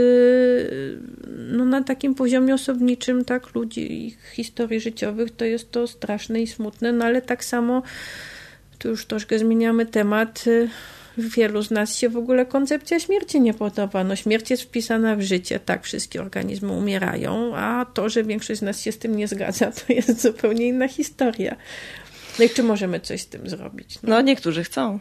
no, 1.38 1.65
na 1.65 1.84
takim 1.84 2.15
poziomie 2.15 2.53
osobniczym, 2.53 3.26
tak, 3.26 3.55
ludzi, 3.55 4.05
ich 4.07 4.32
historii 4.34 4.80
życiowych, 4.80 5.36
to 5.36 5.45
jest 5.45 5.72
to 5.72 5.88
straszne 5.88 6.41
i 6.41 6.47
smutne, 6.47 6.91
no 6.91 7.05
ale 7.05 7.22
tak 7.22 7.45
samo, 7.45 7.84
tu 8.80 8.88
już 8.88 9.05
troszkę 9.05 9.39
zmieniamy 9.39 9.86
temat, 9.86 10.47
y, 10.47 10.70
wielu 11.18 11.62
z 11.62 11.72
nas 11.72 11.97
się 11.97 12.10
w 12.10 12.18
ogóle 12.18 12.45
koncepcja 12.45 12.99
śmierci 12.99 13.41
nie 13.41 13.53
podoba. 13.53 14.03
No 14.03 14.16
śmierć 14.16 14.49
jest 14.51 14.64
wpisana 14.64 15.16
w 15.16 15.22
życie, 15.22 15.60
tak, 15.60 15.84
wszystkie 15.84 16.22
organizmy 16.22 16.72
umierają, 16.72 17.55
a 17.55 17.86
to, 17.93 18.10
że 18.10 18.24
większość 18.24 18.60
z 18.60 18.64
nas 18.64 18.82
się 18.82 18.91
z 18.91 18.97
tym 18.97 19.16
nie 19.16 19.28
zgadza, 19.28 19.72
to 19.72 19.93
jest 19.93 20.22
zupełnie 20.22 20.68
inna 20.68 20.88
historia. 20.88 21.55
No 22.39 22.45
i 22.45 22.49
czy 22.49 22.64
możemy 22.64 22.99
coś 22.99 23.22
z 23.22 23.28
tym 23.28 23.49
zrobić? 23.49 23.99
No 24.03 24.22
niektórzy 24.22 24.64
chcą. 24.64 24.99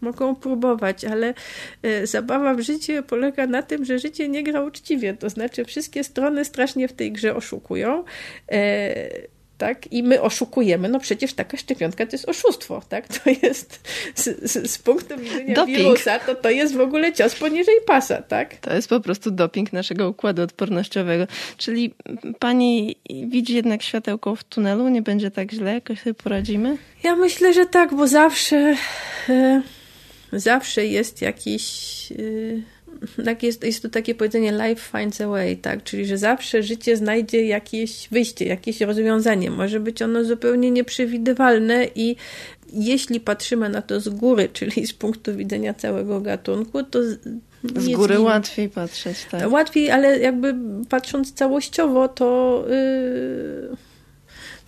Mogą 0.00 0.36
próbować, 0.36 1.04
ale 1.04 1.34
e, 1.82 2.06
zabawa 2.06 2.54
w 2.54 2.60
życie 2.60 3.02
polega 3.02 3.46
na 3.46 3.62
tym, 3.62 3.84
że 3.84 3.98
życie 3.98 4.28
nie 4.28 4.42
gra 4.42 4.60
uczciwie. 4.60 5.14
To 5.14 5.30
znaczy, 5.30 5.64
wszystkie 5.64 6.04
strony 6.04 6.44
strasznie 6.44 6.88
w 6.88 6.92
tej 6.92 7.12
grze 7.12 7.34
oszukują. 7.34 8.04
E, 8.52 9.37
tak? 9.58 9.92
I 9.92 10.02
my 10.02 10.22
oszukujemy. 10.22 10.88
No 10.88 11.00
przecież 11.00 11.32
taka 11.32 11.56
szczepionka 11.56 12.06
to 12.06 12.12
jest 12.12 12.28
oszustwo, 12.28 12.82
tak? 12.88 13.08
To 13.18 13.30
jest 13.42 13.88
z, 14.14 14.50
z, 14.50 14.70
z 14.70 14.78
punktu 14.78 15.18
widzenia 15.18 15.54
Doping. 15.54 15.78
wirusa, 15.78 16.18
to 16.18 16.34
to 16.34 16.50
jest 16.50 16.76
w 16.76 16.80
ogóle 16.80 17.12
cios 17.12 17.34
poniżej 17.34 17.74
pasa, 17.86 18.22
tak? 18.22 18.56
To 18.56 18.74
jest 18.74 18.88
po 18.88 19.00
prostu 19.00 19.30
doping 19.30 19.72
naszego 19.72 20.08
układu 20.08 20.42
odpornościowego. 20.42 21.26
Czyli 21.56 21.94
pani 22.38 22.96
widzi 23.26 23.54
jednak 23.54 23.82
światełko 23.82 24.36
w 24.36 24.44
tunelu, 24.44 24.88
nie 24.88 25.02
będzie 25.02 25.30
tak 25.30 25.52
źle, 25.52 25.74
jakoś 25.74 26.00
sobie 26.00 26.14
poradzimy? 26.14 26.76
Ja 27.02 27.16
myślę, 27.16 27.52
że 27.52 27.66
tak, 27.66 27.94
bo 27.94 28.08
zawsze, 28.08 28.76
e, 29.28 29.62
zawsze 30.32 30.86
jest 30.86 31.22
jakiś. 31.22 31.88
Tak 33.24 33.42
jest, 33.42 33.64
jest 33.64 33.82
to 33.82 33.88
takie 33.88 34.14
powiedzenie 34.14 34.52
life 34.52 34.98
finds 34.98 35.20
a 35.20 35.28
way, 35.28 35.56
tak? 35.56 35.82
Czyli, 35.82 36.06
że 36.06 36.18
zawsze 36.18 36.62
życie 36.62 36.96
znajdzie 36.96 37.46
jakieś 37.46 38.08
wyjście, 38.08 38.44
jakieś 38.44 38.80
rozwiązanie. 38.80 39.50
Może 39.50 39.80
być 39.80 40.02
ono 40.02 40.24
zupełnie 40.24 40.70
nieprzewidywalne 40.70 41.86
i 41.94 42.16
jeśli 42.72 43.20
patrzymy 43.20 43.68
na 43.68 43.82
to 43.82 44.00
z 44.00 44.08
góry, 44.08 44.48
czyli 44.58 44.86
z 44.86 44.92
punktu 44.92 45.36
widzenia 45.36 45.74
całego 45.74 46.20
gatunku, 46.20 46.82
to 46.82 47.02
z, 47.02 47.18
góry 47.94 48.20
łatwiej 48.20 48.68
patrzeć, 48.68 49.26
tak. 49.30 49.52
Łatwiej, 49.52 49.90
ale 49.90 50.18
jakby 50.18 50.54
patrząc 50.88 51.32
całościowo, 51.32 52.08
to, 52.08 52.64
yy, 52.68 53.76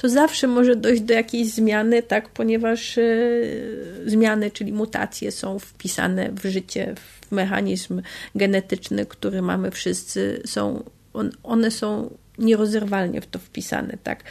to 0.01 0.09
zawsze 0.09 0.47
może 0.47 0.77
dojść 0.77 1.03
do 1.03 1.15
jakiejś 1.15 1.49
zmiany, 1.49 2.03
tak, 2.03 2.29
ponieważ 2.29 2.97
yy, 2.97 4.03
zmiany, 4.07 4.51
czyli 4.51 4.73
mutacje 4.73 5.33
są 5.33 5.59
wpisane 5.59 6.31
w 6.33 6.47
życie, 6.47 6.95
w 6.97 7.33
mechanizm 7.33 8.03
genetyczny, 8.35 9.07
który 9.07 9.43
mamy 9.43 9.71
wszyscy, 9.71 10.43
są, 10.47 10.85
on, 11.13 11.31
one 11.43 11.71
są 11.71 12.11
nierozerwalnie 12.39 13.21
w 13.21 13.27
to 13.27 13.39
wpisane, 13.39 13.99
tak. 14.03 14.25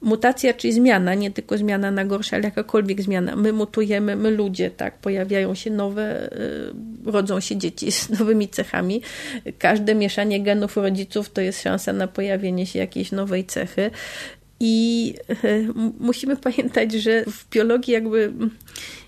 Mutacja, 0.00 0.54
czyli 0.54 0.72
zmiana, 0.72 1.14
nie 1.14 1.30
tylko 1.30 1.58
zmiana 1.58 1.90
na 1.90 2.04
gorsze, 2.04 2.36
ale 2.36 2.44
jakakolwiek 2.44 3.02
zmiana. 3.02 3.36
My 3.36 3.52
mutujemy, 3.52 4.16
my 4.16 4.30
ludzie, 4.30 4.70
tak, 4.70 4.98
pojawiają 4.98 5.54
się 5.54 5.70
nowe, 5.70 6.32
y, 7.06 7.10
rodzą 7.10 7.40
się 7.40 7.56
dzieci 7.56 7.92
z 7.92 8.10
nowymi 8.18 8.48
cechami. 8.48 9.02
Każde 9.58 9.94
mieszanie 9.94 10.42
genów 10.42 10.76
rodziców 10.76 11.30
to 11.30 11.40
jest 11.40 11.62
szansa 11.62 11.92
na 11.92 12.08
pojawienie 12.08 12.66
się 12.66 12.78
jakiejś 12.78 13.12
nowej 13.12 13.44
cechy. 13.44 13.90
I 14.60 15.14
m- 15.42 15.92
musimy 15.98 16.36
pamiętać, 16.36 16.92
że 16.92 17.24
w 17.24 17.48
biologii 17.50 17.92
jakby 17.94 18.32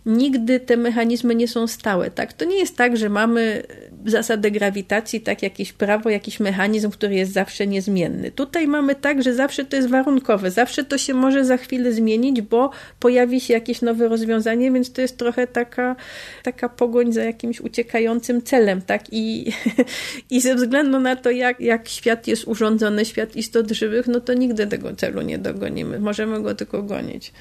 nigdy 0.08 0.60
te 0.60 0.76
mechanizmy 0.76 1.34
nie 1.34 1.48
są 1.48 1.66
stałe. 1.66 2.10
Tak? 2.10 2.32
To 2.32 2.44
nie 2.44 2.58
jest 2.58 2.76
tak, 2.76 2.96
że 2.96 3.08
mamy 3.08 3.62
zasadę 4.06 4.50
grawitacji, 4.50 5.20
tak 5.20 5.42
jakieś 5.42 5.72
prawo, 5.72 6.10
jakiś 6.10 6.40
mechanizm, 6.40 6.90
który 6.90 7.14
jest 7.14 7.32
zawsze 7.32 7.66
niezmienny. 7.66 8.30
Tutaj 8.30 8.68
mamy 8.68 8.94
tak, 8.94 9.22
że 9.22 9.34
zawsze 9.34 9.64
to 9.64 9.76
jest 9.76 9.88
warunkowe, 9.88 10.50
zawsze 10.50 10.84
to 10.84 10.98
się 10.98 11.14
może 11.14 11.44
za 11.44 11.56
chwilę 11.56 11.92
zmienić, 11.92 12.40
bo 12.40 12.70
pojawi 13.00 13.40
się 13.40 13.54
jakieś 13.54 13.82
nowe 13.82 14.08
rozwiązanie, 14.08 14.72
więc 14.72 14.92
to 14.92 15.00
jest 15.00 15.18
trochę 15.18 15.46
taka, 15.46 15.96
taka 16.42 16.68
pogoń 16.68 17.12
za 17.12 17.24
jakimś 17.24 17.60
uciekającym 17.60 18.42
celem, 18.42 18.82
tak? 18.82 19.02
I, 19.12 19.52
i 20.30 20.40
ze 20.40 20.54
względu 20.54 21.00
na 21.00 21.16
to, 21.16 21.30
jak, 21.30 21.60
jak 21.60 21.88
świat 21.88 22.26
jest 22.26 22.48
urządzony, 22.48 23.04
świat 23.04 23.36
istot 23.36 23.70
żywych, 23.70 24.06
no 24.06 24.20
to 24.20 24.34
nigdy 24.34 24.66
tego 24.66 24.96
celu 24.96 25.22
nie 25.22 25.38
dogonimy. 25.38 26.00
Możemy 26.00 26.42
go 26.42 26.54
tylko 26.54 26.82
gonić. 26.82 27.32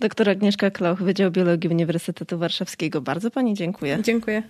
Doktor 0.00 0.28
Agnieszka 0.28 0.70
Kloch, 0.70 1.02
Wydział 1.02 1.30
Biologii 1.30 1.70
Uniwersytetu 1.70 2.38
Warszawskiego. 2.38 3.00
Bardzo 3.00 3.30
Pani 3.30 3.54
dziękuję. 3.54 3.98
Dziękuję. 4.02 4.42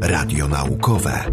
Radio 0.00 0.48
naukowe. 0.48 1.24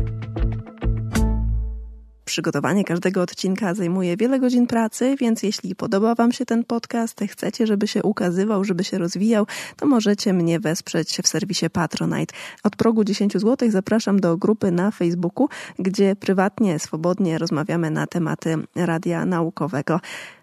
Przygotowanie 2.25 2.83
każdego 2.83 3.21
odcinka 3.21 3.73
zajmuje 3.73 4.17
wiele 4.17 4.39
godzin 4.39 4.67
pracy, 4.67 5.15
więc 5.19 5.43
jeśli 5.43 5.75
podoba 5.75 6.15
Wam 6.15 6.31
się 6.31 6.45
ten 6.45 6.63
podcast, 6.63 7.21
chcecie, 7.27 7.67
żeby 7.67 7.87
się 7.87 8.03
ukazywał, 8.03 8.63
żeby 8.63 8.83
się 8.83 8.97
rozwijał, 8.97 9.47
to 9.77 9.85
możecie 9.85 10.33
mnie 10.33 10.59
wesprzeć 10.59 11.17
w 11.23 11.27
serwisie 11.27 11.69
Patronite. 11.69 12.35
Od 12.63 12.75
progu 12.75 13.03
10 13.03 13.33
zł 13.33 13.71
zapraszam 13.71 14.19
do 14.19 14.37
grupy 14.37 14.71
na 14.71 14.91
Facebooku, 14.91 15.47
gdzie 15.79 16.15
prywatnie, 16.15 16.79
swobodnie 16.79 17.37
rozmawiamy 17.37 17.91
na 17.91 18.07
tematy 18.07 18.55
radia 18.75 19.25
naukowego. 19.25 19.99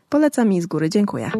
Polecam 0.09 0.49
mi 0.49 0.63
z 0.63 0.67
góry. 0.67 0.91
Dziękuję. 0.91 1.31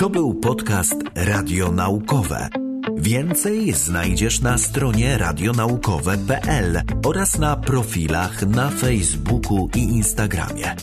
To 0.00 0.10
był 0.10 0.34
podcast 0.34 0.94
Radio 1.16 1.72
Naukowe. 1.72 2.48
Więcej 2.96 3.72
znajdziesz 3.72 4.40
na 4.40 4.58
stronie 4.58 5.18
radionaukowe.pl 5.18 6.82
oraz 7.06 7.38
na 7.38 7.56
profilach 7.56 8.46
na 8.46 8.70
Facebooku 8.70 9.68
i 9.76 9.78
Instagramie. 9.78 10.76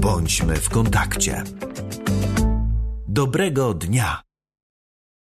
Bądźmy 0.00 0.56
w 0.56 0.70
kontakcie. 0.70 1.42
Dobrego 3.08 3.74
dnia! 3.74 4.31